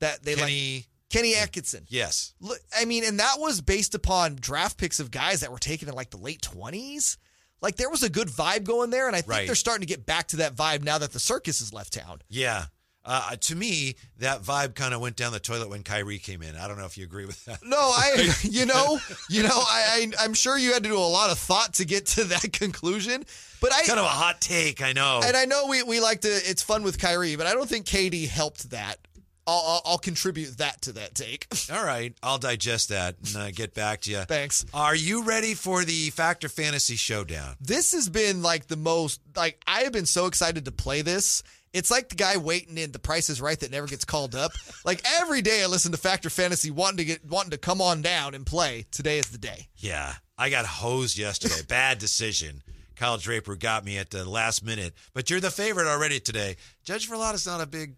That 0.00 0.22
they 0.24 0.34
like 0.34 0.44
Kenny, 0.44 0.86
Kenny 1.08 1.34
Atkinson. 1.36 1.86
yes. 1.88 2.34
Look, 2.38 2.58
I 2.78 2.84
mean, 2.84 3.04
and 3.04 3.18
that 3.18 3.36
was 3.38 3.62
based 3.62 3.94
upon 3.94 4.36
draft 4.36 4.76
picks 4.76 5.00
of 5.00 5.10
guys 5.10 5.40
that 5.40 5.50
were 5.50 5.58
taken 5.58 5.88
in 5.88 5.94
like 5.94 6.10
the 6.10 6.18
late 6.18 6.42
twenties. 6.42 7.16
Like 7.60 7.76
there 7.76 7.90
was 7.90 8.02
a 8.02 8.10
good 8.10 8.28
vibe 8.28 8.64
going 8.64 8.90
there, 8.90 9.06
and 9.08 9.16
I 9.16 9.20
think 9.20 9.30
Right. 9.30 9.46
they're 9.46 9.54
starting 9.54 9.86
to 9.86 9.92
get 9.92 10.06
back 10.06 10.28
to 10.28 10.36
that 10.36 10.54
vibe 10.54 10.82
now 10.82 10.98
that 10.98 11.12
the 11.12 11.18
circus 11.20 11.58
has 11.60 11.72
left 11.72 11.92
town. 11.92 12.22
Yeah. 12.28 12.66
Uh, 13.04 13.36
to 13.36 13.56
me, 13.56 13.94
that 14.18 14.42
vibe 14.42 14.74
kind 14.74 14.92
of 14.92 15.00
went 15.00 15.16
down 15.16 15.32
the 15.32 15.40
toilet 15.40 15.70
when 15.70 15.82
Kyrie 15.82 16.18
came 16.18 16.42
in. 16.42 16.54
I 16.56 16.68
don't 16.68 16.76
know 16.78 16.84
if 16.84 16.98
you 16.98 17.04
agree 17.04 17.24
with 17.24 17.42
that. 17.46 17.60
No, 17.64 17.78
I, 17.78 18.30
you 18.42 18.66
know, 18.66 18.98
you 19.30 19.42
know, 19.44 19.48
I, 19.54 20.10
I, 20.18 20.24
I'm 20.24 20.34
sure 20.34 20.58
you 20.58 20.74
had 20.74 20.82
to 20.82 20.90
do 20.90 20.96
a 20.96 21.00
lot 21.00 21.30
of 21.30 21.38
thought 21.38 21.74
to 21.74 21.86
get 21.86 22.04
to 22.06 22.24
that 22.24 22.52
conclusion, 22.52 23.24
but 23.62 23.72
I, 23.72 23.84
Kind 23.84 23.98
of 23.98 24.04
a 24.04 24.08
hot 24.08 24.42
take, 24.42 24.82
I 24.82 24.92
know. 24.92 25.20
and 25.24 25.34
I 25.36 25.46
know 25.46 25.68
we, 25.68 25.82
we 25.84 26.00
like 26.00 26.20
to, 26.22 26.28
it's 26.28 26.60
fun 26.62 26.82
with 26.82 26.98
Kyrie, 26.98 27.36
but 27.36 27.46
I 27.46 27.54
don't 27.54 27.68
think 27.68 27.86
KD 27.86 28.28
helped 28.28 28.70
that. 28.70 28.98
I'll, 29.48 29.64
I'll, 29.66 29.82
I'll 29.86 29.98
contribute 29.98 30.58
that 30.58 30.82
to 30.82 30.92
that 30.92 31.14
take. 31.14 31.46
All 31.72 31.84
right, 31.84 32.14
I'll 32.22 32.38
digest 32.38 32.90
that 32.90 33.16
and 33.26 33.36
uh, 33.36 33.50
get 33.50 33.72
back 33.74 34.02
to 34.02 34.10
you. 34.10 34.18
Thanks. 34.18 34.66
Are 34.74 34.94
you 34.94 35.24
ready 35.24 35.54
for 35.54 35.84
the 35.84 36.10
Fact 36.10 36.44
or 36.44 36.50
Fantasy 36.50 36.96
Showdown? 36.96 37.56
this 37.60 37.92
has 37.92 38.08
been 38.08 38.42
like 38.42 38.66
the 38.66 38.76
most 38.76 39.20
like 39.34 39.62
I 39.66 39.80
have 39.80 39.92
been 39.92 40.06
so 40.06 40.26
excited 40.26 40.66
to 40.66 40.72
play 40.72 41.02
this. 41.02 41.42
It's 41.72 41.90
like 41.90 42.08
the 42.08 42.14
guy 42.14 42.36
waiting 42.38 42.78
in 42.78 42.92
the 42.92 42.98
price 42.98 43.28
is 43.28 43.40
right 43.40 43.58
that 43.60 43.70
never 43.70 43.86
gets 43.86 44.04
called 44.04 44.34
up. 44.34 44.52
like 44.84 45.02
every 45.18 45.42
day 45.42 45.62
I 45.62 45.66
listen 45.66 45.92
to 45.92 45.98
Fact 45.98 46.26
or 46.26 46.30
Fantasy 46.30 46.70
wanting 46.70 46.98
to 46.98 47.04
get 47.04 47.24
wanting 47.24 47.50
to 47.52 47.58
come 47.58 47.80
on 47.80 48.02
down 48.02 48.34
and 48.34 48.44
play. 48.44 48.86
Today 48.90 49.18
is 49.18 49.30
the 49.30 49.38
day. 49.38 49.68
Yeah, 49.76 50.14
I 50.36 50.50
got 50.50 50.66
hosed 50.66 51.16
yesterday. 51.16 51.62
Bad 51.68 51.98
decision. 51.98 52.62
Kyle 52.96 53.16
Draper 53.16 53.54
got 53.54 53.84
me 53.84 53.96
at 53.96 54.10
the 54.10 54.28
last 54.28 54.64
minute, 54.64 54.92
but 55.14 55.30
you're 55.30 55.38
the 55.38 55.52
favorite 55.52 55.86
already 55.86 56.18
today. 56.18 56.56
Judge 56.84 57.08
Verlato's 57.08 57.46
not 57.46 57.60
a 57.60 57.66
big. 57.66 57.94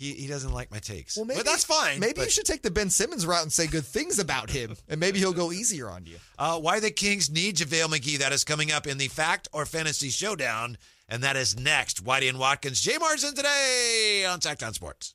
He, 0.00 0.14
he 0.14 0.26
doesn't 0.28 0.52
like 0.52 0.70
my 0.70 0.78
takes. 0.78 1.14
Well, 1.14 1.26
maybe 1.26 1.40
but 1.40 1.46
that's 1.46 1.62
fine. 1.62 2.00
Maybe 2.00 2.14
but, 2.14 2.24
you 2.24 2.30
should 2.30 2.46
take 2.46 2.62
the 2.62 2.70
Ben 2.70 2.88
Simmons 2.88 3.26
route 3.26 3.42
and 3.42 3.52
say 3.52 3.66
good 3.66 3.84
things 3.84 4.18
about 4.18 4.48
him, 4.48 4.74
and 4.88 4.98
maybe 4.98 5.18
he'll 5.18 5.34
go 5.34 5.52
easier 5.52 5.90
on 5.90 6.06
you. 6.06 6.16
Uh, 6.40 6.58
why 6.58 6.80
the 6.80 6.90
Kings 6.90 7.28
need 7.28 7.56
JaVale 7.56 7.88
McGee. 7.88 8.16
That 8.16 8.32
is 8.32 8.44
coming 8.44 8.72
up 8.72 8.86
in 8.86 8.96
the 8.96 9.08
Fact 9.08 9.46
or 9.52 9.66
Fantasy 9.66 10.08
Showdown, 10.08 10.78
and 11.06 11.22
that 11.22 11.36
is 11.36 11.60
next. 11.60 12.02
Whitey 12.02 12.30
and 12.30 12.38
Watkins, 12.38 12.80
Jay 12.80 12.96
Marsden 12.96 13.34
today 13.34 14.24
on 14.26 14.40
Sactown 14.40 14.72
Sports. 14.72 15.12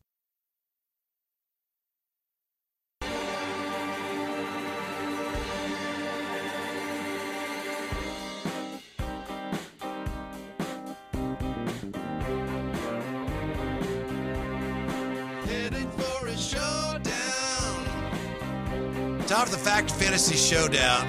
Time 19.28 19.48
for 19.48 19.52
the 19.52 19.58
Fact 19.58 19.90
Fantasy 19.90 20.36
Showdown. 20.36 21.04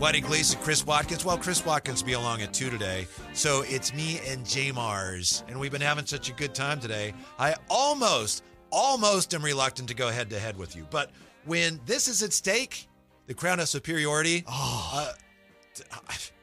Whitey 0.00 0.20
Gleason, 0.20 0.58
Chris 0.60 0.84
Watkins. 0.84 1.24
Well, 1.24 1.38
Chris 1.38 1.64
Watkins 1.64 2.02
will 2.02 2.08
be 2.08 2.12
along 2.14 2.42
at 2.42 2.52
two 2.52 2.68
today. 2.68 3.06
So 3.32 3.62
it's 3.68 3.94
me 3.94 4.18
and 4.26 4.44
J 4.44 4.72
Mars. 4.72 5.44
And 5.46 5.60
we've 5.60 5.70
been 5.70 5.80
having 5.80 6.04
such 6.04 6.28
a 6.28 6.32
good 6.32 6.52
time 6.52 6.80
today. 6.80 7.14
I 7.38 7.54
almost, 7.70 8.42
almost 8.70 9.34
am 9.34 9.42
reluctant 9.44 9.88
to 9.90 9.94
go 9.94 10.08
head 10.08 10.28
to 10.30 10.38
head 10.40 10.56
with 10.56 10.74
you. 10.74 10.84
But 10.90 11.12
when 11.44 11.78
this 11.86 12.08
is 12.08 12.24
at 12.24 12.32
stake, 12.32 12.88
the 13.28 13.34
crown 13.34 13.60
of 13.60 13.68
superiority, 13.68 14.42
uh, 14.48 15.12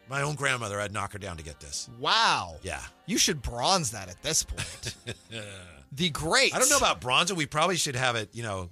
my 0.09 0.21
own 0.21 0.35
grandmother, 0.35 0.79
I'd 0.79 0.93
knock 0.93 1.11
her 1.11 1.19
down 1.19 1.35
to 1.35 1.43
get 1.43 1.59
this. 1.59 1.89
Wow. 1.99 2.55
Yeah. 2.61 2.79
You 3.05 3.17
should 3.17 3.41
bronze 3.41 3.91
that 3.91 4.07
at 4.07 4.21
this 4.23 4.43
point. 4.43 4.95
the 5.91 6.09
great. 6.09 6.55
I 6.55 6.59
don't 6.59 6.69
know 6.69 6.77
about 6.77 7.01
bronzer. 7.01 7.33
We 7.33 7.47
probably 7.47 7.75
should 7.75 7.97
have 7.97 8.15
it, 8.15 8.29
you 8.31 8.43
know, 8.43 8.69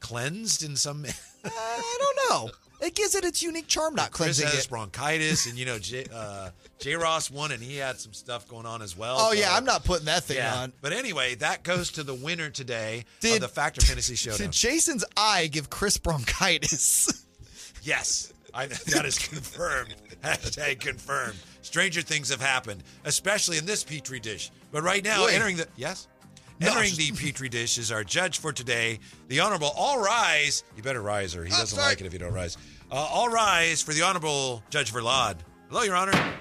cleansed 0.00 0.62
in 0.62 0.76
some. 0.76 1.04
I 1.44 1.98
don't 1.98 2.30
know. 2.30 2.50
It 2.80 2.94
gives 2.94 3.16
it 3.16 3.24
its 3.24 3.42
unique 3.42 3.66
charm, 3.66 3.96
not 3.96 4.12
Chris 4.12 4.38
cleansing 4.38 4.46
has 4.56 4.64
it. 4.66 4.70
bronchitis, 4.70 5.46
and 5.46 5.58
you 5.58 5.66
know, 5.66 5.78
J, 5.80 6.06
uh, 6.14 6.50
J. 6.78 6.94
Ross 6.94 7.28
won, 7.30 7.50
and 7.50 7.60
he 7.60 7.76
had 7.76 7.98
some 7.98 8.12
stuff 8.12 8.46
going 8.46 8.66
on 8.66 8.82
as 8.82 8.96
well. 8.96 9.16
Oh 9.18 9.28
so- 9.28 9.32
yeah, 9.32 9.52
I'm 9.54 9.64
not 9.64 9.84
putting 9.84 10.06
that 10.06 10.22
thing 10.24 10.36
Yeah, 10.36 10.54
on. 10.54 10.72
but 10.80 10.92
anyway, 10.92 11.34
that 11.36 11.64
goes 11.64 11.90
to 11.92 12.04
the 12.04 12.14
winner 12.14 12.50
today 12.50 13.04
Did- 13.20 13.36
of 13.36 13.40
the 13.40 13.48
Fact 13.48 13.78
or 13.78 13.80
Fantasy 13.86 14.14
Showdown. 14.16 14.38
Did 14.38 14.52
Jason's 14.52 15.04
eye 15.16 15.48
give 15.48 15.70
Chris 15.70 15.96
bronchitis? 15.98 17.24
Yes, 17.82 18.32
I, 18.54 18.66
that 18.66 19.04
is 19.04 19.18
confirmed. 19.18 19.94
Hashtag 20.22 20.80
confirmed. 20.80 21.36
Stranger 21.62 22.00
things 22.02 22.28
have 22.30 22.40
happened, 22.40 22.82
especially 23.04 23.58
in 23.58 23.66
this 23.66 23.82
petri 23.84 24.20
dish. 24.20 24.50
But 24.72 24.82
right 24.82 25.02
now, 25.04 25.26
Wait. 25.26 25.34
entering 25.34 25.56
the 25.56 25.66
yes, 25.76 26.06
entering 26.60 26.90
just- 26.90 26.98
the 26.98 27.12
petri 27.26 27.48
dish 27.48 27.78
is 27.78 27.90
our 27.92 28.04
judge 28.04 28.38
for 28.38 28.52
today, 28.52 28.98
the 29.28 29.40
Honorable 29.40 29.72
All 29.76 30.00
Rise. 30.00 30.64
You 30.76 30.82
better 30.82 31.02
rise, 31.02 31.34
or 31.36 31.44
he 31.44 31.52
Oh, 31.52 31.58
doesn't 31.58 31.76
sorry. 31.78 31.88
like 31.90 32.00
it 32.00 32.06
if 32.06 32.12
you 32.12 32.18
don't 32.18 32.32
rise. 32.32 32.56
Uh, 32.90 32.94
all 32.94 33.28
rise 33.28 33.82
for 33.82 33.92
the 33.92 34.02
Honorable 34.02 34.62
Judge 34.70 34.92
Verlad. 34.92 35.36
Hello, 35.68 35.82
Your 35.82 35.96
Honor. 35.96 36.34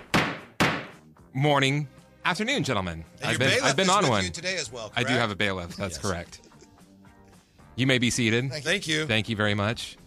Morning, 1.33 1.87
afternoon, 2.25 2.63
gentlemen. 2.63 3.03
And 3.21 3.25
I've 3.25 3.31
your 3.33 3.39
been 3.39 3.49
bailiff 3.49 3.63
I've 3.65 3.75
been 3.75 3.83
is 3.85 3.89
on 3.91 4.01
with 4.03 4.09
one. 4.09 4.23
you 4.23 4.29
today 4.31 4.55
as 4.55 4.71
well. 4.71 4.91
I 4.95 5.01
do 5.01 5.07
correct? 5.07 5.19
have 5.21 5.31
a 5.31 5.35
bailiff. 5.35 5.75
That's 5.75 5.95
Yes. 5.95 6.01
correct. 6.01 6.41
You 7.75 7.85
may 7.85 7.99
be 7.99 8.09
seated. 8.09 8.51
Thank 8.63 8.87
you. 8.87 9.05
Thank 9.05 9.29
you 9.29 9.35
very 9.35 9.53
much. 9.53 9.97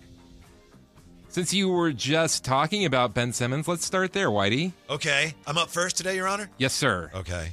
Since 1.28 1.54
you 1.54 1.68
were 1.68 1.92
just 1.92 2.42
talking 2.44 2.84
about 2.84 3.14
Ben 3.14 3.32
Simmons, 3.32 3.68
let's 3.68 3.84
start 3.86 4.12
there, 4.12 4.30
Whitey. 4.30 4.72
Okay, 4.88 5.34
I'm 5.46 5.56
up 5.56 5.68
first 5.70 5.96
today, 5.96 6.16
Your 6.16 6.26
Honor. 6.26 6.50
Yes, 6.58 6.72
sir. 6.74 7.10
Okay. 7.14 7.50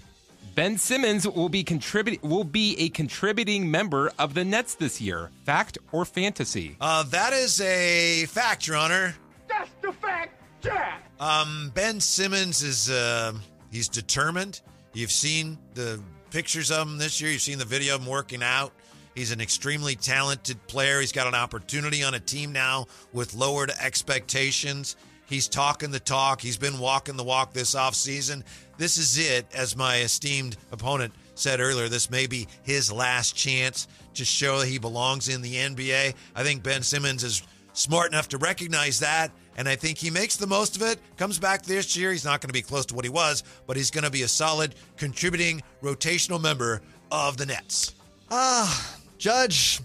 Ben 0.58 0.76
Simmons 0.76 1.28
will 1.28 1.49
be 1.49 1.64
contributing 1.64 2.28
will 2.28 2.43
be 2.43 2.76
a 2.80 2.89
contributing 2.89 3.70
member 3.70 4.12
of 4.18 4.34
the 4.34 4.43
Nets 4.43 4.74
this 4.74 4.99
year. 4.99 5.30
Fact 5.45 5.78
or 5.91 6.03
fantasy? 6.03 6.76
Uh, 6.82 7.03
that 7.03 7.32
is 7.32 7.62
a 7.62 8.26
fact, 8.26 8.66
Your 8.66 8.78
Honor. 8.78 9.14
That's 9.47 9.70
the 9.84 9.91
fact, 9.91 10.41
Jack. 10.60 11.03
Um, 11.20 11.72
ben 11.76 11.99
Simmons 11.99 12.64
is 12.64 12.89
uh, 12.89 13.34
he's 13.72 13.88
determined. 13.88 14.62
You've 14.93 15.12
seen 15.12 15.60
the 15.76 16.01
pictures 16.32 16.72
of 16.72 16.88
him 16.88 16.97
this 16.97 17.22
year. 17.22 17.30
You've 17.30 17.43
seen 17.43 17.60
the 17.60 17.66
video 17.66 17.93
of 17.93 18.01
him 18.01 18.08
working 18.08 18.41
out. 18.41 18.74
He's 19.14 19.32
an 19.32 19.41
extremely 19.41 19.95
talented 19.95 20.58
player. 20.66 20.99
He's 20.99 21.12
got 21.12 21.28
an 21.28 21.36
opportunity 21.36 22.03
on 22.03 22.16
a 22.16 22.20
team 22.20 22.51
now 22.51 22.88
with 23.14 23.36
lowered 23.36 23.70
expectations. 23.80 24.95
He's 25.28 25.47
talking 25.47 25.91
the 25.91 25.99
talk. 25.99 26.41
He's 26.41 26.58
been 26.58 26.80
walking 26.80 27.18
the 27.18 27.24
walk 27.24 27.53
this 27.53 27.76
offseason. 27.76 28.43
This 28.78 28.97
is 28.97 29.17
it, 29.17 29.47
as 29.53 29.75
my 29.75 29.97
esteemed 29.97 30.57
opponent 30.71 31.13
said 31.36 31.59
earlier. 31.59 31.89
This 31.89 32.09
may 32.09 32.28
be 32.28 32.47
his 32.63 32.91
last 32.91 33.36
chance 33.36 33.88
to 34.15 34.25
show 34.25 34.59
that 34.59 34.67
he 34.67 34.78
belongs 34.78 35.30
in 35.30 35.41
the 35.41 35.55
NBA. 35.55 36.13
I 36.36 36.43
think 36.43 36.63
Ben 36.63 36.84
Simmons 36.84 37.23
is 37.23 37.43
smart 37.73 38.11
enough 38.11 38.30
to 38.30 38.38
recognize 38.38 38.99
that. 38.99 39.32
And 39.57 39.67
I 39.67 39.75
think 39.75 39.97
he 39.97 40.11
makes 40.11 40.36
the 40.36 40.45
most 40.45 40.75
of 40.75 40.84
it. 40.84 40.99
Comes 41.17 41.39
back 41.39 41.63
this 41.63 41.97
year. 41.97 42.11
He's 42.11 42.25
not 42.25 42.41
going 42.41 42.49
to 42.49 42.53
be 42.53 42.61
close 42.61 42.86
to 42.88 42.95
what 42.95 43.05
he 43.05 43.09
was, 43.09 43.43
but 43.65 43.75
he's 43.75 43.89
going 43.89 44.03
to 44.03 44.11
be 44.11 44.21
a 44.21 44.28
solid 44.28 44.75
contributing 44.97 45.63
rotational 45.82 46.41
member 46.41 46.82
of 47.11 47.38
the 47.38 47.45
Nets. 47.45 47.95
Ah, 48.30 48.97
Judge, 49.17 49.80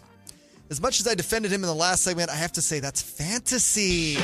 as 0.68 0.80
much 0.80 1.00
as 1.00 1.08
I 1.08 1.14
defended 1.14 1.52
him 1.52 1.62
in 1.62 1.68
the 1.68 1.74
last 1.74 2.02
segment, 2.02 2.30
I 2.30 2.34
have 2.34 2.52
to 2.52 2.62
say 2.62 2.80
that's 2.80 3.00
fantasy. 3.00 4.18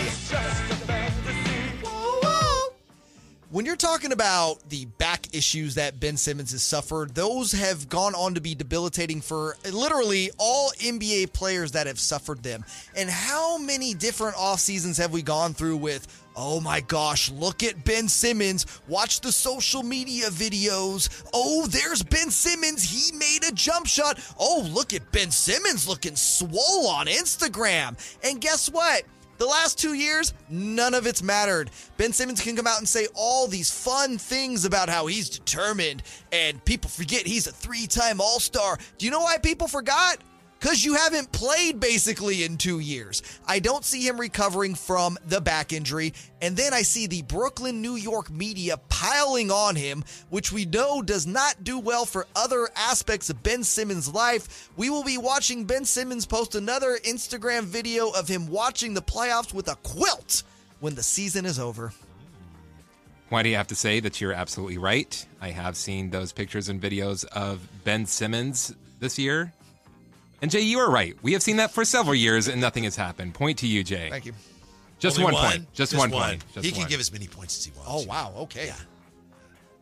When 3.50 3.64
you're 3.64 3.76
talking 3.76 4.12
about 4.12 4.68
the 4.68 4.84
back 4.98 5.34
issues 5.34 5.76
that 5.76 5.98
Ben 5.98 6.18
Simmons 6.18 6.52
has 6.52 6.62
suffered, 6.62 7.14
those 7.14 7.50
have 7.52 7.88
gone 7.88 8.14
on 8.14 8.34
to 8.34 8.42
be 8.42 8.54
debilitating 8.54 9.22
for 9.22 9.56
literally 9.72 10.30
all 10.36 10.70
NBA 10.78 11.32
players 11.32 11.72
that 11.72 11.86
have 11.86 11.98
suffered 11.98 12.42
them. 12.42 12.62
And 12.94 13.08
how 13.08 13.56
many 13.56 13.94
different 13.94 14.36
off 14.36 14.60
seasons 14.60 14.98
have 14.98 15.14
we 15.14 15.22
gone 15.22 15.54
through 15.54 15.78
with, 15.78 16.06
oh 16.36 16.60
my 16.60 16.82
gosh, 16.82 17.30
look 17.30 17.62
at 17.62 17.86
Ben 17.86 18.06
Simmons, 18.06 18.66
watch 18.86 19.22
the 19.22 19.32
social 19.32 19.82
media 19.82 20.26
videos. 20.26 21.08
Oh, 21.32 21.66
there's 21.68 22.02
Ben 22.02 22.30
Simmons, 22.30 22.82
he 22.82 23.16
made 23.16 23.44
a 23.48 23.54
jump 23.54 23.86
shot. 23.86 24.20
Oh, 24.38 24.68
look 24.70 24.92
at 24.92 25.10
Ben 25.10 25.30
Simmons 25.30 25.88
looking 25.88 26.16
swole 26.16 26.86
on 26.86 27.06
Instagram. 27.06 27.96
And 28.22 28.42
guess 28.42 28.68
what? 28.68 29.04
The 29.38 29.46
last 29.46 29.78
two 29.78 29.94
years, 29.94 30.34
none 30.48 30.94
of 30.94 31.06
it's 31.06 31.22
mattered. 31.22 31.70
Ben 31.96 32.12
Simmons 32.12 32.40
can 32.40 32.56
come 32.56 32.66
out 32.66 32.78
and 32.78 32.88
say 32.88 33.06
all 33.14 33.46
these 33.46 33.70
fun 33.70 34.18
things 34.18 34.64
about 34.64 34.88
how 34.88 35.06
he's 35.06 35.30
determined, 35.30 36.02
and 36.32 36.62
people 36.64 36.90
forget 36.90 37.24
he's 37.26 37.46
a 37.46 37.52
three 37.52 37.86
time 37.86 38.20
All 38.20 38.40
Star. 38.40 38.78
Do 38.98 39.06
you 39.06 39.12
know 39.12 39.20
why 39.20 39.38
people 39.38 39.68
forgot? 39.68 40.18
Because 40.58 40.84
you 40.84 40.94
haven't 40.94 41.30
played 41.30 41.78
basically 41.78 42.42
in 42.42 42.56
two 42.56 42.80
years. 42.80 43.22
I 43.46 43.60
don't 43.60 43.84
see 43.84 44.06
him 44.06 44.18
recovering 44.18 44.74
from 44.74 45.16
the 45.26 45.40
back 45.40 45.72
injury. 45.72 46.14
And 46.42 46.56
then 46.56 46.74
I 46.74 46.82
see 46.82 47.06
the 47.06 47.22
Brooklyn, 47.22 47.80
New 47.80 47.94
York 47.94 48.28
media 48.28 48.78
piling 48.88 49.52
on 49.52 49.76
him, 49.76 50.02
which 50.30 50.50
we 50.50 50.64
know 50.64 51.00
does 51.00 51.26
not 51.26 51.62
do 51.62 51.78
well 51.78 52.04
for 52.04 52.26
other 52.34 52.68
aspects 52.74 53.30
of 53.30 53.42
Ben 53.42 53.62
Simmons' 53.62 54.12
life. 54.12 54.70
We 54.76 54.90
will 54.90 55.04
be 55.04 55.18
watching 55.18 55.64
Ben 55.64 55.84
Simmons 55.84 56.26
post 56.26 56.56
another 56.56 56.98
Instagram 57.04 57.62
video 57.62 58.10
of 58.10 58.26
him 58.26 58.48
watching 58.48 58.94
the 58.94 59.02
playoffs 59.02 59.54
with 59.54 59.68
a 59.68 59.76
quilt 59.76 60.42
when 60.80 60.96
the 60.96 61.02
season 61.02 61.44
is 61.46 61.58
over. 61.58 61.92
Why 63.28 63.42
do 63.42 63.50
you 63.50 63.56
have 63.56 63.66
to 63.68 63.76
say 63.76 64.00
that 64.00 64.20
you're 64.20 64.32
absolutely 64.32 64.78
right? 64.78 65.26
I 65.40 65.50
have 65.50 65.76
seen 65.76 66.10
those 66.10 66.32
pictures 66.32 66.68
and 66.68 66.80
videos 66.80 67.26
of 67.26 67.60
Ben 67.84 68.06
Simmons 68.06 68.74
this 69.00 69.18
year. 69.18 69.52
And 70.40 70.50
Jay, 70.50 70.60
you 70.60 70.78
are 70.78 70.90
right. 70.90 71.16
We 71.22 71.32
have 71.32 71.42
seen 71.42 71.56
that 71.56 71.72
for 71.72 71.84
several 71.84 72.14
years 72.14 72.48
and 72.48 72.60
nothing 72.60 72.84
has 72.84 72.96
happened. 72.96 73.34
Point 73.34 73.58
to 73.58 73.66
you, 73.66 73.82
Jay. 73.82 74.08
Thank 74.10 74.26
you. 74.26 74.32
Just 74.98 75.18
Only 75.18 75.32
one, 75.32 75.50
point. 75.50 75.72
Just, 75.74 75.96
one, 75.96 76.10
point. 76.10 76.44
Just 76.52 76.64
he 76.64 76.72
can 76.72 76.82
one. 76.82 76.88
give 76.88 77.00
as 77.00 77.12
many 77.12 77.28
points 77.28 77.56
as 77.58 77.64
he 77.64 77.72
wants. 77.76 78.04
Oh, 78.04 78.08
wow. 78.08 78.32
Okay. 78.42 78.72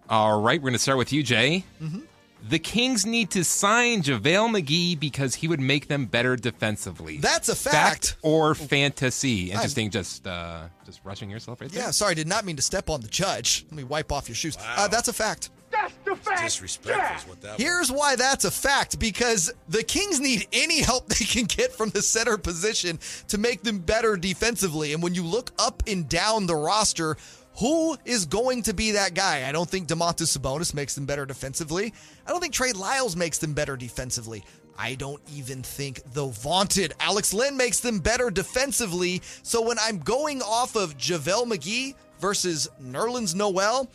All 0.09 0.41
right, 0.41 0.61
we're 0.61 0.69
going 0.69 0.73
to 0.75 0.79
start 0.79 0.99
with 0.99 1.13
you, 1.13 1.23
Jay. 1.23 1.65
Mm-hmm. 1.83 2.01
The 2.49 2.59
Kings 2.61 3.05
need 3.05 3.31
to 3.31 3.43
sign 3.43 4.03
JaVale 4.03 4.61
McGee 4.61 5.01
because 5.01 5.35
he 5.35 5.49
would 5.49 5.59
make 5.59 5.89
them 5.89 6.07
better 6.07 6.37
defensively. 6.37 7.17
That's 7.17 7.49
a 7.49 7.57
fact. 7.57 8.17
or 8.23 8.55
fantasy. 8.55 9.51
Interesting. 9.51 9.91
Just 9.91 10.27
uh, 10.29 10.69
just 10.85 11.01
rushing 11.03 11.29
yourself 11.29 11.61
right 11.61 11.71
there. 11.71 11.83
Yeah, 11.85 11.91
sorry, 11.91 12.15
did 12.15 12.29
not 12.29 12.45
mean 12.45 12.55
to 12.57 12.63
step 12.63 12.89
on 12.89 13.01
the 13.01 13.09
judge. 13.09 13.65
Let 13.71 13.77
me 13.77 13.85
wipe 13.85 14.13
off 14.13 14.29
your 14.29 14.37
shoes. 14.37 14.57
Uh, 14.61 14.87
that's 14.87 15.09
a 15.09 15.13
fact. 15.13 15.51
That's 15.83 15.95
the 16.05 16.16
fact, 16.16 16.43
Disrespectful 16.43 17.01
Jack. 17.03 17.18
is 17.18 17.29
what 17.29 17.41
that 17.43 17.53
was. 17.55 17.62
Here's 17.62 17.93
why 17.93 18.16
that's 18.16 18.45
a 18.45 18.51
fact 18.51 18.99
because 18.99 19.53
the 19.68 19.83
Kings 19.83 20.20
need 20.20 20.47
any 20.53 20.81
help 20.83 21.09
they 21.09 21.24
can 21.24 21.45
get 21.45 21.72
from 21.72 21.91
the 21.91 22.03
center 22.03 22.39
position 22.39 22.99
to 23.29 23.39
make 23.39 23.62
them 23.62 23.79
better 23.79 24.16
defensively. 24.16 24.93
And 24.93 25.03
when 25.03 25.14
you 25.14 25.24
look 25.24 25.51
up 25.59 25.83
and 25.87 26.09
down 26.09 26.47
the 26.47 26.57
roster, 26.57 27.16
who 27.59 27.97
is 28.05 28.27
going 28.27 28.62
to 28.64 28.74
be 28.74 28.93
that 28.93 29.14
guy? 29.14 29.49
I 29.49 29.53
don't 29.53 29.68
think 29.68 29.89
Domantas 29.89 30.37
Sabonis 30.37 30.74
makes 30.74 30.95
them 30.95 31.07
better 31.07 31.24
defensively. 31.24 31.93
I 32.27 32.31
don't 32.31 32.41
think 32.41 32.53
Trey 32.53 32.72
Lyles 32.72 33.16
makes 33.16 33.39
them 33.39 33.55
better 33.55 33.77
defensively. 33.77 34.45
I 34.79 34.95
don't 34.95 35.22
even 35.35 35.62
think 35.62 36.03
the 36.12 36.27
vaunted 36.27 36.93
Alex 37.01 37.33
Len 37.33 37.57
makes 37.57 37.81
them 37.81 37.99
better 37.99 38.31
defensively. 38.31 39.22
So 39.43 39.62
when 39.62 39.79
I'm 39.81 40.01
going 40.01 40.43
off 40.43 40.77
of 40.77 40.99
JaVale 40.99 41.47
McGee 41.47 41.95
versus 42.20 42.68
Nerlens 42.83 43.35
Noel, 43.35 43.89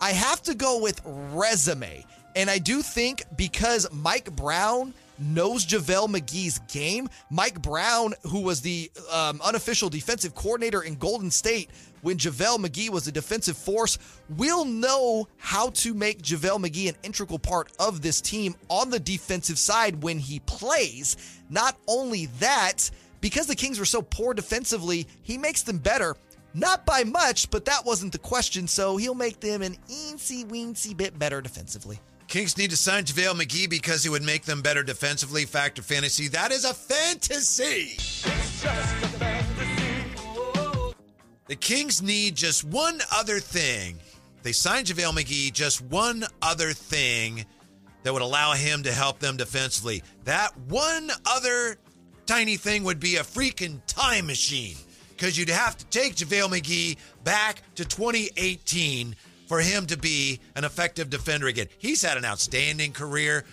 I 0.00 0.10
have 0.10 0.42
to 0.42 0.54
go 0.54 0.80
with 0.80 1.00
resume. 1.04 2.04
And 2.36 2.50
I 2.50 2.58
do 2.58 2.82
think 2.82 3.24
because 3.36 3.86
Mike 3.92 4.34
Brown 4.34 4.92
knows 5.18 5.64
JaVale 5.64 6.08
McGee's 6.08 6.58
game, 6.70 7.08
Mike 7.30 7.62
Brown, 7.62 8.14
who 8.24 8.40
was 8.40 8.60
the 8.60 8.90
um, 9.12 9.40
unofficial 9.44 9.88
defensive 9.88 10.34
coordinator 10.34 10.82
in 10.82 10.96
Golden 10.96 11.30
State 11.30 11.70
when 12.02 12.18
JaVale 12.18 12.58
McGee 12.58 12.90
was 12.90 13.06
a 13.06 13.12
defensive 13.12 13.56
force, 13.56 13.98
will 14.28 14.64
know 14.64 15.26
how 15.38 15.70
to 15.70 15.94
make 15.94 16.20
JaVale 16.20 16.66
McGee 16.66 16.88
an 16.90 16.96
integral 17.02 17.38
part 17.38 17.72
of 17.78 18.02
this 18.02 18.20
team 18.20 18.54
on 18.68 18.90
the 18.90 19.00
defensive 19.00 19.58
side 19.58 20.02
when 20.02 20.18
he 20.18 20.40
plays. 20.40 21.16
Not 21.48 21.78
only 21.88 22.26
that, 22.40 22.90
because 23.22 23.46
the 23.46 23.54
Kings 23.56 23.78
were 23.78 23.86
so 23.86 24.02
poor 24.02 24.34
defensively, 24.34 25.06
he 25.22 25.38
makes 25.38 25.62
them 25.62 25.78
better. 25.78 26.14
Not 26.54 26.86
by 26.86 27.02
much, 27.02 27.50
but 27.50 27.64
that 27.64 27.84
wasn't 27.84 28.12
the 28.12 28.18
question, 28.18 28.68
so 28.68 28.96
he'll 28.96 29.16
make 29.16 29.40
them 29.40 29.60
an 29.60 29.76
eensy 29.88 30.44
weensy 30.44 30.96
bit 30.96 31.18
better 31.18 31.40
defensively. 31.40 31.98
Kings 32.28 32.56
need 32.56 32.70
to 32.70 32.76
sign 32.76 33.04
JaVale 33.04 33.42
McGee 33.42 33.68
because 33.68 34.04
he 34.04 34.08
would 34.08 34.22
make 34.22 34.44
them 34.44 34.62
better 34.62 34.84
defensively. 34.84 35.44
Fact 35.44 35.80
or 35.80 35.82
fantasy. 35.82 36.28
That 36.28 36.52
is 36.52 36.64
a 36.64 36.72
fantasy. 36.72 37.96
The 41.46 41.56
Kings 41.56 42.00
need 42.00 42.36
just 42.36 42.64
one 42.64 43.00
other 43.12 43.40
thing. 43.40 43.98
They 44.42 44.52
signed 44.52 44.86
JaVale 44.86 45.24
McGee, 45.24 45.52
just 45.52 45.82
one 45.82 46.24
other 46.40 46.72
thing 46.72 47.44
that 48.04 48.12
would 48.12 48.22
allow 48.22 48.52
him 48.52 48.84
to 48.84 48.92
help 48.92 49.18
them 49.18 49.36
defensively. 49.36 50.02
That 50.24 50.56
one 50.68 51.10
other 51.26 51.76
tiny 52.26 52.56
thing 52.56 52.84
would 52.84 53.00
be 53.00 53.16
a 53.16 53.22
freaking 53.22 53.80
time 53.86 54.26
machine 54.26 54.76
because 55.16 55.36
you'd 55.38 55.48
have 55.50 55.76
to 55.78 55.84
take 55.86 56.14
JaVale 56.16 56.58
McGee 56.60 56.96
back 57.24 57.62
to 57.76 57.84
2018 57.84 59.14
for 59.46 59.60
him 59.60 59.86
to 59.86 59.96
be 59.98 60.40
an 60.56 60.64
effective 60.64 61.10
defender 61.10 61.46
again. 61.46 61.66
He's 61.78 62.02
had 62.02 62.16
an 62.16 62.24
outstanding 62.24 62.92
career. 62.92 63.44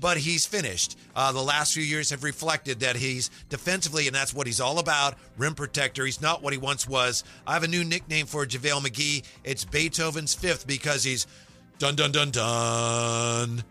but 0.00 0.16
he's 0.18 0.44
finished. 0.44 0.98
Uh, 1.16 1.32
the 1.32 1.40
last 1.42 1.72
few 1.72 1.82
years 1.82 2.10
have 2.10 2.24
reflected 2.24 2.80
that 2.80 2.96
he's 2.96 3.30
defensively, 3.48 4.06
and 4.06 4.14
that's 4.14 4.34
what 4.34 4.46
he's 4.46 4.60
all 4.60 4.78
about 4.78 5.14
rim 5.38 5.54
protector. 5.54 6.04
He's 6.04 6.20
not 6.20 6.42
what 6.42 6.52
he 6.52 6.58
once 6.58 6.86
was. 6.86 7.24
I 7.46 7.54
have 7.54 7.62
a 7.62 7.68
new 7.68 7.84
nickname 7.84 8.26
for 8.26 8.44
JaVale 8.44 8.82
McGee. 8.86 9.22
It's 9.44 9.64
Beethoven's 9.64 10.34
fifth 10.34 10.66
because 10.66 11.04
he's 11.04 11.26
dun 11.78 11.94
dun 11.94 12.10
dun 12.12 12.30
dun. 12.32 13.64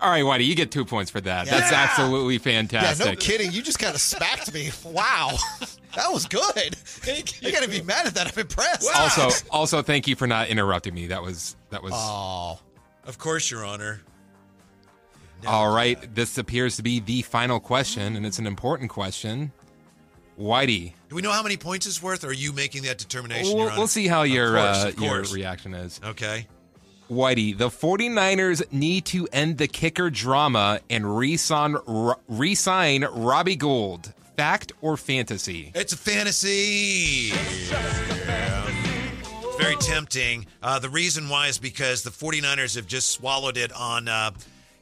All 0.00 0.10
right, 0.10 0.24
Whitey, 0.24 0.46
you 0.46 0.54
get 0.56 0.70
two 0.72 0.84
points 0.86 1.10
for 1.10 1.20
that. 1.20 1.46
That's 1.46 1.70
Yeah. 1.70 1.82
absolutely 1.82 2.34
Yeah, 2.34 2.40
fantastic. 2.40 3.06
no 3.06 3.14
kidding. 3.16 3.52
You 3.52 3.62
just 3.62 3.78
kind 3.78 3.94
of 3.94 4.00
smacked 4.00 4.52
me. 4.52 4.70
Wow. 4.82 5.36
That 5.96 6.12
was 6.12 6.26
good. 6.26 6.76
You 7.40 7.50
got 7.50 7.62
to 7.62 7.68
be 7.68 7.80
mad 7.82 8.06
at 8.06 8.14
that. 8.14 8.32
I'm 8.32 8.38
impressed. 8.40 8.88
Also, 8.94 9.46
also, 9.50 9.82
thank 9.82 10.06
you 10.06 10.14
for 10.14 10.26
not 10.26 10.48
interrupting 10.48 10.94
me. 10.94 11.06
That 11.08 11.22
was 11.22 11.56
that 11.70 11.82
was 11.82 11.92
Oh. 11.96 12.58
Of 13.06 13.18
course, 13.18 13.50
Your 13.50 13.64
Honor. 13.64 14.02
all 15.46 15.74
right. 15.74 16.14
This 16.14 16.36
appears 16.38 16.76
to 16.76 16.82
be 16.82 17.00
the 17.00 17.22
final 17.22 17.58
question, 17.58 18.16
and 18.16 18.26
it's 18.26 18.38
an 18.38 18.46
important 18.46 18.90
question. 18.90 19.52
Whitey, 20.38 20.92
Do 21.08 21.16
we 21.16 21.22
know 21.22 21.32
how 21.32 21.42
many 21.42 21.56
points 21.56 21.86
it's 21.86 22.02
worth, 22.02 22.22
or 22.24 22.28
are 22.28 22.32
you 22.32 22.52
making 22.52 22.82
that 22.84 22.98
determination? 22.98 23.56
we'll, 23.56 23.66
we'll 23.76 23.86
see 23.86 24.06
how 24.06 24.22
your 24.22 24.54
course, 24.54 24.84
uh, 24.84 24.92
your 24.98 25.22
reaction 25.24 25.74
is. 25.74 26.00
Okay. 26.04 26.46
Whitey, 27.10 27.56
the 27.56 27.68
49ers 27.68 28.70
need 28.72 29.04
to 29.06 29.26
end 29.32 29.58
the 29.58 29.66
kicker 29.66 30.08
drama 30.10 30.80
and 30.88 31.18
re-sign, 31.18 31.76
re-sign 32.28 33.04
Robbie 33.04 33.56
Gould. 33.56 34.12
Fact 34.36 34.72
or 34.80 34.96
fantasy? 34.96 35.70
It's 35.74 35.92
a 35.92 35.98
fantasy. 35.98 37.30
It's 37.32 37.70
very 39.58 39.76
tempting. 39.76 40.46
Uh, 40.62 40.78
the 40.78 40.88
reason 40.88 41.28
why 41.28 41.48
is 41.48 41.58
because 41.58 42.02
the 42.02 42.10
49ers 42.10 42.76
have 42.76 42.86
just 42.86 43.10
swallowed 43.10 43.56
it 43.56 43.72
on, 43.72 44.08
uh, 44.08 44.30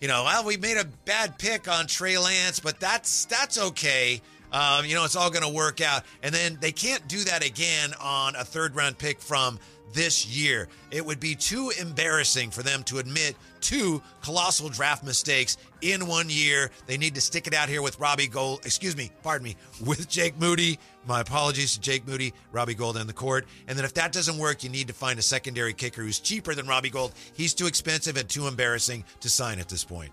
you 0.01 0.07
know, 0.09 0.25
well, 0.25 0.45
we 0.45 0.57
made 0.57 0.77
a 0.77 0.85
bad 1.05 1.39
pick 1.39 1.67
on 1.67 1.87
Trey 1.87 2.19
Lance, 2.19 2.61
but 2.61 2.79
that's 2.79 3.25
that's 3.25 3.59
okay. 3.59 4.21
Um, 4.53 4.87
you 4.87 4.95
know, 4.95 5.05
it's 5.05 5.17
all 5.17 5.31
going 5.31 5.43
to 5.43 5.53
work 5.53 5.81
out. 5.81 6.05
And 6.23 6.35
then 6.35 6.59
they 6.61 6.73
can't 6.73 7.07
do 7.09 7.25
that 7.25 7.45
again 7.45 7.93
on 8.01 8.35
a 8.37 8.45
third 8.45 8.77
round 8.77 8.97
pick 8.99 9.21
from 9.21 9.59
this 9.93 10.27
year. 10.27 10.69
It 10.91 11.05
would 11.05 11.21
be 11.21 11.35
too 11.35 11.73
embarrassing 11.81 12.51
for 12.51 12.63
them 12.63 12.83
to 12.85 12.99
admit 12.99 13.37
two 13.61 14.03
colossal 14.23 14.69
draft 14.69 15.05
mistakes 15.05 15.57
in 15.81 16.07
one 16.07 16.29
year. 16.29 16.71
They 16.87 16.97
need 16.97 17.15
to 17.15 17.21
stick 17.21 17.47
it 17.47 17.55
out 17.55 17.69
here 17.69 17.83
with 17.83 17.99
Robbie 17.99 18.29
Gould, 18.29 18.65
excuse 18.65 18.97
me, 18.97 19.11
pardon 19.23 19.45
me, 19.45 19.57
with 19.85 20.09
Jake 20.09 20.39
Moody. 20.39 20.79
My 21.07 21.21
apologies 21.21 21.75
to 21.75 21.81
Jake 21.81 22.07
Moody, 22.07 22.35
Robbie 22.53 22.75
Gould 22.75 22.97
in 22.97 23.07
the 23.07 23.13
court. 23.13 23.47
And 23.67 23.79
then 23.79 23.85
if 23.85 23.95
that 23.95 24.13
doesn't 24.13 24.39
work, 24.39 24.63
you 24.63 24.71
need 24.71 24.89
to 24.89 24.95
find 24.95 25.19
a 25.19 25.23
secondary 25.23 25.73
kicker 25.73 26.03
who's 26.03 26.21
cheaper 26.21 26.55
than 26.55 26.67
Robbie 26.67 26.91
Gould. 26.91 27.13
He's 27.33 27.55
too 27.55 27.67
expensive 27.67 28.17
and 28.17 28.29
too 28.29 28.47
embarrassing 28.47 29.05
to 29.21 29.29
sign 29.31 29.59
at 29.59 29.69
this 29.69 29.85
point. 29.85 30.13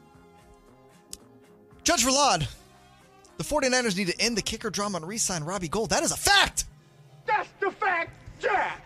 Judge 1.83 2.03
Verlad, 2.03 2.47
the 3.37 3.43
49ers 3.43 3.95
need 3.95 4.07
to 4.07 4.19
end 4.19 4.37
the 4.37 4.41
kicker 4.41 4.69
drama 4.69 4.97
and 4.97 5.07
re-sign 5.07 5.43
Robbie 5.43 5.67
Gould. 5.67 5.91
That 5.91 6.03
is 6.03 6.11
a 6.11 6.17
fact. 6.17 6.65
That's 7.27 7.49
the 7.59 7.71
fact, 7.71 8.11
Jack. 8.11 8.24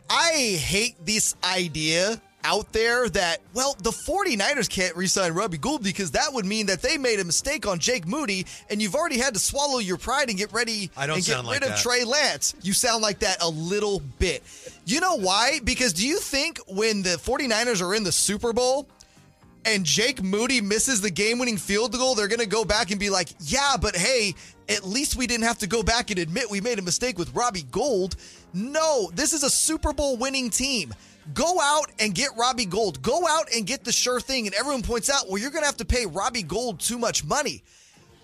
I 0.10 0.58
hate 0.60 0.95
this 1.06 1.36
idea 1.43 2.22
out 2.45 2.72
there 2.72 3.10
that, 3.10 3.39
well, 3.54 3.76
the 3.84 3.91
49ers 3.91 4.70
can't 4.70 4.95
re-sign 4.95 5.34
Robbie 5.34 5.58
Gould 5.58 5.84
because 5.84 6.12
that 6.12 6.32
would 6.32 6.45
mean 6.45 6.68
that 6.68 6.82
they 6.82 6.97
made 6.97 7.20
a 7.20 7.24
mistake 7.26 7.68
on 7.68 7.80
Jake 7.80 8.08
Moody 8.08 8.45
and 8.70 8.82
you've 8.82 8.95
already 8.95 9.18
had 9.18 9.34
to 9.34 9.39
swallow 9.39 9.80
your 9.80 9.97
pride 9.97 10.30
and 10.30 10.38
get 10.38 10.54
ready 10.54 10.89
I 10.95 11.06
don't 11.06 11.18
and 11.18 11.26
get 11.26 11.34
sound 11.34 11.50
rid 11.50 11.62
like 11.64 11.72
of. 11.72 11.78
Trey 11.80 12.06
Lance. 12.06 12.56
You 12.62 12.72
sound 12.74 13.02
like 13.02 13.20
that 13.20 13.43
a 13.43 13.50
little 13.50 14.02
bit. 14.20 14.41
You 14.86 15.02
know 15.02 15.16
why? 15.16 15.60
Because 15.64 15.91
do 15.91 16.08
you 16.08 16.18
think 16.20 16.60
when 16.68 17.02
the 17.04 17.18
49ers 17.18 17.82
are 17.86 17.93
in 17.93 18.04
the 18.04 18.12
Super 18.12 18.54
Bowl 18.54 18.88
and 19.66 19.86
Jake 19.86 20.24
Moody 20.24 20.62
misses 20.62 21.01
the 21.01 21.10
game 21.10 21.39
winning 21.39 21.57
field 21.57 21.93
goal, 21.93 22.16
they're 22.16 22.28
going 22.28 22.39
to 22.39 22.47
go 22.47 22.64
back 22.66 22.91
and 22.91 22.99
be 22.99 23.10
like, 23.10 23.30
yeah, 23.39 23.76
but 23.80 23.95
hey, 23.95 24.36
at 24.68 24.84
least 24.84 25.16
we 25.16 25.28
didn't 25.28 25.45
have 25.45 25.60
to 25.60 25.68
go 25.68 25.84
back 25.84 26.12
and 26.12 26.20
admit 26.20 26.49
we 26.49 26.62
made 26.62 26.80
a 26.80 26.82
mistake 26.82 27.18
with 27.18 27.34
Robbie 27.36 27.66
Gould. 27.72 28.16
No, 28.53 29.12
this 29.14 29.34
is 29.34 29.43
a 29.43 29.49
Super 29.49 29.93
Bowl 29.93 30.18
winning 30.18 30.49
team. 30.49 30.93
Go 31.34 31.60
out 31.62 31.91
and 31.99 32.16
get 32.16 32.30
Robbie 32.38 32.66
Gould. 32.66 33.01
Go 33.01 33.28
out 33.28 33.49
and 33.55 33.68
get 33.68 33.84
the 33.84 33.91
sure 33.91 34.20
thing. 34.20 34.47
And 34.47 34.55
everyone 34.55 34.82
points 34.82 35.10
out, 35.10 35.28
well, 35.28 35.38
you're 35.38 35.51
going 35.51 35.64
to 35.64 35.68
have 35.68 35.78
to 35.78 35.86
pay 35.86 36.05
Robbie 36.05 36.43
Gould 36.43 36.80
too 36.80 36.97
much 36.97 37.24
money. 37.24 37.64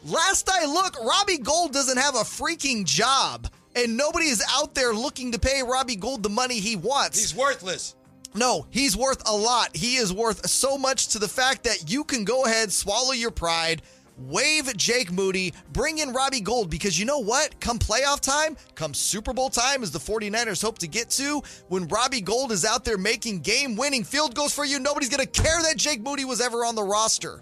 Last 0.06 0.50
I 0.50 0.66
look, 0.66 0.96
Robbie 1.04 1.40
Gould 1.40 1.74
doesn't 1.74 1.98
have 1.98 2.16
a 2.16 2.20
freaking 2.20 2.86
job. 2.86 3.48
And 3.76 3.98
nobody 3.98 4.28
is 4.28 4.44
out 4.52 4.74
there 4.74 4.94
looking 4.94 5.34
to 5.34 5.40
pay 5.40 5.62
Robbie 5.62 5.98
Gould 5.98 6.24
the 6.24 6.30
money 6.30 6.60
he 6.60 6.76
wants. 6.76 7.20
He's 7.20 7.36
worthless. 7.36 7.96
No, 8.36 8.68
he's 8.70 8.98
worth 8.98 9.28
a 9.28 9.36
lot. 9.36 9.76
He 9.76 9.96
is 9.96 10.12
worth 10.12 10.48
so 10.50 10.78
much 10.78 11.08
to 11.10 11.20
the 11.20 11.28
fact 11.28 11.64
that 11.64 11.90
you 11.90 12.04
can 12.04 12.26
go 12.26 12.44
ahead, 12.44 12.72
swallow 12.72 13.14
your 13.14 13.32
pride, 13.32 13.82
wave 14.18 14.76
Jake 14.76 15.12
Moody, 15.12 15.54
bring 15.72 16.00
in 16.00 16.12
Robbie 16.12 16.42
Gould, 16.42 16.70
because 16.70 17.00
you 17.00 17.06
know 17.06 17.20
what? 17.20 17.60
Come 17.62 17.80
playoff 17.80 18.20
time, 18.20 18.58
come 18.76 18.94
Super 18.94 19.34
Bowl 19.34 19.50
time, 19.50 19.84
as 19.84 19.92
the 19.92 20.00
49ers 20.00 20.62
hope 20.62 20.78
to 20.80 20.88
get 20.88 21.10
to, 21.12 21.42
when 21.70 21.88
Robbie 21.88 22.22
Gould 22.22 22.52
is 22.52 22.66
out 22.66 22.84
there 22.84 22.98
making 22.98 23.40
game 23.40 23.78
winning 23.78 24.04
field 24.04 24.36
goals 24.36 24.54
for 24.54 24.66
you, 24.66 24.80
nobody's 24.80 25.10
going 25.10 25.26
to 25.26 25.42
care 25.42 25.62
that 25.64 25.78
Jake 25.78 26.02
Moody 26.02 26.26
was 26.26 26.42
ever 26.42 26.66
on 26.66 26.76
the 26.76 26.84
roster. 26.84 27.42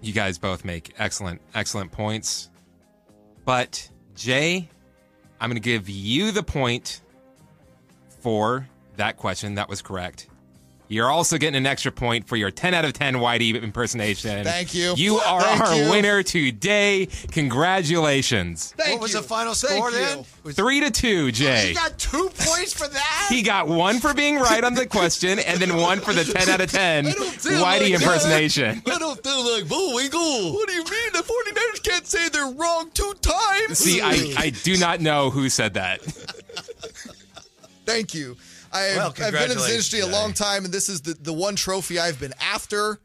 You 0.00 0.14
guys 0.14 0.38
both 0.38 0.64
make 0.64 0.94
excellent, 0.98 1.42
excellent 1.54 1.92
points. 1.92 2.48
But, 3.44 3.86
Jay, 4.14 4.66
I'm 5.40 5.50
going 5.50 5.60
to 5.60 5.66
give 5.66 5.90
you 5.90 6.30
the 6.30 6.42
point 6.42 7.02
for 8.20 8.66
that 9.00 9.16
question. 9.16 9.56
That 9.56 9.68
was 9.68 9.82
correct. 9.82 10.26
You're 10.92 11.08
also 11.08 11.38
getting 11.38 11.54
an 11.54 11.66
extra 11.66 11.92
point 11.92 12.26
for 12.26 12.34
your 12.34 12.50
10 12.50 12.74
out 12.74 12.84
of 12.84 12.92
10 12.92 13.14
Whitey 13.14 13.54
impersonation. 13.62 14.42
Thank 14.42 14.74
you. 14.74 14.92
You 14.96 15.18
are 15.18 15.40
Thank 15.40 15.60
our 15.60 15.76
you. 15.76 15.88
winner 15.90 16.24
today. 16.24 17.06
Congratulations. 17.30 18.74
Thank 18.76 18.94
what 18.94 19.02
was 19.02 19.14
you. 19.14 19.20
the 19.20 19.26
final 19.28 19.54
score 19.54 19.88
you. 19.92 19.96
then? 19.96 20.24
Was- 20.42 20.56
Three 20.56 20.80
to 20.80 20.90
two, 20.90 21.30
Jay. 21.30 21.68
He 21.68 21.74
got 21.74 21.96
two 21.96 22.28
points 22.36 22.72
for 22.72 22.88
that? 22.88 23.26
He 23.28 23.42
got 23.42 23.68
one 23.68 24.00
for 24.00 24.14
being 24.14 24.40
right 24.40 24.64
on 24.64 24.74
the 24.74 24.84
question, 24.84 25.38
and 25.38 25.60
then 25.60 25.76
one 25.76 26.00
for 26.00 26.12
the 26.12 26.24
10 26.24 26.48
out 26.48 26.60
of 26.60 26.72
10 26.72 27.04
Whitey 27.04 27.60
like 27.60 27.80
that. 27.82 27.90
impersonation. 27.92 28.82
I 28.84 28.98
don't 28.98 29.22
feel 29.22 29.52
like 29.54 29.68
Bullwinkle. 29.68 30.54
What 30.54 30.66
do 30.68 30.74
you 30.74 30.82
mean? 30.82 31.12
The 31.12 31.22
49ers 31.22 31.82
can't 31.84 32.06
say 32.06 32.28
they're 32.30 32.50
wrong 32.50 32.90
two 32.92 33.14
times. 33.20 33.78
See, 33.78 34.00
I, 34.02 34.34
I 34.36 34.50
do 34.50 34.76
not 34.76 35.00
know 35.00 35.30
who 35.30 35.48
said 35.50 35.74
that. 35.74 36.02
Thank 37.86 38.12
you. 38.14 38.36
I 38.72 38.80
have, 38.80 38.96
Well, 38.96 39.26
I've 39.26 39.32
been 39.32 39.50
in 39.50 39.56
this 39.56 39.70
industry 39.70 40.00
a 40.00 40.06
long 40.06 40.32
time, 40.32 40.64
and 40.64 40.72
this 40.72 40.88
is 40.88 41.02
the, 41.02 41.14
the 41.14 41.32
one 41.32 41.56
trophy 41.56 41.98
I've 41.98 42.20
been 42.20 42.34
after. 42.40 43.00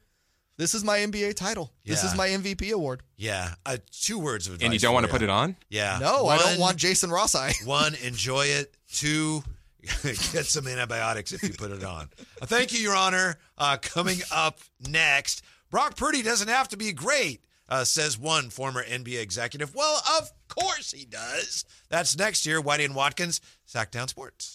This 0.57 0.73
is 0.73 0.83
my 0.85 0.99
NBA 0.99 1.35
title. 1.35 1.73
This 1.85 2.03
is 2.03 2.15
my 2.15 2.29
MVP 2.29 2.71
award. 2.71 3.03
Yeah, 3.17 3.49
uh, 3.65 3.77
two 3.91 4.19
words 4.19 4.47
of 4.47 4.53
advice. 4.53 4.65
And 4.65 4.73
you 4.73 4.79
don't 4.79 4.93
want 4.93 5.05
to 5.05 5.11
put 5.11 5.21
it 5.21 5.29
on? 5.29 5.57
Yeah. 5.69 5.97
No, 5.99 6.27
I 6.27 6.37
don't 6.37 6.59
want 6.59 6.77
Jason 6.77 7.09
Ross 7.09 7.35
eye. 7.35 7.51
One, 7.65 7.93
enjoy 7.95 8.45
it. 8.45 8.73
Two, 8.91 9.43
get 10.03 10.45
some 10.45 10.67
antibiotics 10.67 11.33
if 11.33 11.43
you 11.43 11.49
put 11.49 11.71
it 11.71 11.83
on. 11.83 12.09
Uh, 12.41 12.45
thank 12.45 12.71
you, 12.71 12.79
Your 12.79 12.95
Honor. 12.95 13.37
Uh, 13.57 13.77
coming 13.81 14.19
up 14.33 14.59
next, 14.87 15.43
Brock 15.69 15.97
Purdy 15.97 16.21
doesn't 16.21 16.47
have 16.47 16.69
to 16.69 16.77
be 16.77 16.93
great, 16.93 17.41
uh, 17.67 17.83
says 17.83 18.17
one 18.17 18.49
former 18.49 18.81
NBA 18.83 19.21
executive. 19.21 19.75
Well, 19.75 20.01
of 20.17 20.31
course 20.47 20.91
he 20.93 21.03
does. 21.03 21.65
That's 21.89 22.17
next 22.17 22.45
year. 22.45 22.61
Whitey 22.61 22.85
and 22.85 22.95
Watkins, 22.95 23.41
Sactown 23.67 24.07
Sports. 24.07 24.53